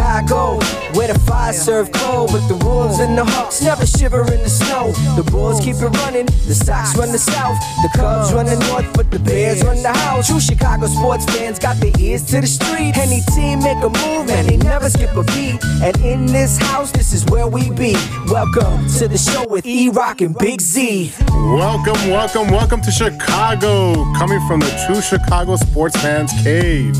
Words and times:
Chicago, 0.00 0.58
where 0.96 1.12
the 1.12 1.18
fire 1.20 1.52
serve 1.52 1.92
cold, 1.92 2.32
but 2.32 2.48
the 2.48 2.56
Wolves 2.64 3.00
and 3.00 3.18
the 3.18 3.24
Hawks 3.24 3.60
never 3.60 3.84
shiver 3.84 4.22
in 4.32 4.40
the 4.42 4.48
snow. 4.48 4.92
The 5.14 5.22
Bulls 5.30 5.60
keep 5.60 5.76
it 5.76 5.90
running, 6.00 6.24
the 6.48 6.54
Sox 6.54 6.96
run 6.96 7.12
the 7.12 7.18
South, 7.18 7.58
the 7.82 7.90
Cubs 7.94 8.32
run 8.32 8.46
the 8.46 8.56
North, 8.70 8.90
but 8.94 9.10
the 9.10 9.18
Bears 9.18 9.62
run 9.62 9.82
the 9.82 9.92
house. 9.92 10.28
True 10.28 10.40
Chicago 10.40 10.86
sports 10.86 11.26
fans 11.26 11.58
got 11.58 11.76
their 11.76 11.92
ears 11.98 12.24
to 12.30 12.40
the 12.40 12.46
street. 12.46 12.96
Any 12.96 13.20
team 13.34 13.58
make 13.58 13.76
a 13.84 13.90
move 13.90 14.30
and 14.30 14.48
they 14.48 14.56
never 14.56 14.88
skip 14.88 15.14
a 15.16 15.22
beat. 15.22 15.62
And 15.82 15.94
in 16.00 16.24
this 16.24 16.56
house, 16.56 16.90
this 16.92 17.12
is 17.12 17.26
where 17.26 17.46
we 17.46 17.68
be. 17.70 17.92
Welcome 18.28 18.88
to 19.00 19.06
the 19.06 19.18
show 19.18 19.46
with 19.48 19.66
E 19.66 19.90
Rock 19.90 20.22
and 20.22 20.34
Big 20.34 20.62
Z. 20.62 21.12
Welcome, 21.28 22.08
welcome, 22.08 22.48
welcome 22.48 22.80
to 22.80 22.90
Chicago, 22.90 23.92
coming 24.14 24.40
from 24.48 24.60
the 24.60 24.84
true 24.86 25.02
Chicago 25.02 25.56
sports 25.56 26.00
fans 26.00 26.32
cave. 26.42 26.96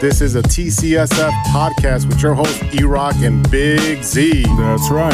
This 0.00 0.22
is 0.22 0.34
a 0.34 0.40
TCSF 0.40 1.30
podcast 1.52 2.06
with 2.08 2.22
your 2.22 2.32
host 2.32 2.62
E 2.74 2.84
Rock 2.84 3.16
and 3.16 3.48
Big 3.50 4.02
Z. 4.02 4.44
That's 4.56 4.90
right. 4.90 5.12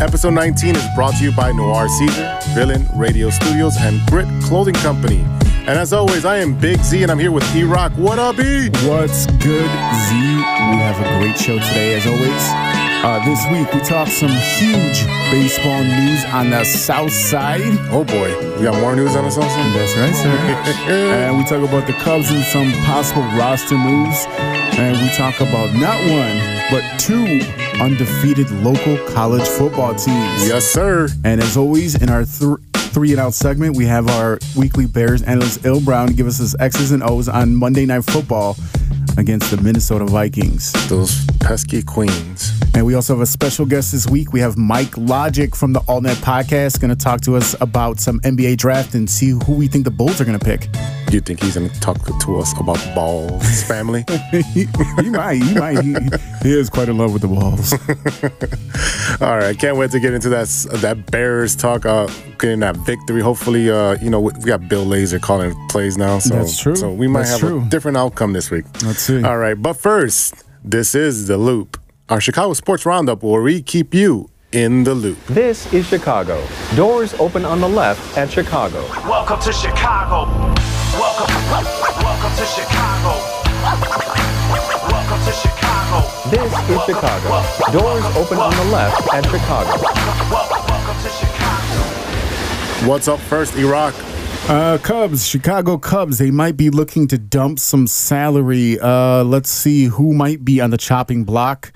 Episode 0.00 0.34
19 0.34 0.76
is 0.76 0.86
brought 0.94 1.16
to 1.16 1.24
you 1.24 1.32
by 1.32 1.50
Noir 1.50 1.88
Caesar, 1.88 2.38
Villain 2.54 2.86
Radio 2.94 3.28
Studios, 3.30 3.76
and 3.80 4.00
Grit 4.08 4.28
Clothing 4.44 4.76
Company. 4.76 5.24
And 5.66 5.70
as 5.70 5.92
always, 5.92 6.24
I 6.24 6.36
am 6.36 6.56
Big 6.56 6.78
Z 6.78 7.02
and 7.02 7.10
I'm 7.10 7.18
here 7.18 7.32
with 7.32 7.44
E 7.56 7.64
Rock. 7.64 7.90
What 7.96 8.20
up, 8.20 8.38
E? 8.38 8.68
What's 8.86 9.26
good, 9.26 9.68
Z? 9.68 10.14
We 10.14 10.76
have 10.78 11.00
a 11.00 11.18
great 11.18 11.36
show 11.36 11.58
today, 11.58 11.96
as 11.96 12.06
always. 12.06 12.79
Uh, 13.02 13.24
this 13.24 13.42
week, 13.50 13.72
we 13.72 13.80
talk 13.80 14.08
some 14.08 14.28
huge 14.28 15.06
baseball 15.30 15.82
news 15.82 16.22
on 16.26 16.50
the 16.50 16.62
South 16.64 17.10
Side. 17.10 17.62
Oh 17.90 18.04
boy, 18.04 18.28
we 18.58 18.64
got 18.64 18.78
more 18.78 18.94
news 18.94 19.16
on 19.16 19.24
the 19.24 19.30
South 19.30 19.50
Side? 19.50 19.74
That's 19.74 19.96
right, 19.96 20.14
sir. 20.14 20.28
and 20.92 21.38
we 21.38 21.44
talk 21.44 21.66
about 21.66 21.86
the 21.86 21.94
Cubs 21.94 22.30
and 22.30 22.44
some 22.44 22.70
possible 22.84 23.22
roster 23.38 23.78
moves. 23.78 24.26
And 24.76 24.98
we 25.00 25.08
talk 25.16 25.40
about 25.40 25.72
not 25.74 25.98
one, 26.10 26.36
but 26.70 27.00
two 27.00 27.40
undefeated 27.80 28.50
local 28.50 28.98
college 29.14 29.48
football 29.48 29.94
teams. 29.94 30.46
Yes, 30.46 30.66
sir. 30.66 31.08
And 31.24 31.40
as 31.42 31.56
always, 31.56 31.94
in 31.94 32.10
our 32.10 32.24
th- 32.26 32.58
three 32.92 33.12
and 33.12 33.20
out 33.20 33.32
segment, 33.32 33.78
we 33.78 33.86
have 33.86 34.10
our 34.10 34.38
weekly 34.54 34.84
Bears 34.86 35.22
analyst, 35.22 35.64
Il 35.64 35.80
Brown, 35.80 36.08
give 36.12 36.26
us 36.26 36.36
his 36.36 36.54
X's 36.60 36.92
and 36.92 37.02
O's 37.02 37.30
on 37.30 37.56
Monday 37.56 37.86
Night 37.86 38.04
Football 38.04 38.56
against 39.18 39.50
the 39.50 39.56
Minnesota 39.62 40.04
Vikings. 40.04 40.72
Those 40.88 41.24
pesky 41.40 41.82
queens. 41.82 42.52
And 42.74 42.86
we 42.86 42.94
also 42.94 43.14
have 43.14 43.22
a 43.22 43.26
special 43.26 43.66
guest 43.66 43.92
this 43.92 44.06
week. 44.06 44.32
We 44.32 44.40
have 44.40 44.56
Mike 44.56 44.96
Logic 44.96 45.54
from 45.56 45.72
the 45.72 45.80
All 45.80 46.00
Net 46.00 46.16
Podcast 46.18 46.80
going 46.80 46.90
to 46.90 46.96
talk 46.96 47.20
to 47.22 47.36
us 47.36 47.54
about 47.60 48.00
some 48.00 48.20
NBA 48.20 48.56
draft 48.56 48.94
and 48.94 49.08
see 49.08 49.30
who 49.30 49.54
we 49.54 49.66
think 49.66 49.84
the 49.84 49.90
Bulls 49.90 50.20
are 50.20 50.24
going 50.24 50.38
to 50.38 50.44
pick. 50.44 50.68
Do 51.10 51.16
you 51.16 51.20
think 51.20 51.42
he's 51.42 51.56
going 51.56 51.68
to 51.68 51.80
talk 51.80 51.98
to 52.20 52.36
us 52.36 52.56
about 52.56 52.78
balls 52.94 53.64
family? 53.64 54.04
he, 54.30 54.42
he, 55.02 55.10
might. 55.10 55.42
He 55.42 55.54
might. 55.54 55.82
He, 55.82 55.96
he, 56.42 56.56
is 56.56 56.70
quite 56.70 56.88
in 56.88 56.98
love 56.98 57.12
with 57.12 57.22
the 57.22 57.26
balls. 57.26 57.72
All 59.20 59.36
right, 59.36 59.58
can't 59.58 59.76
wait 59.76 59.90
to 59.90 59.98
get 59.98 60.14
into 60.14 60.28
that 60.28 60.46
that 60.74 61.10
Bears 61.10 61.56
talk. 61.56 61.84
Uh, 61.84 62.06
getting 62.38 62.60
that 62.60 62.76
victory. 62.76 63.22
Hopefully, 63.22 63.68
uh, 63.68 63.96
you 64.00 64.08
know 64.08 64.20
we 64.20 64.30
got 64.44 64.68
Bill 64.68 64.86
Lazor 64.86 65.20
calling 65.20 65.52
plays 65.66 65.98
now. 65.98 66.20
So 66.20 66.36
that's 66.36 66.56
true. 66.56 66.76
So 66.76 66.92
we 66.92 67.08
might 67.08 67.22
that's 67.22 67.32
have 67.32 67.40
true. 67.40 67.62
a 67.62 67.68
different 67.68 67.96
outcome 67.96 68.32
this 68.32 68.52
week. 68.52 68.66
Let's 68.84 69.00
see. 69.00 69.20
All 69.24 69.38
right, 69.38 69.60
but 69.60 69.72
first, 69.72 70.44
this 70.62 70.94
is 70.94 71.26
the 71.26 71.38
Loop, 71.38 71.76
our 72.08 72.20
Chicago 72.20 72.52
sports 72.52 72.86
roundup, 72.86 73.24
where 73.24 73.42
we 73.42 73.62
keep 73.62 73.94
you 73.94 74.30
in 74.52 74.84
the 74.84 74.94
loop. 74.94 75.18
This 75.26 75.72
is 75.72 75.88
Chicago. 75.88 76.40
Doors 76.76 77.14
open 77.14 77.44
on 77.44 77.60
the 77.60 77.68
left 77.68 78.16
at 78.16 78.30
Chicago. 78.30 78.86
Welcome 79.08 79.40
to 79.40 79.52
Chicago. 79.52 80.54
Welcome, 81.00 81.34
welcome 82.04 82.36
to 82.36 82.44
Chicago. 82.44 83.16
Welcome 84.92 85.24
to 85.24 85.32
Chicago. 85.32 86.28
This 86.28 86.52
is 86.68 86.84
Chicago. 86.84 87.42
Doors 87.72 88.04
open 88.16 88.36
on 88.36 88.54
the 88.54 88.64
left 88.70 89.08
at 89.14 89.24
Chicago. 89.24 89.80
Welcome 90.30 91.02
to 91.02 91.08
Chicago. 91.08 92.86
What's 92.86 93.08
up 93.08 93.18
first, 93.18 93.56
Iraq? 93.56 93.94
Uh, 94.46 94.76
Cubs, 94.82 95.26
Chicago 95.26 95.78
Cubs, 95.78 96.18
they 96.18 96.30
might 96.30 96.58
be 96.58 96.68
looking 96.68 97.08
to 97.08 97.16
dump 97.16 97.60
some 97.60 97.86
salary. 97.86 98.78
Uh, 98.78 99.24
let's 99.24 99.50
see 99.50 99.86
who 99.86 100.12
might 100.12 100.44
be 100.44 100.60
on 100.60 100.68
the 100.68 100.76
chopping 100.76 101.24
block. 101.24 101.72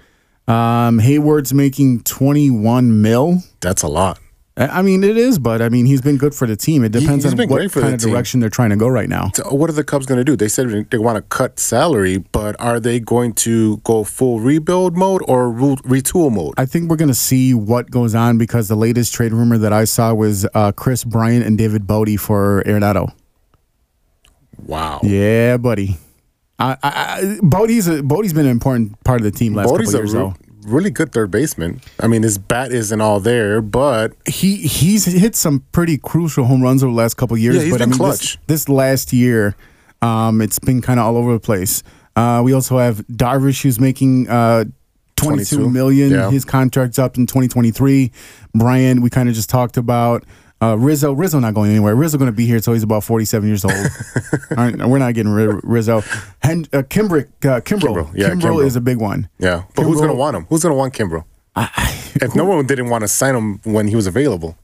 Um, 0.46 0.98
Heyward's 0.98 1.54
making 1.54 2.02
21 2.02 3.00
mil. 3.00 3.38
That's 3.62 3.82
a 3.82 3.88
lot. 3.88 4.18
I 4.56 4.82
mean, 4.82 5.02
it 5.02 5.16
is, 5.16 5.40
but 5.40 5.60
I 5.60 5.68
mean, 5.68 5.84
he's 5.84 6.00
been 6.00 6.16
good 6.16 6.32
for 6.32 6.46
the 6.46 6.54
team. 6.54 6.84
It 6.84 6.92
depends 6.92 7.24
on 7.24 7.36
what 7.48 7.72
kind 7.72 7.94
of 7.94 8.00
team. 8.00 8.10
direction 8.10 8.38
they're 8.38 8.48
trying 8.48 8.70
to 8.70 8.76
go 8.76 8.86
right 8.86 9.08
now. 9.08 9.32
So 9.34 9.52
what 9.52 9.68
are 9.68 9.72
the 9.72 9.82
Cubs 9.82 10.06
going 10.06 10.18
to 10.18 10.24
do? 10.24 10.36
They 10.36 10.46
said 10.46 10.68
they 10.90 10.98
want 10.98 11.16
to 11.16 11.22
cut 11.22 11.58
salary, 11.58 12.18
but 12.18 12.54
are 12.60 12.78
they 12.78 13.00
going 13.00 13.32
to 13.32 13.78
go 13.78 14.04
full 14.04 14.38
rebuild 14.38 14.96
mode 14.96 15.22
or 15.26 15.50
re- 15.50 15.74
retool 15.76 16.32
mode? 16.32 16.54
I 16.56 16.66
think 16.66 16.88
we're 16.88 16.96
going 16.96 17.08
to 17.08 17.14
see 17.14 17.52
what 17.52 17.90
goes 17.90 18.14
on 18.14 18.38
because 18.38 18.68
the 18.68 18.76
latest 18.76 19.12
trade 19.12 19.32
rumor 19.32 19.58
that 19.58 19.72
I 19.72 19.84
saw 19.84 20.14
was 20.14 20.46
uh, 20.54 20.70
Kris 20.70 21.02
Bryant 21.02 21.44
and 21.44 21.58
David 21.58 21.88
Bote 21.88 22.20
for 22.20 22.62
Arenado. 22.64 23.12
Wow. 24.64 25.00
Yeah, 25.02 25.56
buddy. 25.56 25.98
I, 26.60 26.76
I, 26.80 26.88
I, 26.88 27.38
Bote's 27.42 27.88
a, 27.88 28.04
Bote's 28.04 28.32
been 28.32 28.46
an 28.46 28.52
important 28.52 29.02
part 29.02 29.20
of 29.20 29.24
the 29.24 29.36
team 29.36 29.54
last 29.54 29.68
Bote's 29.68 29.86
couple 29.86 30.00
years, 30.00 30.12
though. 30.12 30.36
Really 30.64 30.90
good 30.90 31.12
third 31.12 31.30
baseman. 31.30 31.80
I 32.00 32.06
mean, 32.06 32.22
his 32.22 32.38
bat 32.38 32.72
isn't 32.72 33.00
all 33.00 33.20
there, 33.20 33.60
but 33.60 34.12
he 34.26 34.56
he's 34.56 35.04
hit 35.04 35.36
some 35.36 35.64
pretty 35.72 35.98
crucial 35.98 36.44
home 36.44 36.62
runs 36.62 36.82
over 36.82 36.90
the 36.90 36.96
last 36.96 37.14
couple 37.14 37.34
of 37.34 37.40
years. 37.40 37.56
Yeah, 37.56 37.62
he's 37.62 37.72
but 37.72 37.78
been 37.78 37.88
I 37.88 37.90
mean, 37.90 37.98
clutch. 37.98 38.38
This, 38.46 38.64
this 38.64 38.68
last 38.68 39.12
year, 39.12 39.56
um, 40.02 40.40
it's 40.40 40.58
been 40.58 40.80
kind 40.80 40.98
of 40.98 41.06
all 41.06 41.16
over 41.16 41.32
the 41.32 41.40
place. 41.40 41.82
Uh, 42.16 42.40
we 42.44 42.52
also 42.52 42.78
have 42.78 42.98
Darvish, 43.08 43.62
who's 43.62 43.78
making 43.80 44.28
uh, 44.28 44.64
22 45.16 45.56
22, 45.56 45.70
million. 45.70 46.10
yeah. 46.10 46.30
His 46.30 46.44
contract's 46.44 46.98
up 46.98 47.16
in 47.16 47.26
2023. 47.26 48.10
Bryant, 48.54 49.02
we 49.02 49.10
kind 49.10 49.28
of 49.28 49.34
just 49.34 49.50
talked 49.50 49.76
about. 49.76 50.24
Uh, 50.64 50.76
Rizzo, 50.76 51.12
Rizzo 51.12 51.38
not 51.40 51.52
going 51.52 51.70
anywhere. 51.70 51.94
Rizzo 51.94 52.16
going 52.16 52.30
to 52.30 52.36
be 52.36 52.46
here 52.46 52.56
until 52.56 52.72
he's 52.72 52.82
about 52.82 53.04
47 53.04 53.46
years 53.46 53.64
old. 53.64 53.74
All 54.50 54.56
right, 54.56 54.76
we're 54.86 54.98
not 54.98 55.12
getting 55.12 55.32
rid 55.32 55.48
of 55.48 55.60
Rizzo. 55.62 56.00
Hen, 56.42 56.66
uh, 56.72 56.82
Kimbrick, 56.82 57.28
uh, 57.44 57.60
Kimbrel. 57.60 58.06
Kimbrel, 58.06 58.10
yeah, 58.14 58.30
Kimbrel. 58.30 58.64
is 58.64 58.74
a 58.74 58.80
big 58.80 58.98
one. 58.98 59.28
yeah. 59.38 59.64
But 59.74 59.82
who's 59.82 59.98
going 59.98 60.08
to 60.08 60.14
want 60.14 60.36
him? 60.36 60.46
Who's 60.46 60.62
going 60.62 60.72
to 60.72 60.76
want 60.78 60.94
Kimbrel? 60.94 61.24
if 61.56 62.34
no 62.34 62.44
one 62.44 62.66
didn't 62.66 62.88
want 62.88 63.02
to 63.02 63.08
sign 63.08 63.34
him 63.34 63.60
when 63.64 63.88
he 63.88 63.96
was 63.96 64.06
available, 64.06 64.56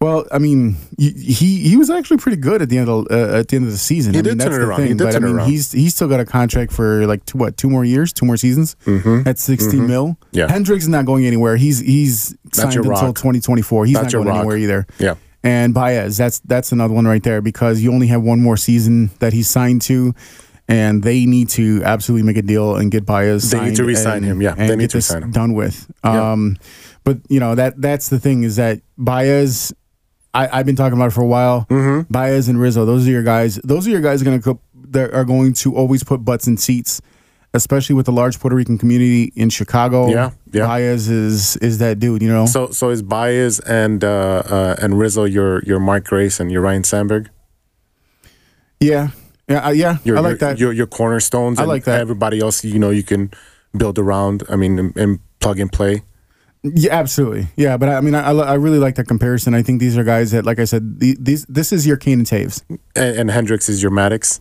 Well, 0.00 0.24
I 0.32 0.38
mean, 0.38 0.76
he 0.98 1.10
he, 1.10 1.68
he 1.68 1.76
was 1.76 1.90
actually 1.90 2.16
pretty 2.16 2.38
good 2.38 2.62
at 2.62 2.70
the 2.70 2.78
end 2.78 2.88
of 2.88 3.06
uh, 3.10 3.36
at 3.36 3.48
the 3.48 3.56
end 3.56 3.66
of 3.66 3.70
the 3.72 3.76
season. 3.76 4.14
He 4.14 4.20
I 4.20 4.22
did 4.22 4.30
mean, 4.30 4.38
turn 4.38 4.46
that's 4.52 4.56
it 4.56 4.60
the 4.60 4.66
around. 4.66 4.82
He 4.82 4.88
did 4.88 4.98
but 4.98 5.12
turn 5.12 5.24
I 5.24 5.26
it 5.26 5.28
mean, 5.28 5.36
around. 5.40 5.50
he's 5.50 5.72
he's 5.72 5.94
still 5.94 6.08
got 6.08 6.20
a 6.20 6.24
contract 6.24 6.72
for 6.72 7.06
like 7.06 7.26
two, 7.26 7.36
what 7.36 7.58
two 7.58 7.68
more 7.68 7.84
years, 7.84 8.10
two 8.14 8.24
more 8.24 8.38
seasons 8.38 8.76
at 9.26 9.38
60 9.38 9.78
mil. 9.78 10.08
Mm-hmm. 10.08 10.38
Yeah. 10.38 10.48
Hendricks 10.50 10.84
is 10.84 10.88
not 10.88 11.04
going 11.04 11.26
anywhere. 11.26 11.56
He's 11.56 11.80
he's 11.80 12.34
signed 12.52 12.76
until 12.76 13.12
2024. 13.12 13.84
He's 13.84 13.94
That's 13.94 14.04
not 14.04 14.12
going 14.12 14.28
rock. 14.28 14.38
anywhere 14.38 14.56
either. 14.56 14.86
Yeah. 14.98 15.16
And 15.42 15.74
Baez, 15.74 16.16
that's 16.16 16.40
that's 16.40 16.72
another 16.72 16.94
one 16.94 17.06
right 17.06 17.22
there 17.22 17.42
because 17.42 17.82
you 17.82 17.92
only 17.92 18.06
have 18.06 18.22
one 18.22 18.40
more 18.40 18.56
season 18.56 19.10
that 19.18 19.34
he's 19.34 19.50
signed 19.50 19.82
to. 19.82 20.14
And 20.66 21.02
they 21.02 21.26
need 21.26 21.48
to 21.50 21.82
absolutely 21.84 22.24
make 22.26 22.36
a 22.36 22.42
deal 22.42 22.76
and 22.76 22.90
get 22.92 23.04
Baez. 23.04 23.50
They 23.50 23.60
need 23.60 23.76
to 23.76 23.84
re-sign 23.84 24.18
and- 24.18 24.24
him, 24.24 24.40
yeah. 24.40 24.54
They 24.54 24.76
need 24.76 24.90
to 24.90 24.98
re-sign 24.98 25.24
him. 25.24 25.30
done 25.32 25.52
with. 25.52 25.90
Yeah. 26.04 26.32
Um, 26.32 26.56
but 27.02 27.18
you 27.28 27.40
know 27.40 27.54
that 27.56 27.80
that's 27.80 28.08
the 28.08 28.18
thing 28.20 28.44
is 28.44 28.56
that 28.56 28.80
Baez 28.96 29.74
I, 30.32 30.48
I've 30.58 30.66
been 30.66 30.76
talking 30.76 30.96
about 30.96 31.08
it 31.08 31.12
for 31.12 31.22
a 31.22 31.26
while. 31.26 31.66
Mm-hmm. 31.70 32.12
Baez 32.12 32.48
and 32.48 32.60
Rizzo, 32.60 32.84
those 32.84 33.06
are 33.06 33.10
your 33.10 33.22
guys. 33.22 33.56
Those 33.64 33.86
are 33.86 33.90
your 33.90 34.00
guys 34.00 34.22
going 34.22 34.40
to 34.40 34.60
that 34.90 35.12
are 35.12 35.24
going 35.24 35.52
to 35.54 35.74
always 35.76 36.02
put 36.02 36.24
butts 36.24 36.46
in 36.46 36.56
seats, 36.56 37.00
especially 37.54 37.94
with 37.94 38.06
the 38.06 38.12
large 38.12 38.38
Puerto 38.38 38.56
Rican 38.56 38.78
community 38.78 39.32
in 39.34 39.50
Chicago. 39.50 40.08
Yeah, 40.08 40.30
yeah. 40.52 40.66
Baez 40.66 41.08
is 41.08 41.56
is 41.56 41.78
that 41.78 41.98
dude. 41.98 42.22
You 42.22 42.28
know. 42.28 42.46
so 42.46 42.70
so 42.70 42.90
is 42.90 43.02
Baez 43.02 43.60
and 43.60 44.04
uh, 44.04 44.42
uh, 44.46 44.76
and 44.80 44.98
Rizzo 44.98 45.24
your 45.24 45.62
your 45.64 45.80
Mark 45.80 46.04
Grace 46.04 46.38
and 46.38 46.50
your 46.50 46.62
Ryne 46.62 46.84
Sandberg? 46.84 47.30
yeah, 48.80 49.08
yeah, 49.48 49.66
uh, 49.66 49.70
yeah. 49.70 49.98
Your, 50.04 50.16
I 50.16 50.20
like 50.20 50.30
your, 50.30 50.38
that. 50.38 50.58
Your 50.58 50.72
your 50.72 50.86
cornerstones. 50.86 51.58
I 51.58 51.62
and 51.62 51.68
like 51.68 51.84
that. 51.84 52.00
Everybody 52.00 52.40
else, 52.40 52.64
you 52.64 52.78
know, 52.78 52.90
you 52.90 53.02
can 53.02 53.32
build 53.76 53.98
around. 53.98 54.44
I 54.48 54.56
mean, 54.56 54.78
and, 54.78 54.96
and 54.96 55.18
plug 55.40 55.58
and 55.58 55.72
play. 55.72 56.02
Yeah, 56.62 56.92
absolutely. 56.94 57.48
Yeah, 57.56 57.76
but 57.78 57.88
I, 57.88 57.94
I 57.96 58.00
mean, 58.02 58.14
I, 58.14 58.30
I 58.32 58.54
really 58.54 58.78
like 58.78 58.96
that 58.96 59.08
comparison. 59.08 59.54
I 59.54 59.62
think 59.62 59.80
these 59.80 59.96
are 59.96 60.04
guys 60.04 60.30
that, 60.32 60.44
like 60.44 60.58
I 60.58 60.64
said, 60.64 61.00
the, 61.00 61.16
these 61.18 61.46
this 61.46 61.72
is 61.72 61.86
your 61.86 61.96
Kane 61.96 62.18
and 62.20 62.26
Toews. 62.28 62.62
And, 62.96 63.16
and 63.18 63.30
Hendricks 63.30 63.68
is 63.68 63.82
your 63.82 63.90
Maddux. 63.92 64.40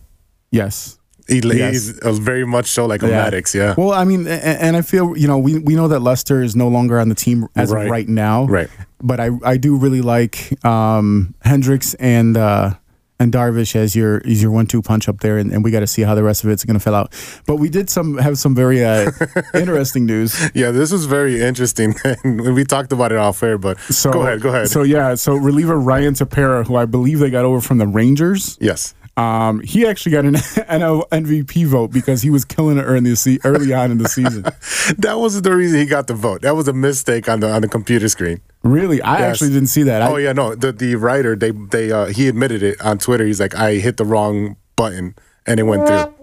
Yes. 0.52 0.98
He, 1.30 1.40
Yes. 1.44 1.74
He's 1.74 2.00
uh, 2.00 2.12
very 2.14 2.46
much 2.46 2.66
so 2.66 2.86
like 2.88 3.04
a 3.04 3.06
Maddux. 3.08 3.54
Yeah. 3.54 3.76
Well, 3.78 3.92
I 3.94 4.04
mean, 4.04 4.26
a- 4.28 4.32
a- 4.32 4.62
and 4.62 4.76
I 4.76 4.82
feel 4.82 5.16
you 5.18 5.28
know 5.28 5.38
we 5.38 5.60
we 5.60 5.76
know 5.76 5.88
that 5.88 6.00
Lester 6.02 6.42
is 6.42 6.56
no 6.56 6.68
longer 6.68 7.00
on 7.00 7.08
the 7.08 7.16
team 7.16 7.48
as 7.56 7.72
Right. 7.72 7.86
of 7.86 7.92
right 7.92 8.08
now. 8.10 8.46
Right. 8.48 8.70
But 9.02 9.20
I 9.20 9.30
I 9.46 9.58
do 9.58 9.78
really 9.78 10.02
like 10.02 10.54
um, 10.66 11.36
Hendricks 11.44 11.94
and 11.94 12.36
uh, 12.36 12.74
and 13.20 13.32
Darvish 13.34 13.76
as 13.76 13.96
your 13.96 14.22
as 14.26 14.42
your 14.42 14.52
one 14.52 14.66
two 14.66 14.82
punch 14.82 15.10
up 15.10 15.20
there, 15.20 15.38
and, 15.38 15.52
and 15.52 15.64
we 15.64 15.72
got 15.72 15.82
to 15.82 15.88
see 15.88 16.02
how 16.04 16.16
the 16.16 16.24
rest 16.24 16.44
of 16.44 16.50
it's 16.50 16.64
going 16.66 16.78
to 16.78 16.84
fill 16.84 16.96
out. 16.96 17.14
But 17.46 17.58
we 17.58 17.70
did 17.70 17.90
some 17.90 18.18
have 18.18 18.38
some 18.38 18.56
very 18.56 18.84
uh, 18.84 19.12
interesting 19.54 20.06
news. 20.06 20.40
Yeah, 20.54 20.72
this 20.72 20.92
was 20.92 21.06
very 21.06 21.42
interesting. 21.42 21.96
and 22.24 22.56
we 22.56 22.64
talked 22.64 22.92
about 22.92 23.12
it 23.12 23.18
off 23.18 23.44
air, 23.44 23.58
but 23.58 23.80
So 23.80 24.12
go 24.12 24.22
ahead, 24.22 24.42
go 24.42 24.50
ahead. 24.50 24.70
So 24.70 24.84
yeah, 24.84 25.16
so 25.16 25.36
reliever 25.36 25.80
Ryan 25.80 26.14
Tepera, 26.14 26.66
who 26.66 26.76
I 26.76 26.86
believe 26.86 27.20
they 27.20 27.30
got 27.30 27.46
over 27.46 27.62
from 27.62 27.78
the 27.78 27.88
Rangers. 27.88 28.58
yes. 28.62 28.96
Um, 29.20 29.60
he 29.62 29.86
actually 29.86 30.14
got 30.14 30.26
an 30.26 30.34
NL 30.80 31.08
MVP 31.10 31.66
vote 31.68 31.92
because 31.92 32.22
he 32.22 32.30
was 32.30 32.46
killing 32.46 32.78
it 32.78 32.84
early, 32.84 33.16
se- 33.16 33.40
early 33.44 33.74
on 33.74 33.92
in 33.92 33.98
the 33.98 34.08
season. 34.08 34.46
That 34.98 35.20
wasn't 35.20 35.44
the 35.44 35.56
reason 35.56 35.80
he 35.80 35.86
got 35.86 36.08
the 36.08 36.14
vote. 36.16 36.42
That 36.42 36.56
was 36.56 36.68
a 36.68 36.74
mistake 36.74 37.28
on 37.30 37.42
the 37.42 37.52
on 37.52 37.62
the 37.62 37.68
computer 37.68 38.08
screen. 38.10 38.42
Really, 38.64 39.02
I 39.02 39.20
Yes. 39.20 39.32
actually 39.34 39.50
didn't 39.52 39.68
see 39.70 39.84
that. 39.84 40.02
I, 40.02 40.10
oh 40.12 40.16
yeah, 40.18 40.34
no. 40.34 40.56
The 40.56 40.72
the 40.72 40.96
writer 40.96 41.36
they 41.36 41.52
they 41.52 41.92
uh, 41.92 42.06
he 42.08 42.28
admitted 42.28 42.64
it 42.64 42.82
on 42.82 42.98
Twitter. 42.98 43.26
He's 43.26 43.40
like, 43.40 43.54
I 43.56 43.74
hit 43.76 43.98
the 43.98 44.06
wrong 44.06 44.56
button 44.76 45.16
and 45.46 45.60
it 45.60 45.64
went 45.64 45.86
through. 45.88 46.14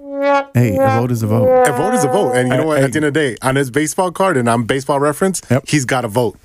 Hey, 0.55 0.77
a 0.77 1.01
vote 1.01 1.11
is 1.13 1.23
a 1.23 1.27
vote. 1.27 1.47
A 1.69 1.73
vote 1.77 1.95
is 1.95 2.03
a 2.05 2.09
vote, 2.09 2.33
and 2.33 2.49
you 2.49 2.57
know 2.57 2.67
what? 2.67 2.79
Hey. 2.79 2.85
At 2.85 2.93
the 2.93 2.99
end 2.99 3.05
of 3.07 3.15
the 3.15 3.21
day, 3.21 3.37
on 3.43 3.55
his 3.57 3.71
baseball 3.71 4.11
card 4.11 4.37
and 4.37 4.49
on 4.49 4.65
Baseball 4.65 4.99
Reference, 4.99 5.41
Yep. 5.51 5.69
he's 5.69 5.85
got 5.85 6.05
a 6.05 6.09
vote. 6.09 6.37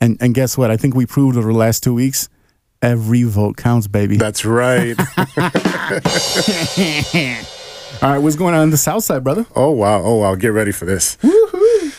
And 0.00 0.16
and 0.20 0.34
guess 0.34 0.56
what? 0.56 0.70
I 0.70 0.76
think 0.76 0.94
we 0.94 1.06
proved 1.06 1.36
over 1.36 1.50
the 1.50 1.58
last 1.58 1.82
two 1.82 1.94
weeks, 1.94 2.28
every 2.82 3.22
vote 3.24 3.56
counts, 3.56 3.86
baby. 3.86 4.16
That's 4.16 4.44
right. 4.44 4.96
All 8.00 8.10
right, 8.10 8.18
what's 8.18 8.36
going 8.36 8.54
on 8.54 8.60
on 8.60 8.70
the 8.70 8.76
south 8.76 9.02
side, 9.04 9.24
brother? 9.24 9.44
oh 9.56 9.70
wow, 9.72 10.00
oh 10.02 10.16
wow. 10.16 10.34
Get 10.36 10.48
ready 10.48 10.70
for 10.72 10.84
this. 10.84 11.16
Woohoo! 11.22 11.94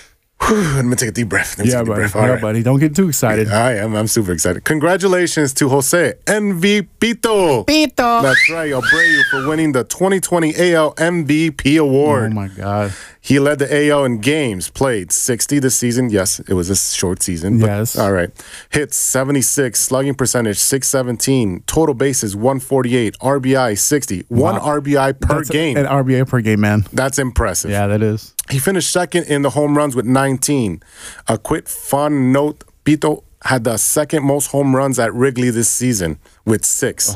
Let 0.75 0.85
me 0.85 0.95
take 0.95 1.09
a 1.09 1.11
deep 1.11 1.27
breath. 1.29 1.57
Let 1.57 1.65
me 1.65 1.71
Yeah, 1.71 1.79
take 1.79 1.81
a 1.81 1.85
deep 1.85 1.89
buddy. 1.89 2.01
breath. 2.01 2.15
All 2.15 2.21
Yeah, 2.23 2.29
right. 2.33 2.41
buddy. 2.41 2.63
Don't 2.63 2.79
get 2.79 2.95
too 2.95 3.09
excited. 3.09 3.49
I 3.49 3.73
am. 3.75 3.95
I'm 3.95 4.07
super 4.07 4.31
excited. 4.31 4.63
Congratulations 4.63 5.53
to 5.55 5.67
Jose 5.69 6.13
MVPito. 6.25 7.65
Pito. 7.67 8.21
That's 8.21 8.49
right, 8.49 8.71
Abreu 8.71 9.23
for 9.29 9.47
winning 9.49 9.73
the 9.73 9.83
2020 9.83 10.73
AL 10.73 10.95
MVP 10.95 11.79
award. 11.79 12.31
Oh 12.31 12.35
my 12.35 12.47
God. 12.47 12.93
He 13.21 13.37
led 13.37 13.59
the 13.59 13.89
AL 13.89 14.05
in 14.05 14.21
games 14.21 14.69
played, 14.69 15.11
60 15.11 15.59
this 15.59 15.75
season. 15.75 16.09
Yes, 16.09 16.39
it 16.39 16.53
was 16.53 16.69
a 16.69 16.75
short 16.75 17.21
season. 17.21 17.59
but- 17.59 17.67
Yes. 17.67 17.97
All 17.97 18.13
right. 18.13 18.29
Hits 18.69 18.95
76, 18.95 19.79
slugging 19.79 20.15
percentage 20.15 20.57
617, 20.57 21.63
total 21.67 21.93
bases 21.93 22.35
148, 22.35 23.17
RBI 23.19 23.77
60, 23.77 24.23
one 24.29 24.55
RBI 24.55 25.19
per 25.19 25.35
That's 25.37 25.49
game. 25.49 25.75
An 25.77 25.85
RBA 25.85 26.27
per 26.29 26.39
game, 26.41 26.61
man. 26.61 26.85
That's 26.93 27.19
impressive. 27.19 27.71
Yeah, 27.71 27.87
that 27.87 28.01
is. 28.01 28.33
He 28.49 28.57
finished 28.57 28.91
second 28.91 29.25
in 29.25 29.41
the 29.41 29.49
home 29.51 29.77
runs 29.77 29.95
with 29.95 30.05
19. 30.05 30.81
A 31.27 31.37
quick 31.37 31.67
fun 31.67 32.31
note 32.31 32.63
Pito 32.85 33.23
had 33.43 33.63
the 33.65 33.77
second 33.77 34.23
most 34.23 34.47
home 34.47 34.75
runs 34.75 34.97
at 34.97 35.13
Wrigley 35.13 35.49
this 35.49 35.69
season 35.69 36.19
with 36.45 36.63
six. 36.65 37.13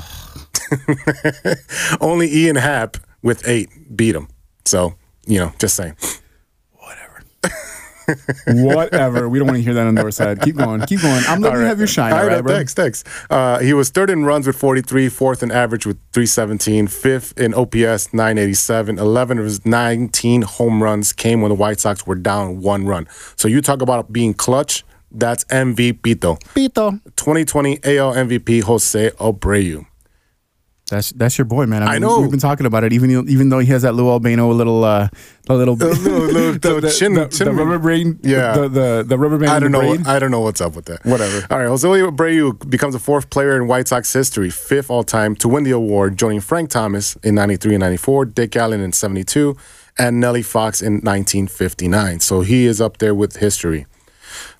Only 2.01 2.33
Ian 2.33 2.55
Happ 2.57 2.97
with 3.21 3.47
eight 3.47 3.95
beat 3.95 4.15
him. 4.15 4.27
So, 4.65 4.95
you 5.25 5.39
know, 5.39 5.53
just 5.59 5.75
saying. 5.75 5.95
Whatever. 6.73 7.23
Whatever. 8.47 9.29
We 9.29 9.39
don't 9.39 9.47
want 9.47 9.57
to 9.57 9.63
hear 9.63 9.73
that 9.73 9.87
on 9.87 9.95
the 9.95 10.01
north 10.01 10.15
side. 10.15 10.41
Keep 10.41 10.57
going. 10.57 10.81
Keep 10.81 11.01
going. 11.01 11.23
I'm 11.27 11.41
letting 11.41 11.59
you 11.59 11.65
have 11.65 11.77
your 11.77 11.87
shine. 11.87 12.11
All 12.11 12.19
All 12.19 12.27
right, 12.27 12.43
right, 12.43 12.45
thanks, 12.45 12.73
thanks. 12.73 13.03
Uh, 13.29 13.59
he 13.59 13.73
was 13.73 13.89
third 13.89 14.09
in 14.09 14.25
runs 14.25 14.47
with 14.47 14.55
43, 14.55 15.09
fourth 15.09 15.43
in 15.43 15.51
average 15.51 15.85
with 15.85 15.97
317, 16.11 16.87
fifth 16.87 17.37
in 17.39 17.53
OPS 17.53 18.13
987. 18.13 18.99
11 18.99 19.37
of 19.39 19.45
his 19.45 19.65
19 19.65 20.41
home 20.43 20.83
runs 20.83 21.13
came 21.13 21.41
when 21.41 21.49
the 21.49 21.55
White 21.55 21.79
Sox 21.79 22.05
were 22.05 22.15
down 22.15 22.61
one 22.61 22.85
run. 22.85 23.07
So 23.35 23.47
you 23.47 23.61
talk 23.61 23.81
about 23.81 24.11
being 24.11 24.33
clutch. 24.33 24.83
That's 25.15 25.43
MVP 25.45 26.01
Pito. 26.01 26.41
Pito. 26.55 26.99
2020 27.15 27.79
AL 27.83 28.13
MVP 28.15 28.63
Jose 28.63 29.11
Abreu. 29.11 29.85
That's 30.89 31.11
that's 31.11 31.37
your 31.37 31.45
boy, 31.45 31.65
man. 31.65 31.81
I 31.81 31.93
mean, 31.93 32.01
know. 32.01 32.19
We've 32.19 32.29
been 32.29 32.41
talking 32.41 32.65
about 32.65 32.83
it, 32.83 32.91
even 32.93 33.09
even 33.29 33.47
though 33.49 33.59
he 33.59 33.67
has 33.67 33.83
that 33.83 33.95
Lou 33.95 34.09
Albano 34.09 34.51
little, 34.51 34.83
uh, 34.83 35.07
the 35.45 35.53
little, 35.55 35.75
little- 35.77 35.97
little- 35.97 36.53
the, 36.53 36.81
the, 36.81 36.91
chin- 36.91 37.13
the, 37.13 37.27
chin- 37.27 37.47
the 37.47 37.53
rubber 37.53 37.79
brain, 37.79 38.19
Yeah. 38.21 38.51
the 38.53 38.67
the, 38.69 39.05
the 39.07 39.17
rubber 39.17 39.37
band. 39.37 39.51
I 39.51 39.59
don't 39.59 39.71
know. 39.71 39.79
braid. 39.79 40.05
I 40.05 40.19
don't 40.19 40.29
know 40.29 40.41
what's 40.41 40.59
up 40.59 40.75
with 40.75 40.85
that. 40.85 41.03
Whatever. 41.05 41.47
All 41.49 41.59
right, 41.59 41.67
Jose 41.67 41.87
Abreu 41.87 42.69
becomes 42.69 42.93
the 42.93 42.99
fourth 42.99 43.29
player 43.29 43.55
in 43.55 43.67
White 43.67 43.87
Sox 43.87 44.11
history, 44.11 44.49
fifth 44.49 44.89
all 44.91 45.03
time, 45.03 45.35
to 45.37 45.47
win 45.47 45.63
the 45.63 45.71
award, 45.71 46.17
joining 46.17 46.41
Frank 46.41 46.69
Thomas 46.69 47.15
in 47.23 47.33
'93 47.35 47.75
and 47.75 47.79
'94, 47.81 48.25
Dick 48.25 48.55
Allen 48.57 48.81
in 48.81 48.91
'72, 48.91 49.55
and 49.97 50.19
Nellie 50.19 50.41
Fox 50.43 50.81
in 50.81 50.95
1959. 50.95 52.19
So 52.19 52.41
he 52.41 52.65
is 52.65 52.81
up 52.81 52.97
there 52.97 53.15
with 53.15 53.37
history. 53.37 53.85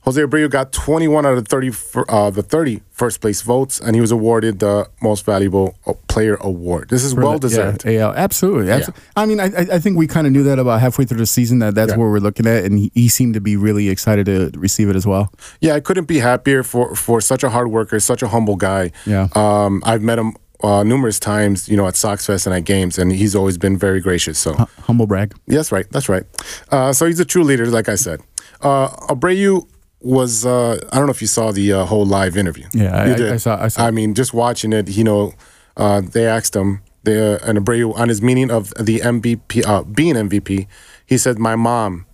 Jose 0.02 0.22
Abreu 0.22 0.50
got 0.50 0.72
21 0.72 1.26
out 1.26 1.38
of 1.38 1.48
30, 1.48 1.72
fir- 1.72 2.06
uh, 2.10 2.30
the 2.30 2.44
30 2.44 2.82
first 2.92 3.22
place 3.22 3.42
votes, 3.42 3.80
and 3.80 3.96
he 3.96 4.02
was 4.02 4.12
awarded 4.12 4.60
the 4.60 4.88
Most 5.02 5.26
Valuable 5.26 5.76
Player 6.08 6.36
award. 6.42 6.90
This 6.90 7.04
is 7.04 7.14
For 7.14 7.22
well 7.22 7.40
deserved. 7.40 7.86
Yeah, 7.86 8.08
AL. 8.08 8.14
absolutely. 8.16 8.72
absolutely. 8.72 9.04
I 9.16 9.26
mean, 9.26 9.40
I 9.40 9.46
I 9.46 9.66
I 9.76 9.80
think 9.80 9.98
we 9.98 10.08
kind 10.08 10.28
of 10.28 10.34
knew 10.34 10.44
that 10.44 10.60
about 10.60 10.80
halfway 10.82 11.06
through 11.06 11.18
the 11.20 11.26
season 11.26 11.60
that 11.60 11.74
that's 11.76 11.92
Yeah. 11.92 11.98
where 11.98 12.10
we're 12.10 12.20
looking 12.20 12.46
at, 12.48 12.66
and 12.66 12.78
he, 12.80 12.92
he 12.94 13.08
seemed 13.10 13.34
to 13.34 13.42
be 13.42 13.56
really 13.58 13.90
excited 13.90 14.26
to 14.28 14.52
receive 14.60 14.90
it 14.90 14.96
as 14.96 15.06
well. 15.08 15.32
Yeah, 15.62 15.74
I 15.76 15.80
couldn't 15.80 16.06
be 16.06 16.20
happier 16.20 16.64
for 16.64 16.96
for 16.96 17.22
such 17.22 17.44
a 17.44 17.50
hard 17.50 17.70
worker, 17.72 18.00
such 18.00 18.22
a 18.24 18.28
humble 18.28 18.56
guy. 18.58 18.92
Yeah. 19.06 19.28
Um, 19.36 19.82
I've 19.86 20.02
met 20.04 20.20
him 20.20 20.36
uh, 20.64 20.82
numerous 20.84 21.20
times, 21.20 21.68
you 21.68 21.76
know, 21.76 21.88
at 21.88 21.96
Sox 21.96 22.26
Fest 22.26 22.46
and 22.48 22.56
at 22.56 22.64
games, 22.64 22.98
and 22.98 23.12
he's 23.12 23.36
always 23.36 23.58
been 23.58 23.78
very 23.78 24.00
gracious. 24.00 24.40
So, 24.40 24.54
Humble 24.84 25.08
brag. 25.08 25.34
yes, 25.46 25.72
right, 25.74 25.86
that's 25.92 26.08
right. 26.08 26.24
Uh, 26.72 26.94
so 26.94 27.06
he's 27.06 27.20
a 27.20 27.26
true 27.26 27.44
leader, 27.44 27.66
like 27.66 27.90
I 27.90 27.96
said. 27.96 28.22
Uh, 28.64 28.90
Abreu 29.14 29.68
was 30.02 30.46
uh, 30.46 30.80
I 30.92 30.98
don't 30.98 31.06
know 31.06 31.12
if 31.12 31.22
you 31.22 31.28
saw 31.28 31.52
the 31.52 31.74
uh, 31.74 31.86
whole 31.86 32.06
live 32.06 32.36
interview. 32.38 32.66
Yeah, 32.74 33.16
You 33.18 33.28
I- 33.28 33.34
I 33.34 33.38
saw- 33.38 33.62
I 33.64 33.68
saw. 33.70 33.86
I 33.86 33.92
mean, 33.92 34.14
just 34.14 34.34
watching 34.34 34.74
it, 34.74 34.90
you 34.90 35.04
know, 35.04 35.34
uh, 35.78 36.02
they 36.02 36.26
asked 36.28 36.56
him, 36.56 36.82
the 37.04 37.40
and 37.44 37.58
Abreu 37.58 37.98
on 37.98 38.08
his 38.10 38.22
meaning 38.22 38.50
of 38.52 38.70
the 38.80 39.00
MVP, 39.02 39.66
uh, 39.66 39.84
being 39.84 40.16
MVP. 40.16 40.68
He 41.06 41.18
said, 41.18 41.38
"My 41.40 41.56
mom, 41.56 42.06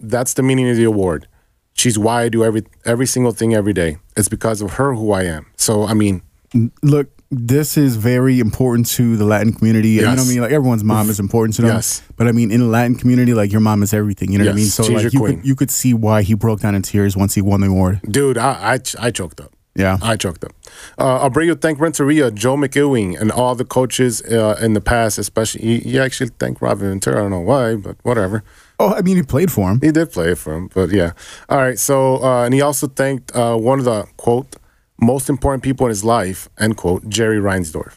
that's 0.00 0.34
the 0.34 0.42
meaning 0.42 0.68
of 0.70 0.76
the 0.76 0.84
award. 0.84 1.26
She's 1.74 1.98
why 1.98 2.22
I 2.22 2.28
do 2.28 2.44
every 2.44 2.64
every 2.84 3.06
single 3.06 3.32
thing 3.32 3.54
every 3.54 3.72
day. 3.72 3.98
It's 4.16 4.28
because 4.28 4.62
of 4.62 4.74
her 4.74 4.94
who 4.94 5.12
I 5.12 5.24
am. 5.24 5.46
So 5.56 5.84
I 5.84 5.94
mean, 5.94 6.22
Look, 6.82 7.08
this 7.38 7.76
is 7.76 7.96
very 7.96 8.40
important 8.40 8.86
to 8.88 9.16
the 9.16 9.24
Latin 9.24 9.52
community. 9.52 9.90
You 9.90 10.02
know 10.02 10.10
what 10.10 10.20
I 10.20 10.24
mean? 10.24 10.40
Like 10.40 10.52
everyone's 10.52 10.84
mom 10.84 11.10
is 11.10 11.20
important 11.20 11.54
to 11.56 11.62
them. 11.62 11.72
Yes. 11.76 12.02
But 12.16 12.28
I 12.28 12.32
mean, 12.32 12.50
in 12.50 12.60
the 12.60 12.66
Latin 12.66 12.94
community, 12.96 13.34
like 13.34 13.52
your 13.52 13.60
mom 13.60 13.82
is 13.82 13.92
everything. 13.92 14.32
You 14.32 14.38
know 14.38 14.46
what 14.46 14.52
I 14.52 14.54
mean? 14.54 14.64
Yes, 14.64 14.74
So 14.74 14.84
she's 14.84 15.04
like 15.04 15.12
you 15.12 15.20
could 15.20 15.46
you 15.46 15.54
could 15.54 15.70
see 15.70 15.94
why 15.94 16.22
he 16.22 16.34
broke 16.34 16.60
down 16.60 16.74
in 16.74 16.82
tears 16.82 17.16
once 17.16 17.34
he 17.34 17.42
won 17.42 17.60
the 17.60 17.68
award. 17.68 18.00
dude, 18.08 18.38
I 18.38 18.74
I, 18.74 19.06
I 19.06 19.10
choked 19.10 19.40
up. 19.40 19.52
Yeah. 19.74 19.98
I 20.00 20.16
choked 20.16 20.42
up. 20.42 20.52
Uh, 20.96 21.28
Abreu 21.28 21.60
thanked 21.60 21.82
Renteria, 21.82 22.30
Joe 22.30 22.56
McEwing, 22.56 23.20
and 23.20 23.30
all 23.30 23.54
the 23.54 23.64
coaches 23.66 24.22
uh, 24.22 24.56
in 24.62 24.72
the 24.72 24.80
past, 24.80 25.18
especially. 25.18 25.60
He, 25.60 25.78
he 25.80 25.98
actually 25.98 26.30
thanked 26.38 26.62
Robin 26.62 26.88
Ventura. 26.88 27.18
I 27.18 27.20
don't 27.20 27.30
know 27.30 27.40
why, 27.40 27.76
but 27.76 27.96
whatever. 28.02 28.42
Oh, 28.80 28.94
I 28.94 29.02
mean, 29.02 29.16
he 29.16 29.22
played 29.22 29.52
for 29.52 29.70
him. 29.70 29.80
He 29.82 29.90
did 29.90 30.10
play 30.12 30.34
for 30.34 30.54
him, 30.54 30.70
but 30.74 30.90
yeah. 30.92 31.12
All 31.50 31.58
right. 31.58 31.78
So, 31.78 32.22
uh, 32.24 32.44
and 32.46 32.54
he 32.54 32.62
also 32.62 32.86
thanked 32.86 33.36
uh, 33.36 33.56
one 33.56 33.78
of 33.78 33.84
the 33.84 34.06
quote 34.16 34.56
most 35.00 35.28
important 35.28 35.62
people 35.62 35.86
in 35.86 35.90
his 35.90 36.04
life 36.04 36.48
end 36.58 36.76
quote 36.76 37.08
Jerry 37.08 37.38
Reinsdorf. 37.38 37.94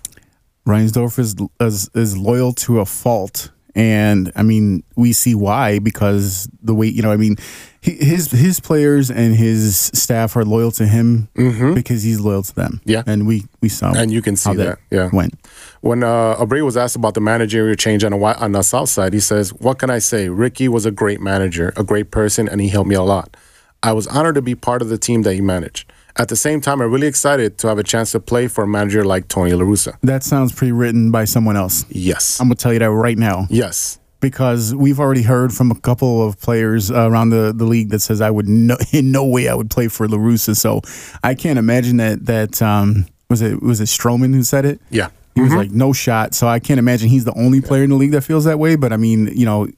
Reinsdorf 0.68 1.18
is, 1.18 1.36
is 1.60 1.90
is 1.96 2.18
loyal 2.18 2.54
to 2.54 2.80
a 2.80 2.86
fault, 2.86 3.50
and 3.76 4.32
I 4.36 4.44
mean, 4.44 4.84
we 4.96 5.14
see 5.14 5.34
why 5.34 5.80
because 5.80 6.48
the 6.62 6.76
way 6.76 6.88
you 6.88 7.02
know, 7.02 7.12
I 7.12 7.18
mean, 7.18 7.38
his 7.82 8.30
his 8.30 8.60
players 8.60 9.10
and 9.10 9.36
his 9.36 9.78
staff 9.78 10.36
are 10.36 10.46
loyal 10.46 10.72
to 10.72 10.86
him 10.86 11.30
because 11.74 12.04
he's 12.04 12.20
loyal 12.20 12.44
to 12.44 12.54
them. 12.54 12.82
Mm-hmm. 12.82 12.90
Yeah. 12.90 13.04
and 13.08 13.26
we 13.26 13.46
we 13.62 13.70
saw 13.70 13.94
And 13.94 14.12
you 14.12 14.22
can 14.22 14.36
see 14.36 14.50
how 14.50 14.56
that, 14.58 14.80
yeah. 14.92 15.10
went. 15.12 15.34
When 15.82 16.04
uh, 16.04 16.36
Abreu 16.36 16.66
was 16.66 16.76
asked 16.76 16.98
about 16.98 17.14
the 17.14 17.22
managerial 17.22 17.76
change 17.76 18.04
on 18.04 18.12
the 18.12 18.18
on 18.18 18.52
the 18.52 18.62
South 18.62 18.90
Side, 18.90 19.14
he 19.14 19.20
says, 19.22 19.54
"What 19.54 19.80
can 19.80 19.90
I 19.90 20.00
say? 20.00 20.30
Ricky 20.30 20.68
was 20.68 20.86
a 20.86 20.92
great 20.92 21.22
manager, 21.22 21.74
a 21.78 21.84
great 21.84 22.12
person, 22.12 22.50
and 22.50 22.60
he 22.62 22.68
helped 22.68 22.90
me 22.90 22.96
a 22.96 23.02
lot. 23.02 23.36
I 23.82 23.94
was 23.94 24.08
honored 24.08 24.36
to 24.36 24.42
be 24.42 24.56
part 24.56 24.82
of 24.82 24.90
the 24.90 24.98
team 24.98 25.22
that 25.24 25.34
he 25.34 25.42
managed. 25.42 25.92
At 26.18 26.28
the 26.28 26.36
same 26.36 26.60
time, 26.62 26.82
I'm 26.82 26.92
really 26.92 27.08
excited 27.08 27.58
to 27.60 27.68
have 27.68 27.78
a 27.78 27.84
chance 27.84 28.12
to 28.12 28.20
play 28.20 28.48
for 28.48 28.64
a 28.64 28.68
manager 28.68 29.04
like 29.06 29.28
Tony 29.28 29.54
La 29.54 29.64
Russa. 29.64 29.96
That 30.04 30.24
sounds 30.24 30.52
pre-written 30.52 31.12
by 31.12 31.26
someone 31.26 31.56
else. 31.56 31.86
Yes, 31.90 32.40
I'm 32.40 32.48
gonna 32.48 32.56
tell 32.56 32.74
you 32.74 32.80
that 32.80 32.92
right 32.92 33.18
now. 33.18 33.48
yes, 33.50 34.00
because 34.20 34.76
we've 34.76 35.00
already 35.00 35.22
heard 35.22 35.54
from 35.54 35.72
a 35.72 35.76
couple 35.76 36.26
of 36.28 36.40
players 36.42 36.92
uh, 36.92 37.10
around 37.10 37.30
the, 37.30 37.54
the 37.56 37.64
league 37.64 37.90
that 37.90 38.00
says 38.00 38.20
I 38.20 38.30
would 38.30 38.50
no, 38.50 38.76
in 38.92 39.12
no 39.12 39.24
way 39.26 39.48
I 39.48 39.54
would 39.54 39.70
play 39.70 39.88
for 39.88 40.08
La 40.08 40.18
Russa. 40.18 40.56
So 40.56 40.82
I 41.24 41.36
can't 41.36 41.58
imagine 41.60 41.98
that 41.98 42.26
that 42.26 42.62
um, 42.62 43.06
was 43.30 43.42
it 43.42 43.62
was 43.62 43.80
it 43.80 43.86
Stroman 43.86 44.34
who 44.34 44.44
said 44.44 44.66
it. 44.66 44.82
yeah." 44.90 45.10
He 45.36 45.42
was 45.42 45.54
like 45.54 45.72
no 45.72 45.94
shot. 45.94 46.34
So 46.34 46.48
I 46.48 46.60
can't 46.60 46.80
imagine 46.80 47.08
he's 47.08 47.24
the 47.24 47.38
only 47.38 47.62
player 47.62 47.84
in 47.84 47.92
the 47.92 47.96
league 47.96 48.12
that 48.12 48.24
feels 48.24 48.44
that 48.44 48.60
way. 48.60 48.76
But 48.76 48.92
I 48.92 48.98
mean, 48.98 49.28
you 49.28 49.46
know, 49.46 49.70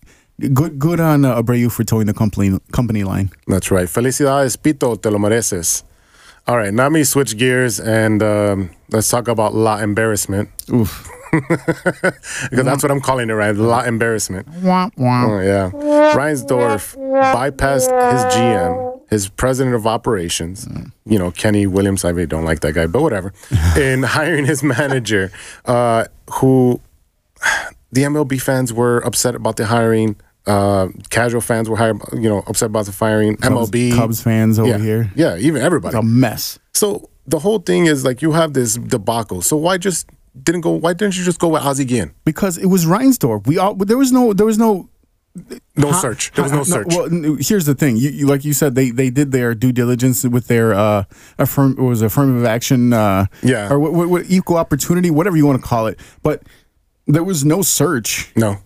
good 0.54 0.80
good 0.80 1.00
on 1.00 1.24
uh, 1.24 1.40
Abreu 1.40 1.72
for 1.72 1.84
towing 1.84 2.08
the 2.08 2.16
company 2.16 2.58
company 2.72 3.04
line. 3.04 3.30
That's 3.46 3.70
right. 3.70 3.88
Felicidades, 3.88 4.58
Pito, 4.58 5.00
te 5.00 5.10
lo 5.10 5.20
mereces. 5.20 5.84
All 6.48 6.58
right, 6.58 6.74
now 6.74 6.84
let 6.84 6.92
me 6.92 7.04
switch 7.04 7.38
gears 7.38 7.80
and 7.80 8.22
um, 8.24 8.72
let's 8.90 9.10
talk 9.10 9.28
about 9.28 9.54
La 9.54 9.78
Embarrassment. 9.78 10.50
Oof. 10.72 11.08
Because 11.32 12.66
that's 12.66 12.84
what 12.84 12.92
I'm 12.92 13.00
calling 13.00 13.30
it, 13.30 13.34
right? 13.34 13.56
La 13.56 13.84
Embarrassment. 13.84 14.48
Oh, 15.30 15.40
yeah. 15.40 15.72
Reinsdorf 16.14 16.98
bypassed 17.34 18.12
his 18.12 18.24
GM, 18.36 19.00
his 19.10 19.30
president 19.30 19.74
of 19.74 19.88
operations, 19.88 20.68
you 21.06 21.18
know, 21.18 21.32
Kenny 21.32 21.68
Williams. 21.68 22.04
I 22.04 22.10
really 22.10 22.26
don't 22.28 22.44
like 22.44 22.60
that 22.62 22.74
guy, 22.74 22.86
but 22.86 23.02
whatever, 23.02 23.34
in 23.78 24.04
hiring 24.04 24.46
his 24.46 24.62
manager, 24.62 25.32
uh, 25.64 26.04
who 26.34 26.82
the 27.94 28.02
MLB 28.04 28.42
fans 28.42 28.74
were 28.74 28.98
upset 29.00 29.34
about 29.34 29.56
the 29.56 29.68
hiring. 29.68 30.18
Uh, 30.48 30.88
casual 31.10 31.42
fans 31.42 31.70
were 31.70 31.76
hired, 31.78 32.00
you 32.14 32.28
know, 32.30 32.40
upset 32.48 32.68
about 32.68 32.86
the 32.86 32.92
firing. 32.92 33.38
Cubs, 33.38 33.70
MLB. 33.70 33.96
Cubs 33.96 34.22
fans 34.22 34.58
over 34.58 34.70
yeah. 34.70 34.78
here. 34.80 35.12
Yeah, 35.16 35.38
even 35.38 35.62
everybody. 35.62 35.96
It's 35.96 36.04
a 36.04 36.08
mess. 36.08 36.58
So 36.74 37.10
the 37.28 37.40
whole 37.40 37.60
thing 37.60 37.86
is 37.86 38.04
like 38.04 38.22
you 38.22 38.32
have 38.32 38.54
this 38.54 38.76
debacle. 38.76 39.42
So 39.42 39.56
why 39.58 39.78
just 39.78 40.10
didn't 40.42 40.62
go? 40.62 40.72
Why 40.72 40.94
didn't 40.94 41.18
you 41.18 41.24
just 41.24 41.40
go 41.40 41.50
with 41.50 41.62
Ozzie 41.62 41.86
Guillen? 41.86 42.14
because 42.26 42.58
it 42.58 42.66
was 42.68 42.86
Reinsdorf. 42.86 43.46
We 43.46 43.58
all 43.60 43.76
there 43.76 43.98
was 43.98 44.12
no 44.12 44.34
there 44.34 44.46
was 44.46 44.58
no 44.58 44.90
No 45.76 45.92
search. 45.94 46.32
There 46.34 46.44
was 46.44 46.52
no 46.52 46.64
search. 46.64 46.88
well, 46.90 47.08
here's 47.40 47.66
the 47.66 47.76
thing. 47.76 47.96
You, 47.98 48.10
you, 48.10 48.26
like 48.28 48.44
you 48.44 48.54
said, 48.54 48.76
they 48.76 48.90
they 48.92 49.10
did 49.10 49.32
their 49.32 49.54
due 49.56 49.72
diligence 49.72 50.24
with 50.24 50.48
their 50.48 50.74
uh, 50.74 51.04
affirm 51.38 51.76
was 51.76 52.02
affirmative 52.02 52.46
action, 52.46 52.92
uh, 52.94 53.28
Yeah. 53.44 53.72
or 53.72 53.80
what, 53.80 53.94
what, 53.94 54.10
what, 54.10 54.26
equal 54.28 54.58
opportunity, 54.58 55.10
whatever 55.10 55.38
you 55.38 55.46
want 55.46 55.62
to 55.62 55.66
call 55.68 55.88
it. 55.88 56.00
But 56.24 56.44
there 57.08 57.24
was 57.24 57.46
no 57.46 57.62
search. 57.62 58.32
no, 58.36 58.58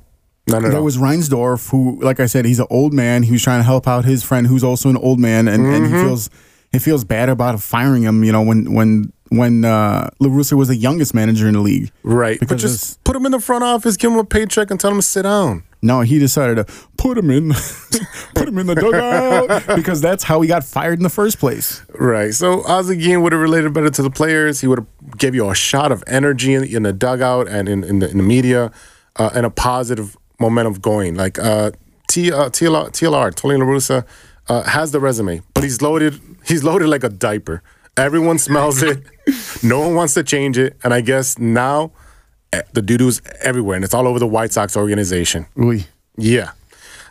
no, 0.47 0.59
no, 0.59 0.69
There 0.69 0.71
no. 0.79 0.83
was 0.83 0.97
Reinsdorf, 0.97 1.69
who, 1.71 1.99
like 2.01 2.19
I 2.19 2.25
said, 2.27 2.45
he's 2.45 2.59
an 2.59 2.67
old 2.69 2.93
man. 2.93 3.23
He 3.23 3.31
was 3.31 3.41
trying 3.43 3.59
to 3.59 3.63
help 3.63 3.87
out 3.87 4.05
his 4.05 4.23
friend, 4.23 4.45
who's 4.47 4.63
also 4.63 4.89
an 4.89 4.97
old 4.97 5.19
man, 5.19 5.47
and, 5.47 5.65
and 5.65 5.85
Mm-hmm. 5.85 5.95
he 5.95 6.01
feels 6.03 6.29
he 6.71 6.79
feels 6.79 7.03
bad 7.05 7.29
about 7.29 7.61
firing 7.61 8.03
him. 8.03 8.23
You 8.23 8.31
know, 8.31 8.41
when 8.41 8.73
when 8.73 9.11
when 9.29 9.65
uh, 9.65 10.09
La 10.19 10.29
Russa 10.29 10.53
was 10.53 10.67
the 10.67 10.75
youngest 10.75 11.13
manager 11.13 11.47
in 11.47 11.53
the 11.55 11.59
league. 11.61 11.91
right. 12.03 12.37
But 12.39 12.49
because 12.49 12.61
just 12.61 13.03
put 13.03 13.15
him 13.15 13.25
in 13.25 13.31
the 13.31 13.39
front 13.39 13.63
office, 13.63 13.97
give 13.97 14.11
him 14.11 14.17
a 14.19 14.23
paycheck, 14.25 14.69
and 14.71 14.79
tell 14.79 14.91
him 14.91 14.97
to 14.97 15.01
sit 15.01 15.23
down. 15.23 15.63
No, 15.81 16.01
he 16.01 16.17
decided 16.19 16.55
to 16.55 16.73
put 16.97 17.15
him 17.17 17.29
in, 17.29 17.49
put 18.35 18.47
him 18.47 18.57
in 18.57 18.65
the 18.67 18.73
dugout 18.75 19.75
because 19.75 20.01
that's 20.01 20.23
how 20.23 20.41
he 20.41 20.47
got 20.47 20.63
fired 20.63 20.97
in 20.99 21.03
the 21.03 21.09
first 21.09 21.37
place. 21.39 21.81
Right. 21.93 22.33
So 22.33 22.63
Ozzie 22.65 22.95
Guillen 22.97 23.21
would 23.21 23.33
have 23.33 23.41
related 23.41 23.71
better 23.73 23.89
to 23.91 24.01
the 24.01 24.09
players. 24.09 24.61
He 24.61 24.67
would 24.67 24.79
have 24.79 25.17
gave 25.17 25.35
you 25.35 25.47
a 25.49 25.53
shot 25.55 25.91
of 25.91 26.03
energy 26.07 26.53
in, 26.55 26.63
in 26.63 26.83
the 26.83 26.93
dugout 26.93 27.47
and 27.47 27.69
in, 27.69 27.83
in, 27.83 27.99
the, 27.99 28.09
in 28.09 28.17
the 28.17 28.23
media 28.23 28.71
uh, 29.17 29.29
and 29.35 29.45
a 29.45 29.49
positive 29.51 30.17
momentum 30.39 30.73
going. 30.75 31.15
Like 31.15 31.39
uh, 31.39 31.71
T, 32.07 32.31
uh, 32.31 32.49
TLR, 32.49 32.89
TLR, 32.89 33.33
Tony 33.33 33.57
La 33.57 33.65
Russa, 33.65 34.05
uh, 34.47 34.63
has 34.63 34.91
the 34.91 34.99
resume, 34.99 35.41
but 35.53 35.63
he's 35.63 35.81
loaded. 35.81 36.19
He's 36.45 36.63
loaded 36.63 36.87
like 36.87 37.03
a 37.03 37.09
diaper. 37.09 37.63
Everyone 37.97 38.37
smells 38.37 38.83
it. 38.83 39.03
no 39.63 39.79
one 39.79 39.95
wants 39.95 40.13
to 40.15 40.23
change 40.23 40.57
it. 40.57 40.77
And 40.83 40.93
I 40.93 41.01
guess 41.01 41.39
now 41.39 41.91
eh, 42.51 42.61
the 42.73 42.81
doo-doo's 42.81 43.21
everywhere, 43.41 43.75
and 43.75 43.85
it's 43.85 43.93
all 43.93 44.07
over 44.07 44.19
the 44.19 44.27
White 44.27 44.51
Sox 44.51 44.75
organization. 44.75 45.45
Really? 45.55 45.85
Yeah. 46.17 46.51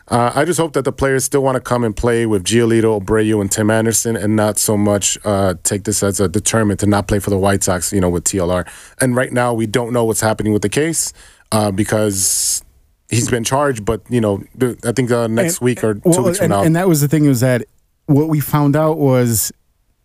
Uh, 0.09 0.31
I 0.35 0.45
just 0.45 0.61
hope 0.61 0.75
that 0.75 0.85
the 0.85 0.93
players 0.93 1.25
still 1.25 1.43
want 1.43 1.57
to 1.57 1.61
come 1.61 1.83
and 1.83 1.97
play 1.97 2.27
with 2.27 2.45
Giolito, 2.45 3.03
Abreu, 3.03 3.41
and 3.41 3.51
Tim 3.51 3.71
Anderson, 3.71 4.17
and 4.17 4.37
not 4.37 4.59
so 4.59 4.77
much 4.77 5.17
uh, 5.25 5.55
take 5.63 5.85
this 5.85 6.03
as 6.03 6.21
a 6.21 6.29
determinant 6.29 6.81
to 6.81 6.87
not 6.87 7.09
play 7.09 7.19
for 7.19 7.31
the 7.31 7.39
White 7.39 7.63
Sox, 7.63 7.91
you 7.91 8.03
know, 8.03 8.11
with 8.11 8.25
TLR. 8.25 8.69
And 9.01 9.17
right 9.17 9.33
now, 9.33 9.55
we 9.55 9.67
don't 9.67 9.95
know 9.95 10.05
what's 10.05 10.21
happening 10.21 10.53
with 10.53 10.61
the 10.61 10.69
case 10.69 11.15
uh, 11.53 11.71
because 11.71 12.63
he's 13.09 13.29
been 13.31 13.45
charged. 13.45 13.85
But 13.85 14.03
you 14.09 14.21
know, 14.21 14.43
I 14.85 14.93
think 14.93 15.11
uh, 15.11 15.27
next 15.27 15.59
And- 15.59 15.65
week 15.65 15.85
or 15.85 15.95
two 15.95 16.01
well, 16.05 16.25
weeks 16.25 16.39
from 16.39 16.45
and, 16.45 16.51
now, 16.51 16.63
and 16.63 16.77
that 16.77 16.89
was 16.89 17.01
the 17.01 17.09
thing 17.09 17.27
was 17.27 17.41
that 17.41 17.65
what 18.07 18.29
we 18.29 18.41
found 18.41 18.77
out 18.77 18.99
was 18.99 19.53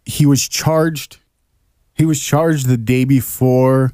he 0.05 0.25
was 0.25 0.47
charged. 0.47 1.17
He 1.93 2.05
was 2.05 2.21
charged 2.21 2.67
the 2.67 2.77
day 2.77 3.03
before 3.03 3.91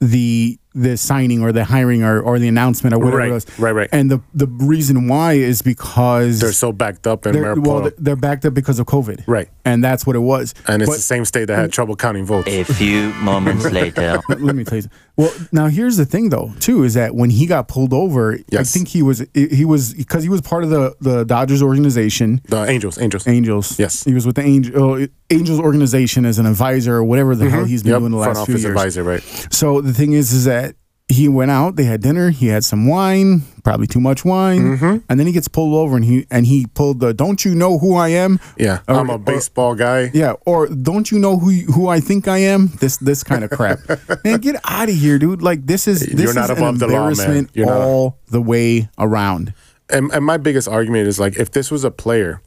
the 0.00 0.58
the 0.80 0.96
signing 0.96 1.42
or 1.42 1.52
the 1.52 1.64
hiring 1.64 2.02
or, 2.02 2.20
or 2.20 2.38
the 2.38 2.48
announcement 2.48 2.94
or 2.94 2.98
whatever 2.98 3.16
Right, 3.18 3.28
it 3.30 3.32
was. 3.32 3.58
right, 3.58 3.72
right. 3.72 3.88
And 3.92 4.10
the 4.10 4.20
the 4.34 4.46
reason 4.46 5.08
why 5.08 5.34
is 5.34 5.62
because 5.62 6.40
they're 6.40 6.52
so 6.52 6.72
backed 6.72 7.06
up 7.06 7.26
in 7.26 7.32
they're, 7.32 7.42
Maricopa, 7.42 7.68
well, 7.68 7.90
they're 7.98 8.16
backed 8.16 8.44
up 8.46 8.54
because 8.54 8.78
of 8.78 8.86
COVID. 8.86 9.24
Right. 9.26 9.48
And 9.64 9.82
that's 9.84 10.06
what 10.06 10.16
it 10.16 10.20
was. 10.20 10.54
and 10.66 10.82
it's 10.82 10.88
But- 10.90 10.96
the 10.96 11.02
same 11.02 11.24
state 11.24 11.46
that 11.46 11.56
had 11.56 11.72
trouble 11.72 11.96
counting 11.96 12.24
votes. 12.24 12.48
A 12.48 12.64
few 12.64 13.12
moments 13.14 13.64
later. 13.70 14.20
let 14.28 14.40
let 14.40 14.54
me 14.56 14.64
tell 14.64 14.78
you. 14.78 14.84
Well, 15.16 15.32
now 15.50 15.66
here's 15.66 15.96
the 15.96 16.04
thing, 16.06 16.28
though, 16.28 16.52
too, 16.60 16.84
is 16.84 16.94
that 16.94 17.12
when 17.14 17.30
he 17.30 17.46
got 17.46 17.66
pulled 17.66 17.92
over, 17.92 18.38
I 18.56 18.62
think 18.62 18.86
he 18.88 19.02
was 19.02 19.24
he 19.34 19.64
was 19.64 19.92
because 19.94 20.22
he 20.22 20.28
was 20.28 20.40
part 20.40 20.62
of 20.64 20.70
the 20.70 20.94
the 21.00 21.24
Dodgers 21.24 21.60
organization, 21.62 22.40
The 22.48 22.64
Angels, 22.64 22.98
Angels. 22.98 23.26
Angels. 23.26 23.78
Yes. 23.78 24.04
he 24.04 24.14
was 24.14 24.26
with 24.26 24.36
the 24.36 24.42
Angel 24.42 24.94
uh, 25.02 25.06
Angels 25.30 25.60
organization 25.60 26.24
as 26.24 26.38
an 26.38 26.46
advisor 26.46 26.94
or 26.96 27.04
whatever 27.04 27.36
the 27.36 27.50
hell 27.50 27.64
he's 27.64 27.82
been 27.82 27.92
Yep, 27.92 28.00
doing 28.00 28.12
the 28.12 28.18
front 28.22 28.36
last 28.38 28.46
few 28.46 28.54
office 28.54 28.62
years. 28.64 28.70
advisor, 28.72 29.02
right? 29.04 29.22
So 29.50 29.80
the 29.82 29.92
thing 29.92 30.12
is, 30.12 30.32
is 30.32 30.44
that 30.46 30.74
he 31.10 31.26
went 31.28 31.50
out, 31.50 31.76
they 31.76 31.84
had 31.84 32.02
dinner, 32.02 32.30
he 32.30 32.48
had 32.48 32.64
some 32.64 32.86
wine, 32.86 33.42
probably 33.64 33.86
too 33.86 34.00
much 34.00 34.24
wine, 34.26 34.76
Mm-hmm. 34.76 34.96
and 35.08 35.18
then 35.20 35.26
he 35.26 35.32
gets 35.32 35.48
pulled 35.48 35.74
over 35.74 35.96
and 35.96 36.04
he 36.04 36.26
and 36.30 36.44
he 36.46 36.66
pulled 36.74 37.00
the 37.00 37.12
"Don't 37.14 37.44
you 37.46 37.54
know 37.54 37.78
who 37.78 37.94
I 37.94 38.08
am?" 38.08 38.38
Yeah, 38.58 38.80
Or- 38.88 38.96
I'm 38.96 39.08
a 39.08 39.14
or- 39.14 39.18
baseball 39.18 39.74
guy. 39.74 40.10
Yeah, 40.12 40.34
or 40.46 40.66
don't 40.66 41.10
you 41.10 41.18
know 41.18 41.38
who 41.38 41.50
who 41.72 41.88
I 41.88 42.00
think 42.00 42.28
I 42.28 42.38
am? 42.38 42.68
This 42.80 42.98
this 42.98 43.22
kind 43.24 43.42
of 43.44 43.50
crap. 43.50 43.78
man, 44.24 44.38
get 44.40 44.56
out 44.64 44.88
of 44.90 44.94
here, 44.94 45.18
dude. 45.18 45.40
Like 45.42 45.66
this 45.66 45.88
is 45.88 46.00
this 46.00 46.20
You're 46.20 46.34
not 46.34 46.44
is 46.44 46.50
an 46.50 46.56
above 46.58 46.78
the 46.78 46.86
law, 46.88 46.92
man. 47.10 47.10
embarrassment 47.12 47.50
all 47.70 48.18
the 48.30 48.40
way 48.42 48.88
around. 48.98 49.54
And, 49.90 50.10
and 50.12 50.22
my 50.24 50.36
biggest 50.36 50.68
argument 50.68 51.08
is 51.08 51.18
like, 51.18 51.38
if 51.38 51.50
this 51.52 51.70
was 51.70 51.84
a 51.84 51.90
player 51.90 52.42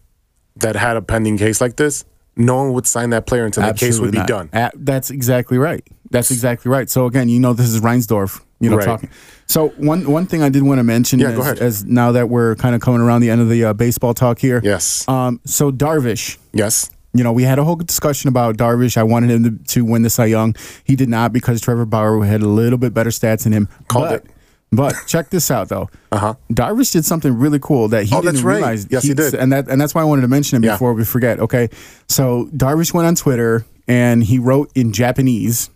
that 0.58 0.76
had 0.76 0.98
a 0.98 1.02
pending 1.02 1.40
case 1.40 1.60
like 1.62 1.78
this, 1.78 2.06
no 2.36 2.56
one 2.58 2.74
would 2.74 2.88
sign 2.88 3.10
that 3.12 3.26
player 3.28 3.46
until 3.46 3.64
the 3.66 3.74
case 3.74 4.00
would 4.00 4.12
be 4.12 4.24
done. 4.26 4.50
A- 4.54 4.72
that's 4.76 5.10
exactly 5.12 5.58
right. 5.58 5.86
That's 6.10 6.32
exactly 6.32 6.70
right. 6.70 6.90
So 6.90 7.06
again, 7.06 7.30
you 7.30 7.40
know, 7.40 7.54
this 7.54 7.68
is 7.70 7.80
Reinsdorf, 7.82 8.42
you 8.60 8.70
know, 8.70 8.78
Right. 8.78 8.86
talking. 8.86 9.10
So 9.48 9.70
one 9.78 10.10
one 10.10 10.26
thing 10.26 10.42
I 10.42 10.50
did 10.50 10.64
want 10.64 10.80
to 10.80 10.84
mention 10.84 11.20
Yeah, 11.20 11.30
is, 11.30 11.36
go 11.36 11.42
ahead. 11.42 11.60
as 11.60 11.86
now 11.86 12.12
that 12.14 12.30
we're 12.30 12.56
kind 12.56 12.76
of 12.76 12.82
coming 12.82 13.02
around 13.02 13.22
the 13.22 13.30
end 13.30 13.42
of 13.42 13.50
the 13.50 13.66
uh, 13.66 13.74
baseball 13.74 14.14
talk 14.14 14.40
here. 14.40 14.60
Yes. 14.64 15.08
Um. 15.08 15.40
So 15.46 15.72
Darvish, 15.72 16.38
yes. 16.54 16.90
you 17.14 17.24
know, 17.24 17.32
we 17.32 17.44
had 17.44 17.60
a 17.60 17.64
whole 17.64 17.76
discussion 17.78 18.28
about 18.28 18.58
Darvish. 18.58 18.98
I 18.98 19.04
wanted 19.04 19.30
him 19.30 19.44
to, 19.44 19.64
to 19.76 19.86
win 19.86 20.02
the 20.02 20.10
Cy 20.10 20.26
Young. 20.26 20.56
He 20.84 20.96
did 20.96 21.10
not 21.10 21.32
because 21.34 21.62
Trevor 21.62 21.86
Bauer 21.86 22.24
had 22.26 22.42
a 22.42 22.48
little 22.48 22.78
bit 22.78 22.94
better 22.94 23.10
stats 23.10 23.44
than 23.44 23.54
him. 23.54 23.68
Called 23.88 24.10
but, 24.10 24.26
it. 24.26 24.32
But 24.72 24.96
check 25.08 25.30
this 25.30 25.52
out 25.52 25.68
though. 25.70 25.90
Uh-huh. 26.12 26.36
Darvish 26.52 26.94
did 26.94 27.04
something 27.06 27.38
really 27.38 27.60
cool 27.60 27.90
that 27.90 28.06
he 28.06 28.16
Oh, 28.16 28.22
didn't 28.22 28.36
that's 28.36 28.44
right. 28.44 28.56
realize. 28.56 28.88
Yes, 28.90 29.04
he 29.04 29.14
did. 29.14 29.34
And 29.36 29.52
that 29.52 29.68
and 29.68 29.80
that's 29.82 29.94
why 29.94 30.02
I 30.02 30.06
wanted 30.06 30.22
to 30.22 30.28
mention 30.30 30.56
him 30.58 30.64
Yeah. 30.64 30.74
before 30.74 30.94
we 30.94 31.04
forget. 31.04 31.40
Okay. 31.40 31.70
So 32.08 32.50
Darvish 32.56 32.94
went 32.94 33.08
on 33.08 33.16
Twitter 33.16 33.66
and 33.88 34.24
he 34.24 34.40
wrote 34.40 34.72
in 34.74 34.94
Japanese 34.94 35.70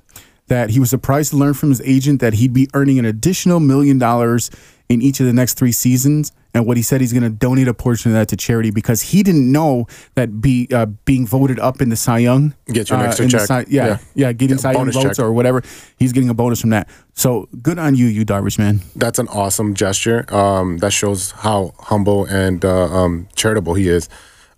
that 0.48 0.70
he 0.70 0.80
was 0.80 0.90
surprised 0.90 1.32
to 1.32 1.38
learn 1.38 1.54
from 1.56 1.70
his 1.70 1.82
agent 1.82 2.22
that 2.22 2.36
he'd 2.36 2.54
be 2.54 2.70
earning 2.74 2.98
an 3.00 3.06
additional 3.06 3.60
million 3.60 3.98
dollars 3.98 4.50
in 4.88 5.02
each 5.02 5.20
of 5.20 5.26
the 5.26 5.34
next 5.34 5.56
three 5.56 5.72
seasons. 5.72 6.32
And 6.56 6.66
what 6.66 6.78
he 6.78 6.84
said 6.84 7.02
he's 7.02 7.12
going 7.14 7.24
to 7.24 7.30
donate 7.30 7.68
a 7.68 7.74
portion 7.74 8.12
of 8.12 8.16
that 8.18 8.30
to 8.30 8.38
charity 8.38 8.72
because 8.72 9.02
he 9.02 9.22
didn't 9.24 9.52
know 9.52 9.86
that 10.16 10.40
be 10.42 10.68
uh, 10.74 10.86
being 11.04 11.28
voted 11.28 11.60
up 11.60 11.82
in 11.82 11.90
the 11.90 11.96
Cy 11.98 12.20
Young 12.20 12.56
Get 12.68 12.90
you 12.90 12.96
an 12.96 13.02
uh, 13.02 13.06
extra 13.06 13.28
check. 13.28 13.42
Cy- 13.42 13.66
yeah, 13.68 13.86
Yeah. 13.88 13.98
yeah, 14.16 14.32
getting 14.32 14.56
Yeah, 14.58 14.62
Cy 14.62 14.72
Young 14.72 14.90
votes 14.92 15.18
check. 15.18 15.20
or 15.20 15.34
whatever. 15.34 15.62
He's 15.98 16.14
getting 16.14 16.30
a 16.30 16.34
bonus 16.34 16.62
from 16.62 16.70
that. 16.70 16.88
So 17.14 17.48
good 17.62 17.78
on 17.78 17.94
you, 17.96 18.06
you 18.08 18.26
Darvish 18.26 18.58
man. 18.58 18.80
That's 18.96 19.20
an 19.20 19.28
awesome 19.28 19.74
gesture. 19.74 20.26
Um, 20.34 20.78
that 20.78 20.94
shows 20.94 21.32
how 21.32 21.74
humble 21.78 22.24
and 22.26 22.64
uh, 22.64 22.86
um, 22.86 23.28
charitable 23.36 23.74
he 23.74 23.90
is. 23.90 24.08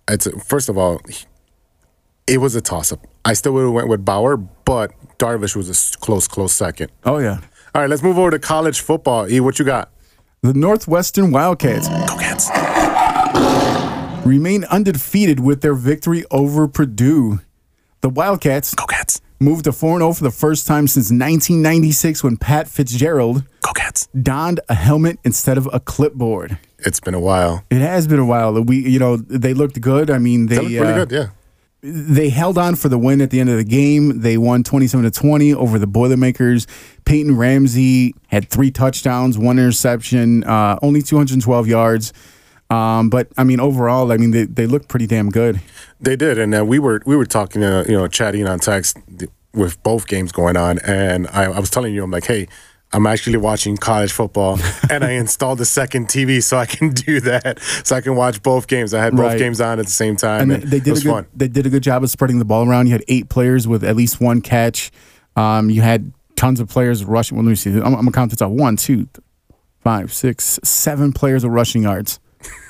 It's 0.08 0.28
first 0.44 0.68
of 0.68 0.78
all, 0.78 1.00
he- 1.08 1.24
it 2.28 2.38
was 2.38 2.54
a 2.54 2.60
toss 2.60 2.92
up. 2.92 3.06
I 3.24 3.32
still 3.32 3.52
would 3.54 3.64
have 3.64 3.72
went 3.72 3.88
with 3.88 4.04
Bauer, 4.04 4.36
but 4.36 4.92
Darvish 5.18 5.56
was 5.56 5.68
a 5.68 5.98
close, 5.98 6.28
close 6.28 6.52
second. 6.52 6.92
Oh 7.04 7.18
yeah. 7.18 7.40
All 7.74 7.82
right, 7.82 7.90
let's 7.90 8.02
move 8.02 8.18
over 8.18 8.30
to 8.30 8.38
college 8.38 8.80
football. 8.80 9.28
E, 9.30 9.40
what 9.40 9.58
you 9.58 9.64
got? 9.64 9.90
The 10.40 10.54
Northwestern 10.54 11.32
Wildcats 11.32 11.88
Go 11.88 12.16
Cats. 12.16 12.48
remain 14.26 14.64
undefeated 14.64 15.40
with 15.40 15.62
their 15.62 15.74
victory 15.74 16.24
over 16.30 16.68
Purdue. 16.68 17.40
The 18.02 18.08
Wildcats 18.08 18.74
Go 18.74 18.86
Cats. 18.86 19.20
moved 19.40 19.64
to 19.64 19.72
4 19.72 19.98
0 19.98 20.12
for 20.12 20.22
the 20.24 20.30
first 20.30 20.66
time 20.66 20.86
since 20.86 21.06
1996 21.06 22.22
when 22.22 22.36
Pat 22.36 22.68
Fitzgerald 22.68 23.44
Go 23.62 23.72
Cats. 23.72 24.08
donned 24.20 24.60
a 24.68 24.74
helmet 24.74 25.18
instead 25.24 25.58
of 25.58 25.68
a 25.72 25.80
clipboard. 25.80 26.58
It's 26.78 27.00
been 27.00 27.14
a 27.14 27.20
while. 27.20 27.64
It 27.70 27.80
has 27.80 28.06
been 28.06 28.20
a 28.20 28.24
while. 28.26 28.52
We, 28.62 28.88
you 28.88 29.00
know, 29.00 29.16
they 29.16 29.52
looked 29.54 29.80
good. 29.80 30.08
I 30.10 30.18
mean, 30.18 30.46
they 30.46 30.56
They 30.56 30.62
look 30.62 30.84
pretty 30.84 30.92
uh, 31.00 31.04
good, 31.04 31.10
yeah. 31.10 31.28
They 31.80 32.28
held 32.28 32.58
on 32.58 32.74
for 32.74 32.88
the 32.88 32.98
win 32.98 33.20
at 33.20 33.30
the 33.30 33.40
end 33.40 33.50
of 33.50 33.56
the 33.56 33.64
game. 33.64 34.20
They 34.20 34.36
won 34.36 34.64
27 34.64 35.04
to 35.04 35.10
20 35.10 35.54
over 35.54 35.78
the 35.78 35.86
Boilermakers. 35.86 36.66
Peyton 37.04 37.36
Ramsey 37.36 38.14
had 38.26 38.48
three 38.48 38.70
touchdowns, 38.70 39.38
one 39.38 39.58
interception, 39.58 40.44
uh, 40.44 40.78
only 40.82 41.02
212 41.02 41.68
yards. 41.68 42.12
Um, 42.70 43.08
but 43.08 43.28
I 43.38 43.44
mean, 43.44 43.60
overall, 43.60 44.12
I 44.12 44.16
mean, 44.16 44.32
they, 44.32 44.44
they 44.44 44.66
look 44.66 44.88
pretty 44.88 45.06
damn 45.06 45.30
good. 45.30 45.60
They 46.00 46.16
did, 46.16 46.38
and 46.38 46.54
uh, 46.54 46.64
we 46.64 46.78
were 46.78 47.00
we 47.06 47.16
were 47.16 47.24
talking, 47.24 47.64
uh, 47.64 47.84
you 47.88 47.96
know, 47.96 48.08
chatting 48.08 48.46
on 48.46 48.58
text 48.58 48.98
with 49.54 49.82
both 49.82 50.06
games 50.06 50.32
going 50.32 50.56
on, 50.56 50.78
and 50.80 51.26
I, 51.28 51.44
I 51.44 51.60
was 51.60 51.70
telling 51.70 51.94
you, 51.94 52.04
I'm 52.04 52.10
like, 52.10 52.26
hey, 52.26 52.46
I'm 52.92 53.06
actually 53.06 53.36
watching 53.36 53.76
college 53.76 54.12
football, 54.12 54.58
and 54.90 55.04
I 55.04 55.10
installed 55.12 55.58
the 55.58 55.66
second 55.66 56.08
TV 56.08 56.42
so 56.42 56.56
I 56.56 56.64
can 56.66 56.90
do 56.94 57.20
that, 57.20 57.60
so 57.84 57.94
I 57.96 58.00
can 58.00 58.16
watch 58.16 58.42
both 58.42 58.66
games. 58.66 58.94
I 58.94 59.02
had 59.02 59.12
both 59.14 59.26
Right. 59.26 59.38
games 59.38 59.60
on 59.60 59.78
at 59.78 59.84
the 59.84 59.92
same 59.92 60.16
time, 60.16 60.50
And 60.50 60.62
and, 60.62 60.70
they 60.70 60.78
it 60.78 60.84
did 60.84 60.96
a 60.98 61.00
good, 61.00 61.10
fun. 61.10 61.26
they 61.36 61.48
did 61.48 61.66
a 61.66 61.70
good 61.70 61.82
job 61.82 62.02
of 62.02 62.08
spreading 62.10 62.38
the 62.38 62.46
ball 62.46 62.66
around. 62.66 62.86
You 62.86 62.92
had 62.92 63.04
eight 63.08 63.28
players 63.28 63.68
with 63.68 63.84
at 63.84 63.94
least 63.94 64.20
one 64.22 64.40
catch. 64.40 64.90
Um, 65.36 65.68
you 65.68 65.82
had 65.82 66.12
tons 66.36 66.60
of 66.60 66.68
players 66.68 67.04
rushing. 67.04 67.36
Well, 67.36 67.44
let 67.44 67.50
me 67.50 67.56
see. 67.56 67.70
I'm, 67.72 67.84
I'm 67.84 67.92
gonna 67.96 68.12
count 68.12 68.30
this 68.30 68.40
out. 68.40 68.52
One, 68.52 68.76
two, 68.76 69.06
five, 69.80 70.12
six, 70.12 70.58
seven 70.64 71.12
players 71.12 71.44
with 71.44 71.52
rushing 71.52 71.82
yards, 71.82 72.18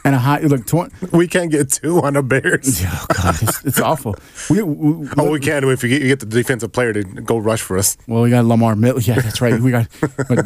and 0.04 0.14
a 0.14 0.18
high 0.18 0.40
look. 0.40 0.66
20, 0.66 1.08
We 1.12 1.28
can't 1.28 1.50
get 1.50 1.70
two 1.70 2.00
on 2.02 2.14
the 2.14 2.22
Bears. 2.22 2.82
oh 2.84 3.06
God, 3.14 3.36
it's, 3.42 3.64
it's 3.64 3.80
awful. 3.80 4.14
We, 4.50 4.62
we, 4.62 5.08
Oh, 5.16 5.30
we 5.30 5.40
can 5.40 5.64
if 5.64 5.82
you 5.82 5.88
get, 5.88 6.02
you 6.02 6.08
get 6.08 6.20
the 6.20 6.26
defensive 6.26 6.72
player 6.72 6.92
to 6.92 7.02
go 7.02 7.38
rush 7.38 7.60
for 7.60 7.78
us. 7.78 7.96
Well, 8.06 8.22
we 8.22 8.30
got 8.30 8.44
Lamar 8.44 8.76
Miller. 8.76 9.00
Yeah, 9.00 9.20
that's 9.20 9.40
right. 9.40 9.60
We 9.60 9.70
got 9.70 9.86
what, 10.28 10.38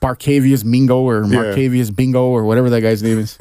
Barkevious 0.00 0.64
Mingo 0.64 1.00
or 1.02 1.22
Marcavius 1.24 1.94
Bingo 1.94 2.24
or 2.26 2.44
whatever 2.44 2.70
that 2.70 2.80
guy's 2.80 3.02
name 3.02 3.18
is. 3.18 3.36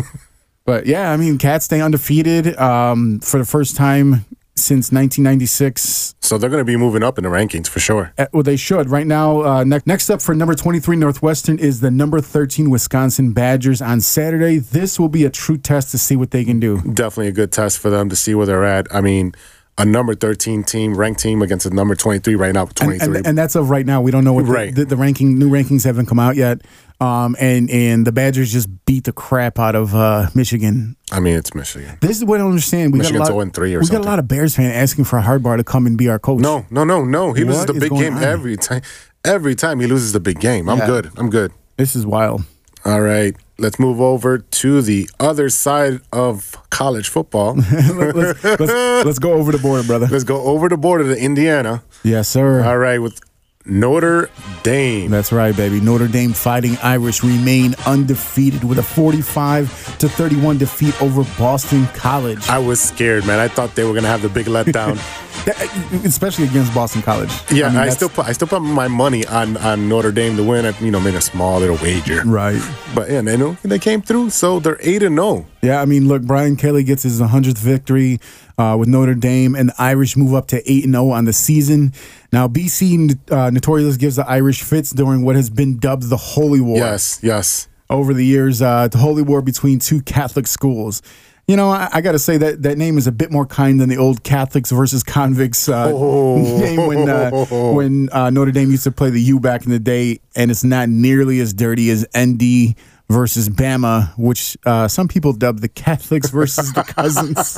But 0.65 0.85
yeah, 0.85 1.11
I 1.11 1.17
mean, 1.17 1.37
Cats 1.37 1.65
stay 1.65 1.81
undefeated 1.81 2.55
um, 2.57 3.19
for 3.21 3.39
the 3.39 3.45
first 3.45 3.75
time 3.75 4.25
since 4.69 4.91
1996. 4.91 6.13
So 6.21 6.37
they're 6.37 6.49
going 6.49 6.61
to 6.61 6.65
be 6.65 6.77
moving 6.77 7.01
up 7.01 7.17
in 7.17 7.23
the 7.23 7.29
rankings 7.31 7.67
for 7.67 7.79
sure. 7.79 8.13
Uh, 8.19 8.27
well, 8.31 8.43
they 8.43 8.55
should. 8.55 8.87
Right 8.87 9.07
now, 9.07 9.41
uh, 9.41 9.63
ne- 9.63 9.81
next 9.87 10.11
up 10.11 10.21
for 10.21 10.35
number 10.35 10.53
23 10.53 10.95
Northwestern 10.95 11.57
is 11.57 11.79
the 11.79 11.89
number 11.89 12.21
13 12.21 12.69
Wisconsin 12.69 13.33
Badgers 13.33 13.81
on 13.81 13.99
Saturday. 13.99 14.59
This 14.59 14.99
will 14.99 15.09
be 15.09 15.25
a 15.25 15.31
true 15.31 15.57
test 15.57 15.89
to 15.89 15.97
see 15.97 16.15
what 16.15 16.29
they 16.29 16.45
can 16.45 16.59
do. 16.59 16.81
Definitely 16.81 17.29
a 17.29 17.31
good 17.31 17.51
test 17.51 17.79
for 17.79 17.89
them 17.89 18.09
to 18.09 18.15
see 18.15 18.35
where 18.35 18.45
they're 18.45 18.63
at. 18.63 18.93
I 18.93 19.01
mean, 19.01 19.33
a 19.79 19.85
number 19.85 20.13
13 20.13 20.63
team, 20.63 20.93
ranked 20.95 21.19
team 21.21 21.41
against 21.41 21.65
a 21.65 21.71
number 21.71 21.95
23 21.95 22.35
right 22.35 22.53
now, 22.53 22.65
23. 22.65 23.17
and, 23.17 23.27
and 23.27 23.37
that's 23.37 23.55
of 23.55 23.69
right 23.71 23.85
now. 23.85 24.01
We 24.01 24.11
don't 24.11 24.23
know 24.23 24.33
what 24.33 24.45
the, 24.45 24.51
Right. 24.51 24.75
the, 24.75 24.85
the 24.85 24.97
ranking, 24.97 25.39
new 25.39 25.49
rankings 25.49 25.85
haven't 25.85 26.05
come 26.05 26.19
out 26.19 26.35
yet. 26.35 26.61
Um, 27.01 27.37
and 27.39 27.69
and 27.71 28.05
the 28.05 28.11
Badgers 28.11 28.51
just 28.51 28.67
beat 28.85 29.05
the 29.05 29.13
crap 29.13 29.57
out 29.57 29.73
of 29.73 29.95
uh, 29.95 30.27
Michigan. 30.35 30.97
I 31.13 31.21
mean, 31.21 31.35
it's 31.37 31.55
Michigan. 31.55 31.97
This 32.01 32.17
is 32.17 32.25
what 32.25 32.35
I 32.35 32.37
don't 32.39 32.49
understand. 32.49 32.91
We 32.91 32.99
Michigan's 32.99 33.29
got 33.29 33.33
a 33.33 33.37
lot, 33.37 33.53
0-3 33.53 33.75
or 33.75 33.79
we 33.79 33.87
got 33.87 34.01
a 34.01 34.03
lot 34.03 34.19
of 34.19 34.27
Bears 34.27 34.53
fans 34.57 34.73
asking 34.75 35.05
for 35.05 35.21
Harbaugh 35.21 35.55
to 35.55 35.63
come 35.63 35.85
and 35.85 35.97
be 35.97 36.09
our 36.09 36.19
coach. 36.19 36.41
No, 36.41 36.65
no, 36.69 36.83
no, 36.83 37.05
no. 37.05 37.31
He 37.31 37.45
loses 37.45 37.67
the 37.67 37.73
big 37.73 37.91
game 37.91 38.17
on? 38.17 38.23
every 38.23 38.57
time. 38.57 38.81
Every 39.23 39.55
time 39.55 39.79
he 39.79 39.87
loses 39.87 40.11
the 40.11 40.19
big 40.19 40.41
game. 40.41 40.67
I'm 40.67 40.79
Yeah. 40.79 40.87
good. 40.87 41.11
I'm 41.15 41.29
good. 41.29 41.53
this 41.77 41.95
is 41.95 42.05
wild. 42.05 42.43
All 42.83 42.99
right. 42.99 43.33
Let's 43.59 43.79
move 43.79 43.99
over 43.99 44.37
to 44.37 44.81
the 44.81 45.09
other 45.19 45.49
side 45.49 46.01
of 46.13 46.55
college 46.69 47.09
football. 47.09 47.55
let's, 47.71 48.43
let's, 48.43 49.05
let's 49.05 49.19
go 49.19 49.33
over 49.33 49.51
the 49.51 49.57
border, 49.57 49.85
brother. 49.85 50.07
Let's 50.07 50.23
go 50.23 50.41
over 50.43 50.69
the 50.69 50.77
border 50.77 51.03
to 51.13 51.21
Indiana. 51.21 51.83
Yes, 52.03 52.29
sir. 52.29 52.63
All 52.63 52.77
right, 52.77 52.99
with 52.99 53.19
Notre 53.69 54.29
Dame. 54.63 55.09
That's 55.11 55.31
right, 55.31 55.55
baby. 55.55 55.79
Notre 55.79 56.07
Dame 56.07 56.33
Fighting 56.33 56.77
Irish 56.83 57.23
remain 57.23 57.75
undefeated 57.85 58.63
with 58.63 58.79
a 58.79 58.83
45 58.83 59.97
to 59.99 60.09
31 60.09 60.57
defeat 60.57 60.99
over 61.01 61.23
Boston 61.37 61.85
College, 61.87 62.47
I 62.49 62.59
was 62.59 62.81
scared, 62.81 63.25
man. 63.25 63.39
I 63.39 63.47
thought 63.47 63.75
they 63.75 63.83
were 63.83 63.93
gonna 63.93 64.07
have 64.07 64.21
the 64.21 64.29
big 64.29 64.47
letdown. 64.47 64.99
Especially 66.05 66.45
against 66.45 66.73
Boston 66.73 67.01
College. 67.01 67.31
yeah, 67.51 67.69
mean, 67.69 67.77
I, 67.77 67.89
still 67.89 68.09
put 68.09 68.25
I 68.25 68.33
still 68.33 68.47
put 68.47 68.61
my 68.61 68.87
money 68.87 69.25
on 69.25 69.57
on 69.57 69.87
Notre 69.87 70.11
Dame 70.11 70.35
to 70.37 70.43
win. 70.43 70.65
I, 70.65 70.77
you 70.79 70.91
know, 70.91 70.99
made 70.99 71.15
a 71.15 71.21
small 71.21 71.59
little 71.59 71.77
wager, 71.77 72.23
right. 72.25 72.61
but 72.93 73.09
yeah, 73.09 73.21
they 73.21 73.37
know 73.37 73.53
they 73.63 73.79
came 73.79 74.01
through, 74.01 74.31
so 74.31 74.59
they're 74.59 74.79
eight 74.81 75.03
and 75.03 75.17
oh. 75.19 75.35
zero. 75.35 75.45
Yeah, 75.61 75.81
I 75.81 75.85
mean, 75.85 76.07
look, 76.07 76.21
Brian 76.21 76.55
Kelly 76.55 76.83
gets 76.83 77.03
his 77.03 77.19
100th 77.19 77.57
victory 77.57 78.19
uh, 78.57 78.77
with 78.79 78.87
Notre 78.87 79.13
Dame, 79.13 79.55
and 79.55 79.69
the 79.69 79.75
Irish 79.77 80.15
move 80.15 80.33
up 80.33 80.47
to 80.47 80.71
8 80.71 80.85
and 80.85 80.93
0 80.93 81.09
on 81.09 81.25
the 81.25 81.33
season. 81.33 81.93
Now, 82.31 82.47
BC 82.47 83.31
uh, 83.31 83.49
Notorious 83.49 83.97
gives 83.97 84.15
the 84.15 84.27
Irish 84.27 84.61
fits 84.61 84.91
during 84.91 85.23
what 85.23 85.35
has 85.35 85.49
been 85.49 85.77
dubbed 85.77 86.09
the 86.09 86.17
Holy 86.17 86.61
War. 86.61 86.77
Yes, 86.77 87.19
yes. 87.23 87.67
over 87.89 88.13
the 88.13 88.25
years, 88.25 88.61
uh, 88.61 88.87
the 88.87 88.97
holy 88.99 89.23
war 89.23 89.41
between 89.41 89.79
two 89.79 90.01
Catholic 90.01 90.47
schools. 90.47 91.01
You 91.47 91.55
know, 91.55 91.71
I, 91.71 91.89
I 91.91 92.01
got 92.01 92.11
to 92.11 92.19
say 92.19 92.37
that 92.37 92.61
that 92.61 92.77
name 92.77 92.99
is 92.99 93.07
a 93.07 93.11
bit 93.11 93.31
more 93.31 93.47
kind 93.47 93.81
than 93.81 93.89
the 93.89 93.97
old 93.97 94.23
Catholics 94.23 94.69
versus 94.69 95.01
convicts 95.01 95.67
uh, 95.67 95.89
name 95.89 96.85
when 96.85 97.09
uh, 97.09 97.31
when 97.73 98.09
uh, 98.11 98.29
Notre 98.29 98.51
Dame 98.51 98.69
used 98.69 98.83
to 98.83 98.91
play 98.91 99.09
the 99.09 99.21
U 99.21 99.39
back 99.39 99.65
in 99.65 99.71
the 99.71 99.79
day, 99.79 100.19
and 100.35 100.51
it's 100.51 100.63
not 100.63 100.89
nearly 100.89 101.39
as 101.39 101.51
dirty 101.51 101.89
as 101.89 102.05
ND 102.15 102.75
versus 103.09 103.49
Bama, 103.49 104.15
which 104.15 104.55
uh, 104.67 104.87
some 104.87 105.07
people 105.07 105.33
dub 105.33 105.61
the 105.61 105.67
Catholics 105.67 106.29
versus 106.29 106.71
the 106.73 106.83
cousins. 106.87 107.57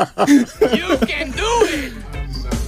You 0.74 0.98
can 1.06 1.32
do 1.32 1.44
it. 1.68 1.94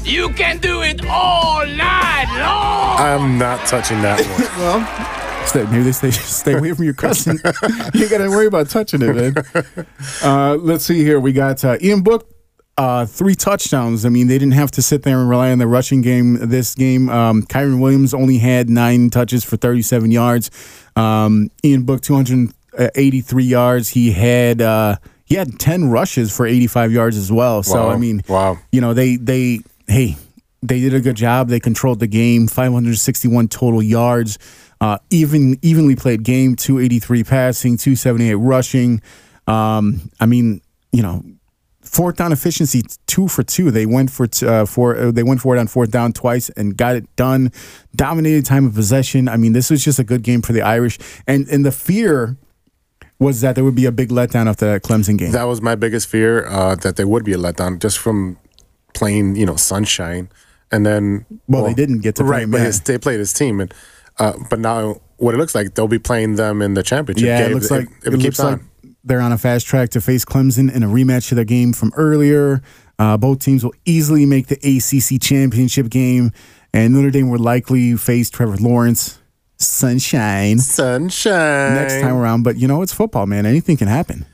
You 0.06 0.28
can 0.34 0.58
do 0.58 0.73
it 0.94 1.06
all 1.08 1.66
night 1.66 2.26
long. 2.40 3.00
I'm 3.00 3.38
not 3.38 3.66
touching 3.68 4.02
that 4.02 4.20
one. 4.26 4.42
well, 4.60 5.46
stay, 5.48 5.64
maybe 5.66 5.84
they 5.84 5.92
stay 5.92 6.12
stay 6.12 6.54
away 6.54 6.74
from 6.74 6.86
your 6.86 6.94
cousin. 6.94 7.38
you 7.94 8.10
got 8.10 8.20
to 8.20 8.30
worry 8.30 8.48
about 8.48 8.70
touching 8.70 9.02
it, 9.02 9.14
man. 9.16 9.86
Uh, 10.24 10.56
let's 10.56 10.86
see 10.86 11.04
here. 11.04 11.20
We 11.20 11.34
got 11.34 11.64
uh, 11.64 11.78
Ian 11.82 12.02
Book. 12.02 12.30
Uh, 12.76 13.06
three 13.06 13.36
touchdowns. 13.36 14.04
I 14.04 14.10
mean, 14.10 14.26
they 14.26 14.40
didn't 14.40 14.56
have 14.56 14.72
to 14.72 14.82
sit 14.82 15.04
there 15.04 15.20
and 15.20 15.30
rely 15.30 15.52
on 15.52 15.60
the 15.60 15.68
rushing 15.68 16.02
game 16.02 16.40
this 16.50 16.74
game. 16.74 17.08
Um, 17.08 17.44
Kyren 17.44 17.80
Williams 17.80 18.16
only 18.16 18.40
had 18.40 18.68
nine 18.68 19.12
touches 19.12 19.44
for 19.44 19.58
37 19.58 20.10
yards. 20.10 20.50
Um, 20.96 21.52
Ian 21.64 21.84
Book 21.84 22.02
283 22.02 23.44
yards. 23.44 23.90
He 23.90 24.12
had 24.12 24.60
uh, 24.60 24.96
he 25.24 25.36
had 25.36 25.60
10 25.60 25.92
rushes 25.92 26.36
for 26.36 26.48
85 26.48 26.92
yards 26.92 27.16
as 27.16 27.32
well. 27.32 27.62
So 27.62 27.76
Wow. 27.88 27.90
I 27.92 27.98
mean, 27.98 28.24
Wow. 28.28 28.58
you 28.72 28.82
know 28.82 28.96
they 28.96 29.18
they 29.18 29.60
hey 29.88 30.18
they 30.68 30.80
did 30.80 30.94
a 30.94 31.02
good 31.02 31.16
job. 31.16 31.50
They 31.50 31.60
controlled 31.60 32.00
the 32.00 32.08
game. 32.08 32.48
561 32.48 33.48
total 33.50 33.82
yards. 33.82 34.40
Uh, 34.82 34.98
even 35.10 35.58
evenly 35.62 35.96
played 35.96 36.24
game. 36.24 36.56
283 36.56 37.24
passing. 37.24 37.78
278 37.78 38.36
rushing. 38.36 39.02
Um, 39.48 40.10
I 40.20 40.26
mean, 40.26 40.62
you 40.92 41.04
know, 41.04 41.24
fourth 41.82 42.16
down 42.16 42.32
efficiency 42.32 42.82
two 43.08 43.28
for 43.28 43.44
two. 43.44 43.72
They 43.72 43.86
went 43.86 44.10
for 44.10 44.28
t- 44.28 44.48
uh, 44.48 44.66
for 44.66 44.98
uh, 44.98 45.12
they 45.12 45.24
went 45.24 45.42
for 45.42 45.56
it 45.56 45.60
on 45.60 45.68
fourth 45.68 45.92
down 45.92 46.14
twice 46.14 46.50
and 46.50 46.76
got 46.76 46.96
it 46.96 47.14
done. 47.16 47.52
Dominated 47.96 48.46
time 48.46 48.66
of 48.66 48.74
possession. 48.74 49.28
I 49.28 49.38
mean, 49.38 49.54
this 49.54 49.70
was 49.70 49.84
just 49.84 50.00
a 50.00 50.04
good 50.04 50.24
game 50.24 50.42
for 50.42 50.54
the 50.54 50.62
Irish. 50.62 50.98
And 51.28 51.48
and 51.50 51.66
the 51.66 51.72
fear 51.72 52.38
was 53.20 53.42
that 53.42 53.56
there 53.56 53.64
would 53.64 53.76
be 53.76 53.86
a 53.86 53.92
big 53.92 54.10
letdown 54.10 54.48
after 54.48 54.66
that 54.66 54.84
Clemson 54.84 55.18
game. 55.18 55.32
That 55.32 55.44
was 55.44 55.62
my 55.62 55.76
biggest 55.76 56.08
fear 56.08 56.46
uh, 56.46 56.76
that 56.76 56.96
there 56.96 57.08
would 57.08 57.24
be 57.24 57.34
a 57.34 57.38
letdown 57.38 57.80
just 57.80 58.00
from 58.00 58.38
playing, 58.94 59.36
you 59.36 59.46
know, 59.46 59.56
sunshine, 59.56 60.30
and 60.74 60.86
then 60.86 61.26
Well, 61.48 61.64
they 61.66 61.74
didn't 61.74 62.00
get 62.02 62.16
to 62.16 62.24
play 62.24 62.32
right, 62.32 62.44
him, 62.44 62.52
but 62.52 62.60
his, 62.62 62.82
they 62.82 62.98
played 62.98 63.20
his 63.20 63.32
team, 63.32 63.62
and 63.62 63.74
uh, 64.20 64.34
but 64.50 64.60
now 64.60 65.00
what 65.18 65.34
it 65.34 65.38
looks 65.38 65.56
like 65.56 65.76
they'll 65.76 65.88
be 65.88 66.00
playing 66.00 66.36
them 66.36 66.62
in 66.62 66.74
the 66.74 66.84
championship 66.84 67.26
Yeah, 67.26 67.44
game. 67.44 67.52
it 67.52 67.54
looks 67.56 67.72
like 67.72 67.88
it, 68.06 68.14
it 68.14 68.20
keeps 68.20 68.24
looks 68.24 68.40
on. 68.42 68.52
like 68.54 68.62
they're 69.06 69.22
on 69.22 69.32
a 69.32 69.38
fast 69.38 69.66
track 69.68 69.90
to 69.92 70.02
face 70.02 70.26
Clemson 70.26 70.74
in 70.74 70.84
a 70.84 70.88
rematch 70.88 71.32
of 71.32 71.38
their 71.38 71.46
game 71.46 71.72
from 71.74 71.92
earlier. 71.96 72.62
Uh, 73.00 73.18
both 73.18 73.40
teams 73.40 73.64
will 73.64 73.74
easily 73.86 74.26
make 74.26 74.48
the 74.48 74.56
ACC 74.64 75.20
championship 75.22 75.90
game, 75.90 76.32
and 76.74 76.94
Notre 76.94 77.10
Dame 77.12 77.30
will 77.30 77.40
likely 77.40 77.96
face 77.98 78.30
Trevor 78.30 78.58
Lawrence. 78.58 79.20
Sunshine 79.58 80.60
sunshine 80.60 81.76
next 81.76 82.02
time 82.02 82.16
around, 82.16 82.44
but 82.44 82.58
you 82.58 82.68
know 82.68 82.82
it's 82.82 82.94
football, 82.94 83.26
man. 83.26 83.46
Anything 83.46 83.78
can 83.78 83.88
happen. 83.88 84.26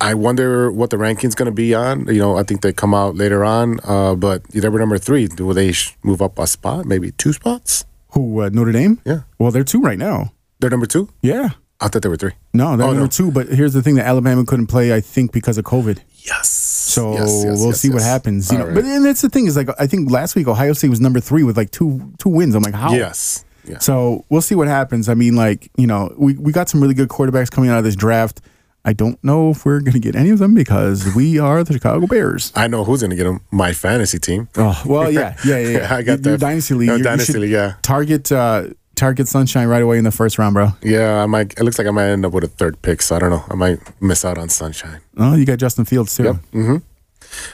I 0.00 0.14
wonder 0.14 0.72
what 0.72 0.90
the 0.90 0.96
ranking's 0.98 1.34
going 1.34 1.46
to 1.46 1.52
be 1.54 1.74
on. 1.74 2.06
You 2.06 2.18
know, 2.20 2.36
I 2.38 2.42
think 2.42 2.62
they 2.62 2.72
come 2.72 2.94
out 2.94 3.16
later 3.16 3.44
on, 3.44 3.80
uh, 3.84 4.14
but 4.14 4.44
they 4.50 4.66
were 4.68 4.78
number 4.78 4.96
three. 4.98 5.28
Will 5.38 5.52
they 5.54 5.72
sh- 5.72 5.94
move 6.02 6.22
up 6.22 6.38
a 6.38 6.46
spot? 6.46 6.86
Maybe 6.86 7.12
two 7.12 7.32
spots? 7.34 7.84
Who 8.12 8.40
uh, 8.40 8.48
Notre 8.50 8.72
Dame? 8.72 8.98
Yeah. 9.04 9.22
Well, 9.38 9.50
they're 9.50 9.64
two 9.64 9.80
right 9.80 9.98
now. 9.98 10.32
They're 10.58 10.70
number 10.70 10.86
two. 10.86 11.10
Yeah. 11.22 11.50
I 11.82 11.88
thought 11.88 12.02
they 12.02 12.08
were 12.08 12.16
three. 12.16 12.32
No, 12.52 12.76
they're 12.76 12.86
Oh, 12.86 12.90
number 12.90 13.02
no. 13.04 13.08
two. 13.08 13.30
But 13.30 13.48
here's 13.48 13.72
the 13.72 13.82
thing: 13.82 13.94
that 13.96 14.06
Alabama 14.06 14.44
couldn't 14.44 14.66
play, 14.66 14.92
I 14.94 15.00
think, 15.00 15.32
because 15.32 15.56
of 15.58 15.64
COVID. 15.64 15.98
Yes. 16.26 16.48
So 16.48 17.12
Yes, 17.14 17.42
yes, 17.44 17.58
we'll 17.58 17.68
yes, 17.68 17.80
see 17.80 17.88
what 17.90 18.02
happens. 18.02 18.50
You 18.50 18.58
All 18.58 18.64
know, 18.64 18.66
right. 18.68 18.74
but 18.74 18.84
and 18.84 19.04
that's 19.04 19.20
the 19.22 19.28
thing 19.30 19.46
is 19.46 19.56
like 19.56 19.68
I 19.78 19.86
think 19.86 20.10
last 20.10 20.34
week 20.34 20.48
Ohio 20.48 20.72
State 20.74 20.88
was 20.90 21.00
number 21.00 21.20
three 21.20 21.42
with 21.42 21.56
like 21.56 21.70
two 21.70 22.12
two 22.18 22.28
wins. 22.28 22.54
I'm 22.54 22.62
like, 22.62 22.74
how? 22.74 22.92
Yes. 22.92 23.44
Yeah. 23.66 23.78
So 23.78 24.24
we'll 24.28 24.42
see 24.42 24.54
what 24.56 24.66
happens. 24.68 25.08
I 25.08 25.14
mean, 25.14 25.36
like 25.36 25.70
you 25.76 25.86
know, 25.86 26.12
we 26.18 26.34
we 26.34 26.52
got 26.52 26.68
some 26.68 26.80
really 26.82 26.94
good 26.94 27.08
quarterbacks 27.08 27.50
coming 27.50 27.70
out 27.70 27.78
of 27.78 27.84
this 27.84 27.96
draft. 27.96 28.40
I 28.84 28.92
don't 28.94 29.22
know 29.22 29.50
if 29.50 29.66
we're 29.66 29.80
going 29.80 29.92
to 29.92 29.98
get 29.98 30.16
any 30.16 30.30
of 30.30 30.38
them 30.38 30.54
because 30.54 31.14
we 31.14 31.38
are 31.38 31.62
the 31.62 31.74
Chicago 31.74 32.06
Bears. 32.06 32.50
I 32.56 32.66
know 32.66 32.82
who's 32.84 33.00
going 33.00 33.10
to 33.10 33.16
get 33.16 33.24
them. 33.24 33.40
My 33.50 33.72
fantasy 33.72 34.18
team. 34.18 34.48
Oh 34.56 34.80
well, 34.86 35.10
yeah, 35.10 35.36
yeah, 35.44 35.58
yeah. 35.58 35.68
yeah. 35.78 35.94
I 35.94 36.02
got 36.02 36.24
Your 36.24 36.32
that. 36.36 36.40
dynasty 36.40 36.74
league. 36.74 36.86
No, 36.88 36.94
you- 36.94 36.98
you 36.98 37.04
dynasty 37.04 37.38
league, 37.38 37.50
yeah. 37.50 37.74
Target 37.82 38.32
uh, 38.32 38.68
target 38.96 39.28
Sunshine 39.28 39.68
right 39.68 39.82
away 39.82 39.98
in 39.98 40.04
the 40.04 40.10
first 40.10 40.38
round, 40.38 40.54
bro. 40.54 40.68
Yeah, 40.82 41.22
I 41.22 41.26
might. 41.26 41.52
It 41.58 41.62
looks 41.64 41.78
like 41.78 41.86
I 41.86 41.90
might 41.90 42.08
end 42.08 42.24
up 42.24 42.32
with 42.32 42.44
a 42.44 42.48
third 42.48 42.80
pick, 42.80 43.02
so 43.02 43.16
I 43.16 43.18
don't 43.18 43.30
know. 43.30 43.44
I 43.50 43.54
might 43.54 43.80
miss 44.02 44.24
out 44.24 44.38
on 44.38 44.48
Sunshine. 44.48 45.00
Oh, 45.18 45.34
you 45.34 45.44
got 45.44 45.58
Justin 45.58 45.84
Fields 45.84 46.16
too. 46.16 46.38
Yep. 46.54 46.82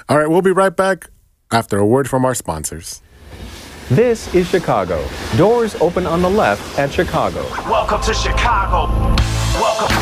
All 0.09 0.19
right, 0.19 0.29
we'll 0.31 0.43
be 0.43 0.53
right 0.53 0.75
back 0.75 1.11
after 1.51 1.77
a 1.79 1.85
word 1.87 2.09
from 2.09 2.25
our 2.25 2.35
sponsors. 2.35 3.03
This 3.91 4.33
is 4.35 4.49
Chicago. 4.49 5.05
Doors 5.37 5.75
open 5.77 6.07
on 6.07 6.23
the 6.23 6.31
left 6.31 6.79
at 6.79 6.93
Chicago. 6.93 7.43
Welcome 7.71 8.01
to 8.03 8.15
Chicago. 8.15 8.93
Welcome, 9.61 9.95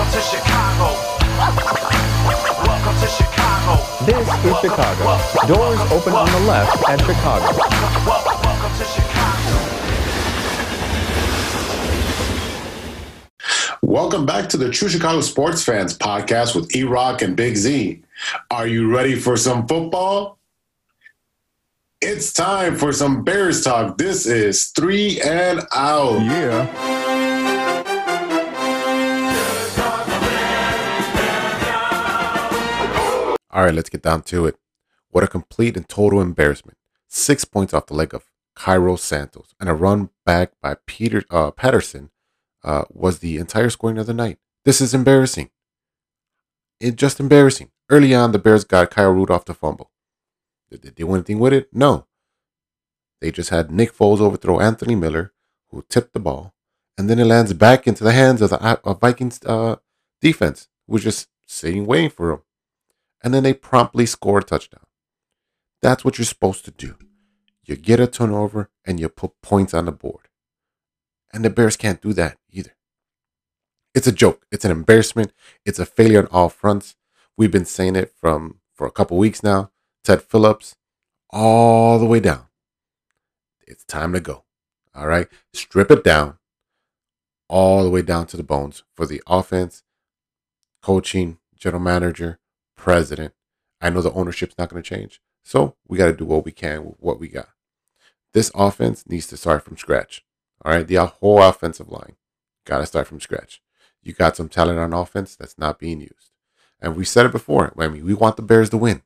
welcome 0.00 0.18
to 0.18 0.26
Chicago. 0.26 0.96
Welcome 2.66 2.96
to 3.00 3.06
Chicago. 3.06 3.72
This 4.06 4.28
is 4.46 4.56
Chicago. 4.60 5.04
Doors 5.46 5.80
open 5.92 6.14
on 6.14 6.26
the 6.32 6.40
left 6.48 6.88
at 6.88 7.00
Chicago. 7.00 7.44
Welcome, 8.06 8.40
welcome 8.42 8.78
to 8.78 8.84
Chicago. 8.84 9.56
Welcome 13.82 14.24
back 14.24 14.48
to 14.50 14.56
the 14.56 14.70
True 14.70 14.88
Chicago 14.88 15.20
Sports 15.20 15.62
Fans 15.62 15.96
podcast 15.98 16.56
with 16.56 16.74
E 16.74 16.84
Rock 16.84 17.20
and 17.20 17.36
Big 17.36 17.56
Z. 17.56 18.02
Are 18.50 18.66
you 18.66 18.90
ready 18.90 19.16
for 19.16 19.36
some 19.36 19.66
football? 19.66 20.38
It's 22.00 22.32
time 22.32 22.76
for 22.76 22.94
some 22.94 23.22
Bears 23.22 23.62
talk. 23.62 23.98
This 23.98 24.24
is 24.24 24.68
three 24.68 25.20
and 25.20 25.60
out. 25.74 26.20
Yeah. 26.20 27.09
All 33.52 33.64
right, 33.64 33.74
let's 33.74 33.90
get 33.90 34.02
down 34.02 34.22
to 34.22 34.46
it. 34.46 34.56
What 35.10 35.24
a 35.24 35.28
complete 35.28 35.76
and 35.76 35.88
total 35.88 36.20
embarrassment. 36.20 36.78
Six 37.08 37.44
points 37.44 37.74
off 37.74 37.86
the 37.86 37.94
leg 37.94 38.14
of 38.14 38.30
Cairo 38.54 38.96
Santos 38.96 39.54
and 39.58 39.68
a 39.68 39.74
run 39.74 40.10
back 40.24 40.52
by 40.62 40.76
Peter 40.86 41.24
uh, 41.30 41.50
Patterson 41.50 42.10
uh, 42.62 42.84
was 42.90 43.18
the 43.18 43.38
entire 43.38 43.70
scoring 43.70 43.98
of 43.98 44.06
the 44.06 44.14
night. 44.14 44.38
This 44.64 44.80
is 44.80 44.94
embarrassing. 44.94 45.50
It 46.78 46.96
just 46.96 47.18
embarrassing. 47.18 47.70
Early 47.88 48.14
on, 48.14 48.32
the 48.32 48.38
Bears 48.38 48.64
got 48.64 48.90
Kyle 48.90 49.10
Rudolph 49.10 49.44
to 49.46 49.54
fumble. 49.54 49.90
Did 50.70 50.82
they 50.82 50.90
do 50.90 51.12
anything 51.12 51.38
with 51.40 51.52
it? 51.52 51.68
No. 51.72 52.06
They 53.20 53.32
just 53.32 53.50
had 53.50 53.70
Nick 53.70 53.92
Foles 53.92 54.20
overthrow 54.20 54.60
Anthony 54.60 54.94
Miller, 54.94 55.32
who 55.70 55.84
tipped 55.88 56.12
the 56.12 56.20
ball, 56.20 56.54
and 56.96 57.10
then 57.10 57.18
it 57.18 57.24
lands 57.24 57.52
back 57.52 57.86
into 57.86 58.04
the 58.04 58.12
hands 58.12 58.40
of 58.40 58.50
the 58.50 58.62
uh, 58.62 58.94
Vikings 58.94 59.40
uh, 59.44 59.76
defense, 60.20 60.68
who 60.86 60.94
was 60.94 61.02
just 61.02 61.28
sitting 61.46 61.84
waiting 61.86 62.10
for 62.10 62.30
him. 62.30 62.42
And 63.22 63.34
then 63.34 63.42
they 63.42 63.54
promptly 63.54 64.06
score 64.06 64.38
a 64.38 64.42
touchdown. 64.42 64.86
That's 65.82 66.04
what 66.04 66.18
you're 66.18 66.24
supposed 66.24 66.64
to 66.64 66.70
do. 66.70 66.96
You 67.64 67.76
get 67.76 68.00
a 68.00 68.06
turnover 68.06 68.70
and 68.84 68.98
you 68.98 69.08
put 69.08 69.40
points 69.42 69.74
on 69.74 69.84
the 69.84 69.92
board. 69.92 70.28
And 71.32 71.44
the 71.44 71.50
Bears 71.50 71.76
can't 71.76 72.02
do 72.02 72.12
that 72.14 72.38
either. 72.50 72.74
It's 73.94 74.06
a 74.06 74.12
joke. 74.12 74.46
It's 74.50 74.64
an 74.64 74.70
embarrassment. 74.70 75.32
It's 75.64 75.78
a 75.78 75.86
failure 75.86 76.20
on 76.20 76.26
all 76.26 76.48
fronts. 76.48 76.96
We've 77.36 77.50
been 77.50 77.64
saying 77.64 77.96
it 77.96 78.12
from 78.20 78.60
for 78.74 78.86
a 78.86 78.90
couple 78.90 79.16
weeks 79.18 79.42
now. 79.42 79.70
Ted 80.02 80.22
Phillips, 80.22 80.76
all 81.30 81.98
the 81.98 82.06
way 82.06 82.20
down. 82.20 82.46
It's 83.66 83.84
time 83.84 84.12
to 84.14 84.20
go. 84.20 84.44
All 84.94 85.06
right. 85.06 85.28
Strip 85.52 85.90
it 85.90 86.02
down 86.02 86.38
all 87.50 87.82
the 87.82 87.90
way 87.90 88.00
down 88.00 88.26
to 88.26 88.36
the 88.36 88.44
bones 88.44 88.84
for 88.94 89.04
the 89.04 89.20
offense, 89.26 89.82
coaching, 90.82 91.38
general 91.56 91.82
manager, 91.82 92.38
president. 92.80 93.34
I 93.80 93.90
know 93.90 94.02
the 94.02 94.12
ownership's 94.12 94.56
not 94.58 94.68
going 94.68 94.82
to 94.82 94.88
change. 94.88 95.20
So 95.44 95.76
we 95.86 95.98
got 95.98 96.06
to 96.06 96.12
do 96.12 96.24
what 96.24 96.44
we 96.44 96.52
can 96.52 96.84
with 96.84 96.96
what 96.98 97.20
we 97.20 97.28
got. 97.28 97.48
This 98.32 98.50
offense 98.54 99.04
needs 99.08 99.26
to 99.28 99.36
start 99.36 99.64
from 99.64 99.76
scratch. 99.76 100.24
All 100.64 100.72
right. 100.72 100.86
The 100.86 101.04
whole 101.04 101.42
offensive 101.42 101.88
line 101.88 102.16
got 102.66 102.78
to 102.78 102.86
start 102.86 103.06
from 103.06 103.20
scratch. 103.20 103.60
You 104.02 104.12
got 104.12 104.36
some 104.36 104.48
talent 104.48 104.78
on 104.78 104.92
offense 104.92 105.36
that's 105.36 105.58
not 105.58 105.78
being 105.78 106.00
used. 106.00 106.30
And 106.80 106.96
we 106.96 107.04
said 107.04 107.26
it 107.26 107.32
before. 107.32 107.72
I 107.78 107.88
mean, 107.88 108.04
we 108.04 108.14
want 108.14 108.36
the 108.36 108.42
Bears 108.42 108.70
to 108.70 108.76
win. 108.76 109.02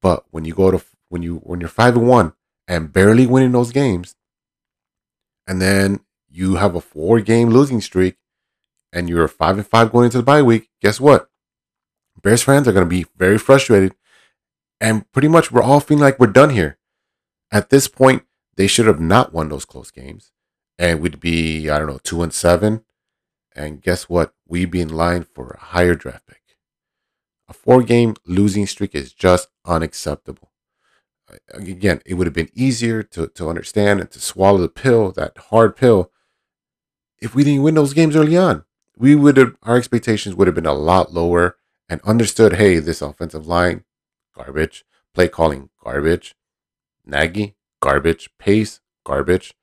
But 0.00 0.24
when 0.30 0.44
you 0.44 0.54
go 0.54 0.70
to 0.70 0.82
when 1.08 1.22
you 1.22 1.36
when 1.38 1.60
you're 1.60 1.68
five 1.68 1.96
and 1.96 2.08
one 2.08 2.34
and 2.66 2.92
barely 2.92 3.26
winning 3.26 3.52
those 3.52 3.72
games, 3.72 4.14
and 5.46 5.60
then 5.60 6.00
you 6.30 6.56
have 6.56 6.74
a 6.74 6.80
four 6.80 7.20
game 7.20 7.50
losing 7.50 7.80
streak, 7.80 8.16
and 8.92 9.08
you're 9.08 9.28
five 9.28 9.56
and 9.56 9.66
five 9.66 9.92
going 9.92 10.06
into 10.06 10.18
the 10.18 10.22
bye 10.22 10.42
week, 10.42 10.70
guess 10.80 11.00
what? 11.00 11.28
Bears 12.22 12.42
fans 12.42 12.66
are 12.66 12.72
going 12.72 12.86
to 12.86 12.90
be 12.90 13.06
very 13.16 13.38
frustrated, 13.38 13.94
and 14.80 15.10
pretty 15.12 15.28
much 15.28 15.52
we're 15.52 15.62
all 15.62 15.80
feeling 15.80 16.02
like 16.02 16.18
we're 16.18 16.26
done 16.26 16.50
here. 16.50 16.78
At 17.52 17.70
this 17.70 17.88
point, 17.88 18.24
they 18.56 18.66
should 18.66 18.86
have 18.86 19.00
not 19.00 19.32
won 19.32 19.48
those 19.48 19.64
close 19.64 19.90
games, 19.90 20.32
and 20.78 21.00
we'd 21.00 21.20
be 21.20 21.68
I 21.68 21.78
don't 21.78 21.88
know 21.88 22.00
two 22.02 22.22
and 22.22 22.32
seven, 22.32 22.84
and 23.54 23.82
guess 23.82 24.08
what? 24.08 24.32
We'd 24.46 24.70
be 24.70 24.80
in 24.80 24.88
line 24.88 25.24
for 25.24 25.50
a 25.50 25.64
higher 25.64 25.94
draft 25.94 26.26
pick. 26.26 26.40
A 27.48 27.52
four 27.52 27.82
game 27.82 28.16
losing 28.26 28.66
streak 28.66 28.94
is 28.94 29.12
just 29.12 29.48
unacceptable. 29.64 30.50
Again, 31.52 32.00
it 32.06 32.14
would 32.14 32.26
have 32.26 32.34
been 32.34 32.50
easier 32.54 33.02
to, 33.02 33.26
to 33.28 33.48
understand 33.48 34.00
and 34.00 34.10
to 34.10 34.20
swallow 34.20 34.58
the 34.58 34.68
pill, 34.68 35.10
that 35.12 35.36
hard 35.50 35.76
pill, 35.76 36.10
if 37.20 37.34
we 37.34 37.44
didn't 37.44 37.62
win 37.62 37.74
those 37.74 37.94
games 37.94 38.14
early 38.14 38.36
on. 38.36 38.64
We 38.96 39.14
would 39.14 39.36
have, 39.36 39.56
our 39.62 39.76
expectations 39.76 40.34
would 40.34 40.46
have 40.46 40.54
been 40.54 40.66
a 40.66 40.74
lot 40.74 41.12
lower 41.12 41.56
and 41.88 42.00
understood 42.02 42.54
hey, 42.54 42.78
this 42.78 43.02
offensive 43.02 43.46
line, 43.46 43.84
garbage. 44.34 44.84
Play 45.14 45.28
calling, 45.28 45.70
garbage. 45.82 46.34
Nagy, 47.04 47.54
garbage. 47.80 48.30
Pace, 48.38 48.80
garbage. 49.04 49.54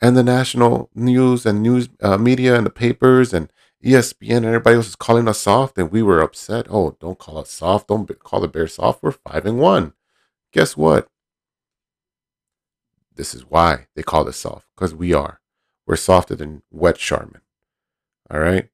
And 0.00 0.16
the 0.16 0.24
national 0.24 0.90
news 0.94 1.46
and 1.46 1.62
news 1.62 1.88
uh, 2.00 2.18
media 2.18 2.56
and 2.56 2.66
the 2.66 2.70
papers 2.70 3.32
and 3.32 3.52
ESPN 3.84 4.38
and 4.38 4.46
everybody 4.46 4.76
else 4.76 4.88
is 4.88 4.96
calling 4.96 5.28
us 5.28 5.38
soft, 5.38 5.76
and 5.76 5.90
we 5.90 6.02
were 6.02 6.20
upset. 6.20 6.66
Oh, 6.70 6.96
don't 7.00 7.18
call 7.18 7.38
us 7.38 7.50
soft. 7.50 7.88
Don't 7.88 8.08
call 8.20 8.40
the 8.40 8.48
Bears 8.48 8.74
soft. 8.74 9.02
We're 9.02 9.12
five 9.12 9.44
and 9.44 9.58
one. 9.58 9.92
Guess 10.52 10.76
what? 10.76 11.08
This 13.14 13.34
is 13.34 13.42
why 13.42 13.86
they 13.94 14.02
call 14.02 14.28
us 14.28 14.36
soft 14.36 14.66
because 14.74 14.94
we 14.94 15.12
are. 15.12 15.40
We're 15.86 15.96
softer 15.96 16.34
than 16.34 16.62
wet 16.70 16.96
Charmin. 16.96 17.40
All 18.30 18.40
right. 18.40 18.68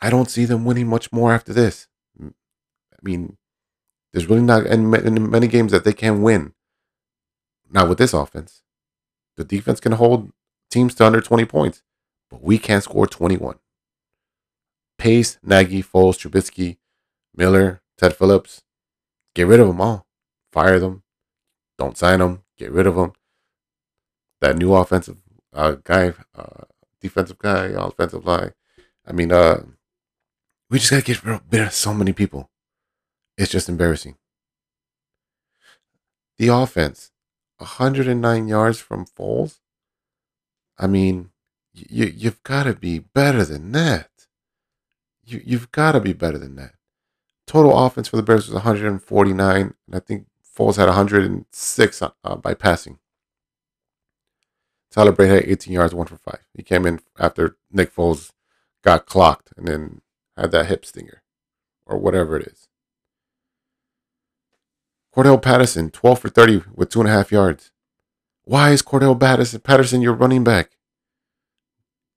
I 0.00 0.10
don't 0.10 0.30
see 0.30 0.44
them 0.44 0.64
winning 0.64 0.86
much 0.86 1.12
more 1.12 1.32
after 1.32 1.52
this. 1.52 1.88
I 2.20 3.00
mean, 3.02 3.36
there's 4.12 4.28
really 4.28 4.42
not 4.42 4.66
in 4.66 4.90
many 5.30 5.46
games 5.48 5.72
that 5.72 5.84
they 5.84 5.92
can 5.92 6.22
win. 6.22 6.54
Not 7.70 7.88
with 7.88 7.98
this 7.98 8.14
offense. 8.14 8.62
The 9.36 9.44
defense 9.44 9.80
can 9.80 9.92
hold 9.92 10.32
teams 10.70 10.94
to 10.96 11.06
under 11.06 11.20
20 11.20 11.44
points, 11.44 11.82
but 12.30 12.42
we 12.42 12.58
can't 12.58 12.82
score 12.82 13.06
21. 13.06 13.58
Pace, 14.98 15.38
Nagy, 15.42 15.82
Foles, 15.82 16.18
Trubisky, 16.18 16.78
Miller, 17.34 17.82
Ted 17.96 18.16
Phillips. 18.16 18.62
Get 19.34 19.46
rid 19.46 19.60
of 19.60 19.68
them 19.68 19.80
all. 19.80 20.06
Fire 20.52 20.80
them. 20.80 21.02
Don't 21.78 21.96
sign 21.96 22.18
them. 22.18 22.42
Get 22.56 22.72
rid 22.72 22.86
of 22.86 22.96
them. 22.96 23.12
That 24.40 24.56
new 24.56 24.74
offensive 24.74 25.18
uh, 25.52 25.76
guy, 25.84 26.14
uh, 26.34 26.64
defensive 27.00 27.38
guy, 27.38 27.66
offensive 27.66 28.24
line. 28.24 28.52
I 29.06 29.12
mean, 29.12 29.30
uh, 29.30 29.62
we 30.70 30.78
just 30.78 30.90
gotta 30.90 31.02
get 31.02 31.24
rid 31.24 31.62
of 31.62 31.72
so 31.72 31.94
many 31.94 32.12
people. 32.12 32.50
It's 33.36 33.50
just 33.50 33.68
embarrassing. 33.68 34.16
The 36.38 36.48
offense, 36.48 37.10
109 37.58 38.48
yards 38.48 38.78
from 38.78 39.06
Foles. 39.06 39.58
I 40.78 40.86
mean, 40.86 41.30
you 41.72 42.06
you've 42.06 42.42
got 42.42 42.64
to 42.64 42.74
be 42.74 42.98
better 42.98 43.44
than 43.44 43.72
that 43.72 44.10
you, 45.28 45.42
you've 45.44 45.70
got 45.72 45.92
to 45.92 46.00
be 46.00 46.12
better 46.12 46.38
than 46.38 46.56
that. 46.56 46.74
Total 47.46 47.76
offense 47.76 48.08
for 48.08 48.16
the 48.16 48.22
Bears 48.22 48.46
was 48.46 48.54
149, 48.54 49.60
and 49.60 49.74
I 49.92 50.00
think 50.00 50.26
Foles 50.56 50.76
had 50.76 50.86
106 50.86 52.02
uh, 52.02 52.36
by 52.36 52.54
passing. 52.54 52.98
Tyler 54.90 55.12
Bray 55.12 55.28
had 55.28 55.44
18 55.44 55.72
yards, 55.72 55.94
one 55.94 56.06
for 56.06 56.16
five. 56.16 56.40
He 56.54 56.62
came 56.62 56.86
in 56.86 57.00
after 57.18 57.56
Nick 57.70 57.94
Foles 57.94 58.32
got 58.82 59.06
clocked 59.06 59.52
and 59.56 59.68
then 59.68 60.00
had 60.38 60.52
that 60.52 60.66
hip 60.66 60.84
stinger 60.84 61.22
or 61.86 61.98
whatever 61.98 62.36
it 62.36 62.46
is. 62.46 62.68
Cordell 65.14 65.40
Patterson, 65.42 65.90
12 65.90 66.18
for 66.20 66.28
30 66.28 66.62
with 66.74 66.90
two 66.90 67.00
and 67.00 67.08
a 67.08 67.12
half 67.12 67.32
yards. 67.32 67.72
Why 68.44 68.70
is 68.70 68.82
Cordell 68.82 69.18
Patterson, 69.18 69.60
Patterson 69.60 70.00
your 70.00 70.14
running 70.14 70.44
back? 70.44 70.70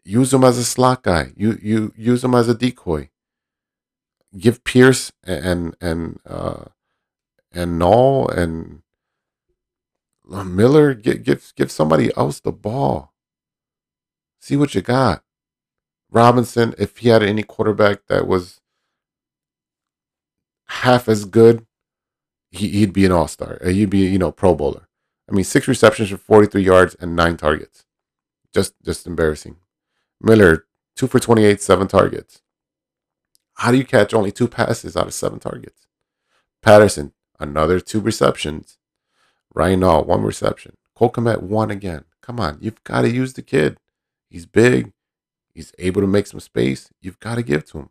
Use 0.03 0.33
him 0.33 0.43
as 0.43 0.57
a 0.57 0.63
slot 0.63 1.03
guy. 1.03 1.31
You 1.35 1.59
you 1.61 1.93
use 1.95 2.23
him 2.23 2.33
as 2.33 2.47
a 2.47 2.55
decoy. 2.55 3.09
Give 4.37 4.63
Pierce 4.63 5.11
and 5.23 5.75
and 5.79 6.19
uh, 6.25 6.65
and 7.51 7.79
Nall 7.79 8.35
and 8.35 8.81
Miller 10.25 10.93
give 10.93 11.23
give 11.23 11.53
give 11.55 11.71
somebody 11.71 12.11
else 12.17 12.39
the 12.39 12.51
ball. 12.51 13.13
See 14.39 14.55
what 14.55 14.73
you 14.73 14.81
got. 14.81 15.23
Robinson, 16.11 16.75
if 16.77 16.97
he 16.97 17.09
had 17.09 17.23
any 17.23 17.43
quarterback 17.43 18.07
that 18.07 18.27
was 18.27 18.59
half 20.67 21.07
as 21.07 21.25
good, 21.25 21.65
he, 22.51 22.81
would 22.81 22.93
be 22.93 23.05
an 23.05 23.11
all 23.11 23.27
star. 23.27 23.57
Uh, 23.63 23.69
he'd 23.69 23.89
be, 23.89 23.99
you 23.99 24.19
know, 24.19 24.31
Pro 24.31 24.53
Bowler. 24.55 24.87
I 25.29 25.33
mean, 25.33 25.45
six 25.45 25.67
receptions 25.67 26.09
for 26.09 26.17
43 26.17 26.61
yards 26.61 26.95
and 26.99 27.15
nine 27.15 27.37
targets. 27.37 27.85
Just, 28.53 28.73
just 28.83 29.07
embarrassing. 29.07 29.55
Miller, 30.19 30.65
two 30.95 31.07
for 31.07 31.19
28, 31.19 31.61
seven 31.61 31.87
targets. 31.87 32.41
How 33.55 33.71
do 33.71 33.77
you 33.77 33.85
catch 33.85 34.13
only 34.13 34.31
two 34.31 34.47
passes 34.47 34.97
out 34.97 35.07
of 35.07 35.13
seven 35.13 35.39
targets? 35.39 35.87
Patterson, 36.61 37.13
another 37.39 37.79
two 37.79 38.01
receptions. 38.01 38.77
Ryan 39.53 39.81
Nall, 39.81 40.05
one 40.05 40.23
reception. 40.23 40.75
Cole 40.95 41.11
Kmet, 41.11 41.41
one 41.41 41.71
again. 41.71 42.03
Come 42.21 42.39
on, 42.39 42.57
you've 42.61 42.83
got 42.83 43.01
to 43.01 43.09
use 43.09 43.33
the 43.33 43.41
kid. 43.41 43.77
He's 44.29 44.45
big. 44.45 44.91
He's 45.53 45.73
able 45.79 46.01
to 46.01 46.07
make 46.07 46.27
some 46.27 46.39
space. 46.39 46.91
You've 47.01 47.19
got 47.19 47.35
to 47.35 47.43
give 47.43 47.65
to 47.65 47.79
him. 47.79 47.89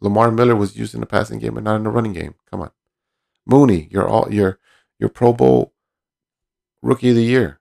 Lamar 0.00 0.30
Miller 0.30 0.56
was 0.56 0.76
used 0.76 0.94
in 0.94 1.00
the 1.00 1.06
passing 1.06 1.38
game 1.38 1.54
but 1.54 1.62
not 1.62 1.76
in 1.76 1.84
the 1.84 1.90
running 1.90 2.12
game. 2.12 2.34
Come 2.50 2.60
on. 2.62 2.70
Mooney, 3.46 3.88
you're 3.90 4.08
all 4.08 4.28
you're 4.32 4.58
you're 4.98 5.08
Pro 5.08 5.32
Bowl 5.32 5.72
rookie 6.82 7.10
of 7.10 7.16
the 7.16 7.24
year 7.24 7.60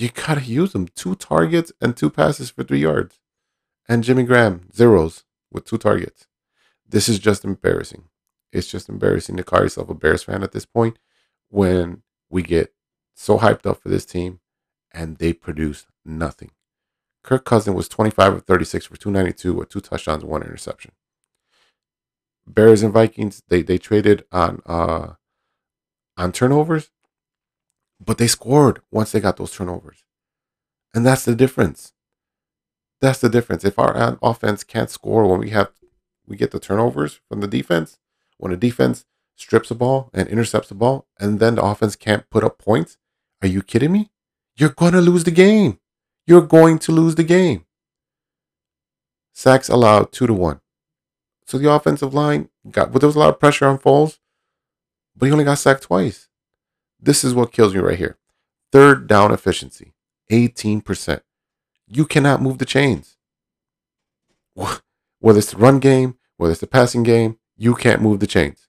you 0.00 0.10
gotta 0.10 0.42
use 0.42 0.72
them. 0.72 0.88
Two 0.88 1.14
targets 1.14 1.72
and 1.80 1.96
two 1.96 2.10
passes 2.10 2.50
for 2.50 2.62
three 2.62 2.80
yards. 2.80 3.18
And 3.88 4.04
Jimmy 4.04 4.24
Graham, 4.24 4.68
zeros 4.74 5.24
with 5.50 5.64
two 5.64 5.78
targets. 5.78 6.26
This 6.86 7.08
is 7.08 7.18
just 7.18 7.44
embarrassing. 7.44 8.04
It's 8.52 8.66
just 8.66 8.88
embarrassing 8.88 9.36
to 9.36 9.44
call 9.44 9.62
yourself 9.62 9.88
a 9.88 9.94
Bears 9.94 10.22
fan 10.22 10.42
at 10.42 10.52
this 10.52 10.66
point 10.66 10.98
when 11.48 12.02
we 12.28 12.42
get 12.42 12.74
so 13.14 13.38
hyped 13.38 13.66
up 13.66 13.80
for 13.80 13.88
this 13.88 14.04
team 14.04 14.40
and 14.92 15.16
they 15.16 15.32
produce 15.32 15.86
nothing. 16.04 16.50
Kirk 17.26 17.44
Cousin 17.44 17.74
was 17.74 17.88
25 17.88 18.34
of 18.34 18.44
36 18.44 18.86
for 18.86 18.96
292 18.96 19.52
with 19.52 19.68
two 19.68 19.80
touchdowns 19.80 20.24
one 20.24 20.42
interception. 20.42 20.92
Bears 22.46 22.82
and 22.82 22.92
Vikings, 22.92 23.42
they 23.48 23.62
they 23.62 23.78
traded 23.78 24.24
on 24.32 24.62
uh 24.66 25.14
on 26.16 26.32
turnovers 26.32 26.90
but 28.04 28.18
they 28.18 28.26
scored 28.26 28.80
once 28.90 29.12
they 29.12 29.20
got 29.20 29.36
those 29.36 29.52
turnovers. 29.52 30.04
And 30.94 31.04
that's 31.04 31.24
the 31.24 31.34
difference. 31.34 31.92
That's 33.00 33.20
the 33.20 33.28
difference. 33.28 33.64
If 33.64 33.78
our 33.78 34.18
offense 34.22 34.64
can't 34.64 34.90
score 34.90 35.26
when 35.26 35.40
we 35.40 35.50
have 35.50 35.70
we 36.26 36.36
get 36.36 36.50
the 36.50 36.60
turnovers 36.60 37.20
from 37.28 37.40
the 37.40 37.46
defense, 37.46 37.98
when 38.38 38.50
the 38.50 38.56
defense 38.56 39.04
strips 39.36 39.68
the 39.68 39.74
ball 39.74 40.10
and 40.12 40.28
intercepts 40.28 40.68
the 40.68 40.74
ball, 40.74 41.06
and 41.20 41.38
then 41.38 41.54
the 41.54 41.62
offense 41.62 41.94
can't 41.94 42.28
put 42.30 42.42
up 42.42 42.58
points? 42.58 42.96
Are 43.42 43.48
you 43.48 43.62
kidding 43.62 43.92
me? 43.92 44.10
You're 44.56 44.70
to 44.70 45.00
lose 45.00 45.24
the 45.24 45.30
game. 45.30 45.78
You're 46.26 46.42
going 46.42 46.78
to 46.80 46.92
lose 46.92 47.14
the 47.14 47.24
game. 47.24 47.64
Sacks 49.32 49.68
allowed 49.68 50.12
two 50.12 50.26
to 50.26 50.32
one. 50.34 50.60
So 51.46 51.58
the 51.58 51.70
offensive 51.70 52.12
line 52.12 52.48
got, 52.70 52.92
but 52.92 53.00
there 53.00 53.06
was 53.06 53.16
a 53.16 53.20
lot 53.20 53.28
of 53.28 53.38
pressure 53.38 53.66
on 53.66 53.78
Foles, 53.78 54.18
but 55.16 55.26
he 55.26 55.32
only 55.32 55.44
got 55.44 55.58
sacked 55.58 55.84
twice. 55.84 56.28
This 56.98 57.22
is 57.22 57.34
what 57.34 57.52
kills 57.52 57.74
me 57.74 57.80
right 57.80 57.98
here. 57.98 58.18
Third 58.72 59.06
down 59.06 59.30
efficiency, 59.30 59.92
18%. 60.32 61.20
You 61.86 62.04
cannot 62.04 62.42
move 62.42 62.58
the 62.58 62.64
chains. 62.64 63.16
Whether 65.20 65.38
it's 65.38 65.52
the 65.52 65.58
run 65.58 65.78
game, 65.78 66.16
whether 66.36 66.50
it's 66.50 66.60
the 66.60 66.66
passing 66.66 67.04
game, 67.04 67.38
you 67.56 67.74
can't 67.74 68.02
move 68.02 68.18
the 68.20 68.26
chains. 68.26 68.66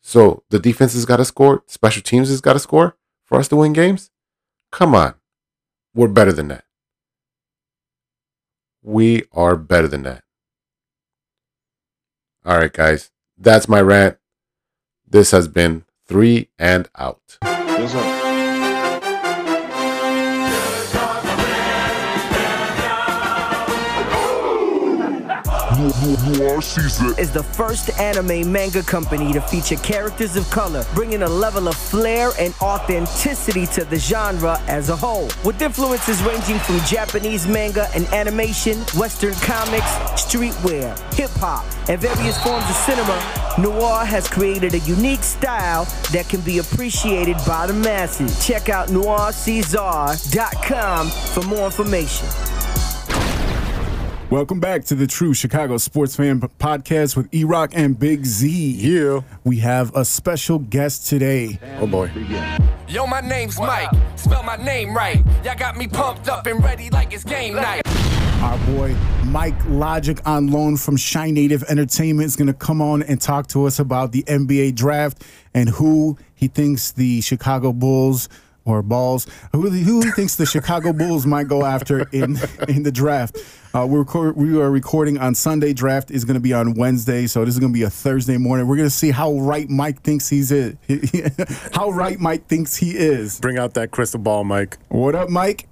So 0.00 0.44
the 0.50 0.60
defense 0.60 0.92
has 0.92 1.04
got 1.04 1.16
to 1.16 1.24
score, 1.24 1.64
special 1.66 2.02
teams 2.02 2.28
has 2.28 2.40
got 2.40 2.52
to 2.52 2.58
score 2.60 2.96
for 3.24 3.38
us 3.38 3.48
to 3.48 3.56
win 3.56 3.72
games. 3.72 4.10
Come 4.70 4.94
on. 4.94 5.14
We're 6.00 6.08
better 6.08 6.32
than 6.32 6.48
that. 6.48 6.64
We 8.82 9.24
are 9.32 9.54
better 9.54 9.86
than 9.86 10.02
that. 10.04 10.24
All 12.42 12.56
right, 12.56 12.72
guys. 12.72 13.10
That's 13.36 13.68
my 13.68 13.82
rant. 13.82 14.16
This 15.06 15.32
has 15.32 15.46
been 15.46 15.84
three 16.06 16.48
and 16.58 16.88
out. 16.96 17.36
Is 27.18 27.30
the 27.30 27.42
first 27.42 27.98
anime 27.98 28.52
manga 28.52 28.82
company 28.82 29.32
to 29.32 29.40
feature 29.40 29.76
characters 29.76 30.36
of 30.36 30.50
color, 30.50 30.84
bringing 30.94 31.22
a 31.22 31.28
level 31.28 31.68
of 31.68 31.76
flair 31.76 32.32
and 32.38 32.52
authenticity 32.60 33.64
to 33.66 33.84
the 33.84 33.96
genre 33.96 34.60
as 34.66 34.90
a 34.90 34.96
whole. 34.96 35.30
With 35.42 35.62
influences 35.62 36.22
ranging 36.22 36.58
from 36.58 36.80
Japanese 36.80 37.46
manga 37.46 37.88
and 37.94 38.06
animation, 38.08 38.80
Western 38.96 39.32
comics, 39.36 39.90
streetwear, 40.20 40.98
hip 41.14 41.30
hop, 41.36 41.64
and 41.88 41.98
various 42.00 42.36
forms 42.42 42.68
of 42.68 42.76
cinema, 42.76 43.16
Noir 43.58 44.04
has 44.04 44.28
created 44.28 44.74
a 44.74 44.80
unique 44.80 45.22
style 45.22 45.86
that 46.12 46.28
can 46.28 46.42
be 46.42 46.58
appreciated 46.58 47.38
by 47.46 47.66
the 47.66 47.72
masses. 47.72 48.46
Check 48.46 48.68
out 48.68 48.88
noircaesar.com 48.88 51.08
for 51.08 51.42
more 51.44 51.64
information. 51.66 52.28
Welcome 54.30 54.60
back 54.60 54.84
to 54.84 54.94
the 54.94 55.08
True 55.08 55.34
Chicago 55.34 55.76
Sports 55.76 56.14
Fan 56.14 56.40
Podcast 56.40 57.16
with 57.16 57.34
E 57.34 57.42
Rock 57.42 57.72
and 57.74 57.98
Big 57.98 58.24
Z. 58.24 58.48
Yeah. 58.48 59.22
We 59.42 59.56
have 59.56 59.92
a 59.96 60.04
special 60.04 60.60
guest 60.60 61.08
today. 61.08 61.58
Oh 61.80 61.88
boy. 61.88 62.12
Yo, 62.86 63.08
my 63.08 63.22
name's 63.22 63.58
Mike. 63.58 63.90
Spell 64.14 64.44
my 64.44 64.54
name 64.54 64.94
right. 64.94 65.20
Y'all 65.44 65.56
got 65.58 65.76
me 65.76 65.88
pumped 65.88 66.28
up 66.28 66.46
and 66.46 66.62
ready 66.62 66.90
like 66.90 67.12
it's 67.12 67.24
game 67.24 67.56
night. 67.56 67.82
Our 68.40 68.56
boy 68.66 68.94
Mike 69.24 69.56
Logic 69.66 70.24
on 70.24 70.46
loan 70.46 70.76
from 70.76 70.96
Shine 70.96 71.34
Native 71.34 71.64
Entertainment 71.64 72.26
is 72.26 72.36
going 72.36 72.46
to 72.46 72.54
come 72.54 72.80
on 72.80 73.02
and 73.02 73.20
talk 73.20 73.48
to 73.48 73.64
us 73.64 73.80
about 73.80 74.12
the 74.12 74.22
NBA 74.22 74.76
draft 74.76 75.24
and 75.54 75.68
who 75.68 76.16
he 76.36 76.46
thinks 76.46 76.92
the 76.92 77.20
Chicago 77.20 77.72
Bulls 77.72 78.28
or 78.70 78.82
Balls, 78.82 79.26
who, 79.52 79.68
who 79.68 80.02
thinks 80.12 80.36
the 80.36 80.46
Chicago 80.46 80.92
Bulls 80.92 81.26
might 81.26 81.48
go 81.48 81.64
after 81.64 82.08
in 82.12 82.38
in 82.68 82.82
the 82.82 82.92
draft. 82.92 83.38
Uh, 83.72 83.86
we're 83.88 84.00
record, 84.00 84.36
we 84.36 84.60
are 84.60 84.70
recording 84.70 85.18
on 85.18 85.34
Sunday. 85.34 85.72
Draft 85.72 86.10
is 86.10 86.24
going 86.24 86.34
to 86.34 86.40
be 86.40 86.52
on 86.52 86.74
Wednesday, 86.74 87.26
so 87.26 87.44
this 87.44 87.54
is 87.54 87.60
going 87.60 87.72
to 87.72 87.78
be 87.78 87.84
a 87.84 87.90
Thursday 87.90 88.36
morning. 88.36 88.66
We're 88.66 88.76
going 88.76 88.88
to 88.88 88.94
see 88.94 89.12
how 89.12 89.34
right 89.38 89.68
Mike 89.68 90.02
thinks 90.02 90.28
he's 90.28 90.50
is. 90.50 90.76
how 91.72 91.90
right 91.90 92.18
Mike 92.18 92.48
thinks 92.48 92.76
he 92.76 92.96
is. 92.96 93.38
Bring 93.38 93.58
out 93.58 93.74
that 93.74 93.92
crystal 93.92 94.18
ball, 94.18 94.42
Mike. 94.42 94.78
What 94.88 95.14
up, 95.14 95.28
Mike? 95.28 95.68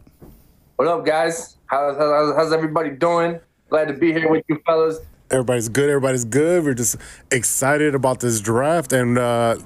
What 0.76 0.86
up, 0.86 1.04
guys? 1.04 1.56
How's, 1.66 1.96
how's, 1.96 2.36
how's 2.36 2.52
everybody 2.52 2.90
doing? 2.90 3.40
Glad 3.68 3.88
to 3.88 3.94
be 3.94 4.12
here 4.12 4.30
with 4.30 4.44
you 4.48 4.60
fellas. 4.64 5.00
Everybody's 5.30 5.68
good. 5.68 5.90
Everybody's 5.90 6.24
good. 6.24 6.64
We're 6.64 6.74
just 6.74 6.96
excited 7.30 7.94
about 7.94 8.20
this 8.20 8.40
draft 8.40 8.92
and 8.92 9.18
uh, 9.18 9.56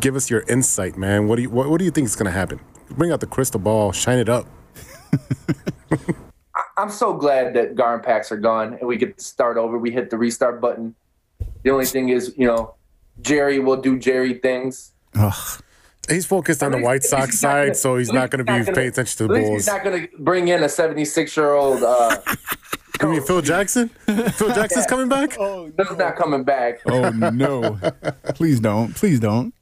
give 0.00 0.16
us 0.16 0.30
your 0.30 0.42
insight, 0.48 0.96
man. 0.96 1.28
What 1.28 1.36
do 1.36 1.42
you 1.42 1.50
what, 1.50 1.68
what 1.68 1.78
do 1.78 1.84
you 1.84 1.90
think 1.90 2.06
is 2.06 2.16
going 2.16 2.26
to 2.26 2.32
happen? 2.32 2.60
Bring 2.90 3.10
out 3.12 3.20
the 3.20 3.26
crystal 3.26 3.60
ball, 3.60 3.92
shine 3.92 4.18
it 4.18 4.28
up. 4.28 4.46
I- 5.92 5.96
I'm 6.76 6.90
so 6.90 7.12
glad 7.14 7.54
that 7.54 7.74
GarPax 7.76 8.30
are 8.32 8.36
gone 8.36 8.74
and 8.74 8.88
we 8.88 8.96
get 8.96 9.16
to 9.18 9.24
start 9.24 9.56
over. 9.56 9.78
We 9.78 9.90
hit 9.90 10.10
the 10.10 10.18
restart 10.18 10.60
button. 10.60 10.94
The 11.62 11.70
only 11.70 11.86
thing 11.86 12.08
is, 12.10 12.34
you 12.36 12.46
know, 12.46 12.74
Jerry 13.20 13.58
will 13.60 13.76
do 13.76 13.98
Jerry 13.98 14.34
things. 14.34 14.92
Ugh. 15.14 15.62
He's 16.08 16.26
focused 16.26 16.62
on 16.62 16.72
the 16.72 16.78
White 16.78 17.02
Sox 17.02 17.38
side, 17.38 17.62
gonna- 17.68 17.74
so 17.74 17.96
he's 17.96 18.12
not 18.12 18.30
going 18.30 18.38
to 18.38 18.44
be 18.44 18.52
not 18.58 18.66
gonna- 18.66 18.76
paying 18.76 18.88
attention 18.88 19.16
to 19.28 19.32
At 19.34 19.36
the 19.38 19.40
Bulls. 19.46 19.54
he's 19.54 19.66
not 19.66 19.82
going 19.84 20.02
to 20.02 20.08
bring 20.18 20.48
in 20.48 20.62
a 20.62 20.68
76 20.68 21.36
year 21.36 21.52
old. 21.52 21.82
Uh, 21.82 22.16
You 23.02 23.08
mean 23.10 23.22
Phil 23.22 23.42
Jackson? 23.42 23.88
Phil 24.06 24.54
Jackson's 24.54 24.86
coming 24.86 25.08
back? 25.08 25.36
Oh 25.38 25.68
Phil's 25.76 25.98
not 25.98 26.14
coming 26.16 26.44
back. 26.44 26.80
Oh 26.86 27.10
no! 27.10 27.76
Please 28.34 28.60
don't. 28.60 28.94
Please 28.94 29.18
don't. 29.18 29.52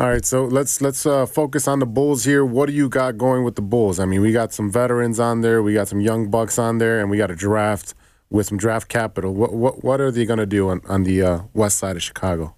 All 0.00 0.08
right, 0.08 0.24
so 0.24 0.44
let's 0.44 0.80
let's 0.80 1.04
uh, 1.06 1.26
focus 1.26 1.66
on 1.66 1.80
the 1.80 1.86
Bulls 1.86 2.22
here. 2.22 2.44
What 2.44 2.66
do 2.66 2.72
you 2.72 2.88
got 2.88 3.18
going 3.18 3.42
with 3.42 3.56
the 3.56 3.62
Bulls? 3.62 3.98
I 3.98 4.04
mean, 4.04 4.20
we 4.20 4.30
got 4.30 4.52
some 4.52 4.70
veterans 4.70 5.18
on 5.18 5.40
there, 5.40 5.60
we 5.60 5.74
got 5.74 5.88
some 5.88 6.00
young 6.00 6.30
bucks 6.30 6.56
on 6.56 6.78
there, 6.78 7.00
and 7.00 7.10
we 7.10 7.16
got 7.16 7.32
a 7.32 7.34
draft 7.34 7.94
with 8.30 8.46
some 8.46 8.58
draft 8.58 8.88
capital. 8.88 9.34
What 9.34 9.54
what 9.54 9.82
what 9.82 10.00
are 10.00 10.12
they 10.12 10.24
going 10.24 10.38
to 10.38 10.46
do 10.46 10.68
on 10.68 10.82
on 10.88 11.02
the 11.02 11.22
uh, 11.22 11.40
west 11.52 11.78
side 11.78 11.96
of 11.96 12.02
Chicago? 12.04 12.54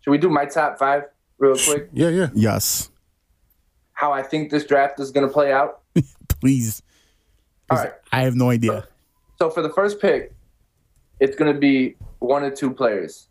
Should 0.00 0.10
we 0.10 0.18
do 0.18 0.28
my 0.28 0.44
top 0.44 0.76
five 0.76 1.04
real 1.38 1.56
quick? 1.56 1.88
Yeah, 1.92 2.08
yeah. 2.08 2.30
Yes. 2.34 2.90
How 3.92 4.10
I 4.10 4.22
think 4.22 4.50
this 4.50 4.64
draft 4.64 4.98
is 4.98 5.12
going 5.12 5.26
to 5.26 5.32
play 5.32 5.52
out? 5.52 5.82
Please. 6.40 6.82
All 7.70 7.78
right. 7.78 7.92
I 8.10 8.22
have 8.22 8.34
no 8.34 8.50
idea. 8.50 8.88
So 9.38 9.50
for 9.50 9.62
the 9.62 9.70
first 9.70 10.00
pick, 10.00 10.34
it's 11.20 11.36
going 11.36 11.52
to 11.52 11.60
be 11.60 11.94
one 12.18 12.42
or 12.42 12.50
two 12.50 12.72
players. 12.72 13.28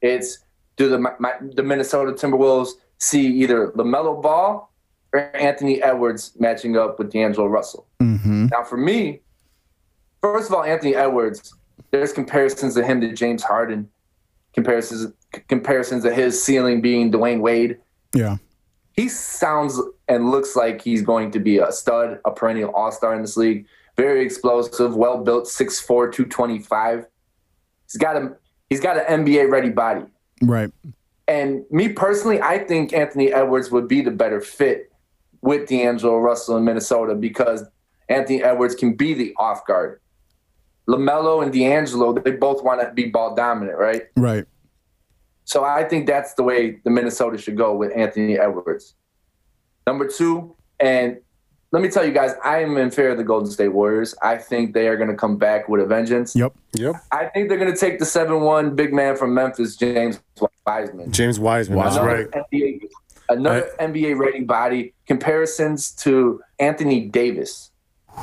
It's 0.00 0.38
do 0.76 0.88
the 0.88 0.98
my, 0.98 1.32
the 1.40 1.62
Minnesota 1.62 2.12
Timberwolves 2.12 2.70
see 2.98 3.26
either 3.26 3.68
Lamelo 3.72 4.20
Ball 4.20 4.70
or 5.12 5.36
Anthony 5.36 5.82
Edwards 5.82 6.32
matching 6.38 6.76
up 6.76 6.98
with 6.98 7.12
D'Angelo 7.12 7.46
Russell? 7.46 7.86
Mm-hmm. 8.00 8.46
Now 8.46 8.64
for 8.64 8.76
me, 8.76 9.20
first 10.20 10.48
of 10.48 10.54
all, 10.54 10.64
Anthony 10.64 10.94
Edwards. 10.94 11.54
There's 11.90 12.12
comparisons 12.12 12.76
of 12.78 12.86
him 12.86 13.02
to 13.02 13.12
James 13.12 13.42
Harden, 13.42 13.88
comparisons 14.54 15.12
comparisons 15.48 16.04
of 16.04 16.14
his 16.14 16.42
ceiling 16.42 16.80
being 16.80 17.10
Dwyane 17.10 17.40
Wade. 17.40 17.78
Yeah. 18.14 18.36
He 18.94 19.08
sounds 19.08 19.80
and 20.08 20.30
looks 20.30 20.54
like 20.54 20.82
he's 20.82 21.02
going 21.02 21.30
to 21.32 21.40
be 21.40 21.58
a 21.58 21.72
stud, 21.72 22.20
a 22.24 22.30
perennial 22.30 22.70
all 22.74 22.92
star 22.92 23.14
in 23.14 23.22
this 23.22 23.36
league. 23.36 23.66
Very 23.96 24.24
explosive, 24.24 24.96
well 24.96 25.22
built, 25.22 25.44
6'4, 25.44 26.12
225. 26.12 27.06
He's 27.84 27.96
got 27.96 28.16
a 28.16 28.36
he's 28.68 28.80
got 28.80 28.96
an 28.96 29.24
NBA 29.24 29.50
ready 29.50 29.70
body. 29.70 30.04
Right. 30.42 30.70
And 31.28 31.64
me 31.70 31.88
personally, 31.88 32.40
I 32.40 32.58
think 32.58 32.92
Anthony 32.92 33.32
Edwards 33.32 33.70
would 33.70 33.88
be 33.88 34.02
the 34.02 34.10
better 34.10 34.40
fit 34.40 34.92
with 35.40 35.68
D'Angelo 35.68 36.18
Russell 36.18 36.56
in 36.56 36.64
Minnesota 36.64 37.14
because 37.14 37.64
Anthony 38.08 38.42
Edwards 38.42 38.74
can 38.74 38.94
be 38.94 39.14
the 39.14 39.34
off 39.38 39.64
guard. 39.66 40.00
LaMelo 40.88 41.42
and 41.42 41.52
D'Angelo, 41.52 42.12
they 42.12 42.32
both 42.32 42.62
want 42.62 42.80
to 42.80 42.92
be 42.92 43.06
ball 43.06 43.34
dominant, 43.34 43.78
right? 43.78 44.02
Right. 44.16 44.44
So 45.44 45.64
I 45.64 45.84
think 45.84 46.06
that's 46.06 46.34
the 46.34 46.42
way 46.42 46.80
the 46.84 46.90
Minnesota 46.90 47.38
should 47.38 47.56
go 47.56 47.74
with 47.74 47.92
Anthony 47.96 48.38
Edwards. 48.38 48.94
Number 49.86 50.06
two, 50.08 50.54
and 50.80 51.18
let 51.72 51.82
me 51.82 51.88
tell 51.88 52.04
you 52.04 52.12
guys, 52.12 52.32
I 52.44 52.62
am 52.62 52.76
in 52.76 52.90
fear 52.90 53.10
of 53.10 53.16
the 53.16 53.24
Golden 53.24 53.50
State 53.50 53.68
Warriors. 53.68 54.14
I 54.22 54.36
think 54.36 54.74
they 54.74 54.88
are 54.88 54.96
going 54.96 55.08
to 55.08 55.16
come 55.16 55.38
back 55.38 55.70
with 55.70 55.80
a 55.80 55.86
vengeance. 55.86 56.36
Yep. 56.36 56.54
Yep. 56.74 56.96
I 57.10 57.26
think 57.26 57.48
they're 57.48 57.58
going 57.58 57.72
to 57.72 57.78
take 57.78 57.98
the 57.98 58.04
7 58.04 58.42
1 58.42 58.76
big 58.76 58.92
man 58.92 59.16
from 59.16 59.32
Memphis, 59.32 59.74
James 59.76 60.20
Wiseman. 60.66 61.10
James 61.10 61.40
Wiseman. 61.40 61.78
That's 61.78 61.96
Another 61.96 62.28
right. 62.30 62.46
NBA, 62.52 62.80
another 63.30 63.70
NBA 63.80 64.18
rating 64.18 64.44
body. 64.44 64.92
Comparisons 65.06 65.92
to 65.92 66.42
Anthony 66.58 67.06
Davis. 67.06 67.70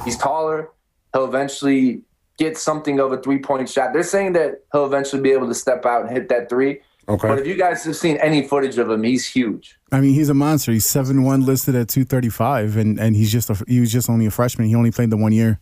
He's 0.05 0.17
taller. 0.17 0.69
He'll 1.13 1.25
eventually 1.25 2.03
get 2.37 2.55
something 2.55 2.99
of 2.99 3.11
a 3.11 3.17
three 3.17 3.39
point 3.39 3.67
shot. 3.67 3.93
They're 3.93 4.03
saying 4.03 4.33
that 4.33 4.63
he'll 4.71 4.85
eventually 4.85 5.23
be 5.23 5.31
able 5.31 5.47
to 5.47 5.55
step 5.55 5.87
out 5.87 6.03
and 6.03 6.11
hit 6.11 6.29
that 6.29 6.49
three. 6.49 6.81
Okay. 7.07 7.27
But 7.27 7.39
if 7.39 7.47
you 7.47 7.55
guys 7.55 7.83
have 7.85 7.95
seen 7.95 8.17
any 8.17 8.47
footage 8.47 8.77
of 8.77 8.91
him, 8.91 9.01
he's 9.01 9.27
huge. 9.27 9.78
I 9.91 10.01
mean, 10.01 10.13
he's 10.13 10.29
a 10.29 10.33
monster. 10.33 10.71
He's 10.71 10.85
seven 10.85 11.23
one, 11.23 11.45
listed 11.45 11.75
at 11.75 11.87
two 11.89 12.03
thirty 12.05 12.29
five, 12.29 12.77
and 12.77 12.99
and 12.99 13.15
he's 13.15 13.31
just 13.31 13.49
a, 13.49 13.63
he 13.67 13.79
was 13.79 13.91
just 13.91 14.09
only 14.09 14.25
a 14.25 14.31
freshman. 14.31 14.67
He 14.67 14.75
only 14.75 14.91
played 14.91 15.09
the 15.09 15.17
one 15.17 15.31
year. 15.31 15.59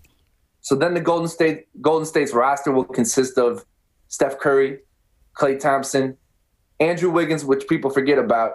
So 0.61 0.75
then 0.75 0.93
the 0.93 1.01
Golden 1.01 1.27
State 1.27 1.67
Golden 1.81 2.05
State's 2.05 2.33
roster 2.33 2.71
will 2.71 2.83
consist 2.83 3.37
of 3.37 3.65
Steph 4.09 4.39
Curry, 4.39 4.79
Klay 5.37 5.59
Thompson, 5.59 6.17
Andrew 6.79 7.09
Wiggins, 7.09 7.45
which 7.45 7.67
people 7.67 7.89
forget 7.89 8.17
about. 8.17 8.53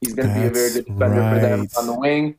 He's 0.00 0.12
going 0.14 0.28
to 0.28 0.34
be 0.34 0.46
a 0.46 0.50
very 0.50 0.70
good 0.72 0.84
defender 0.86 1.30
for 1.34 1.40
them 1.40 1.66
on 1.78 1.86
the 1.86 1.98
wing. 1.98 2.36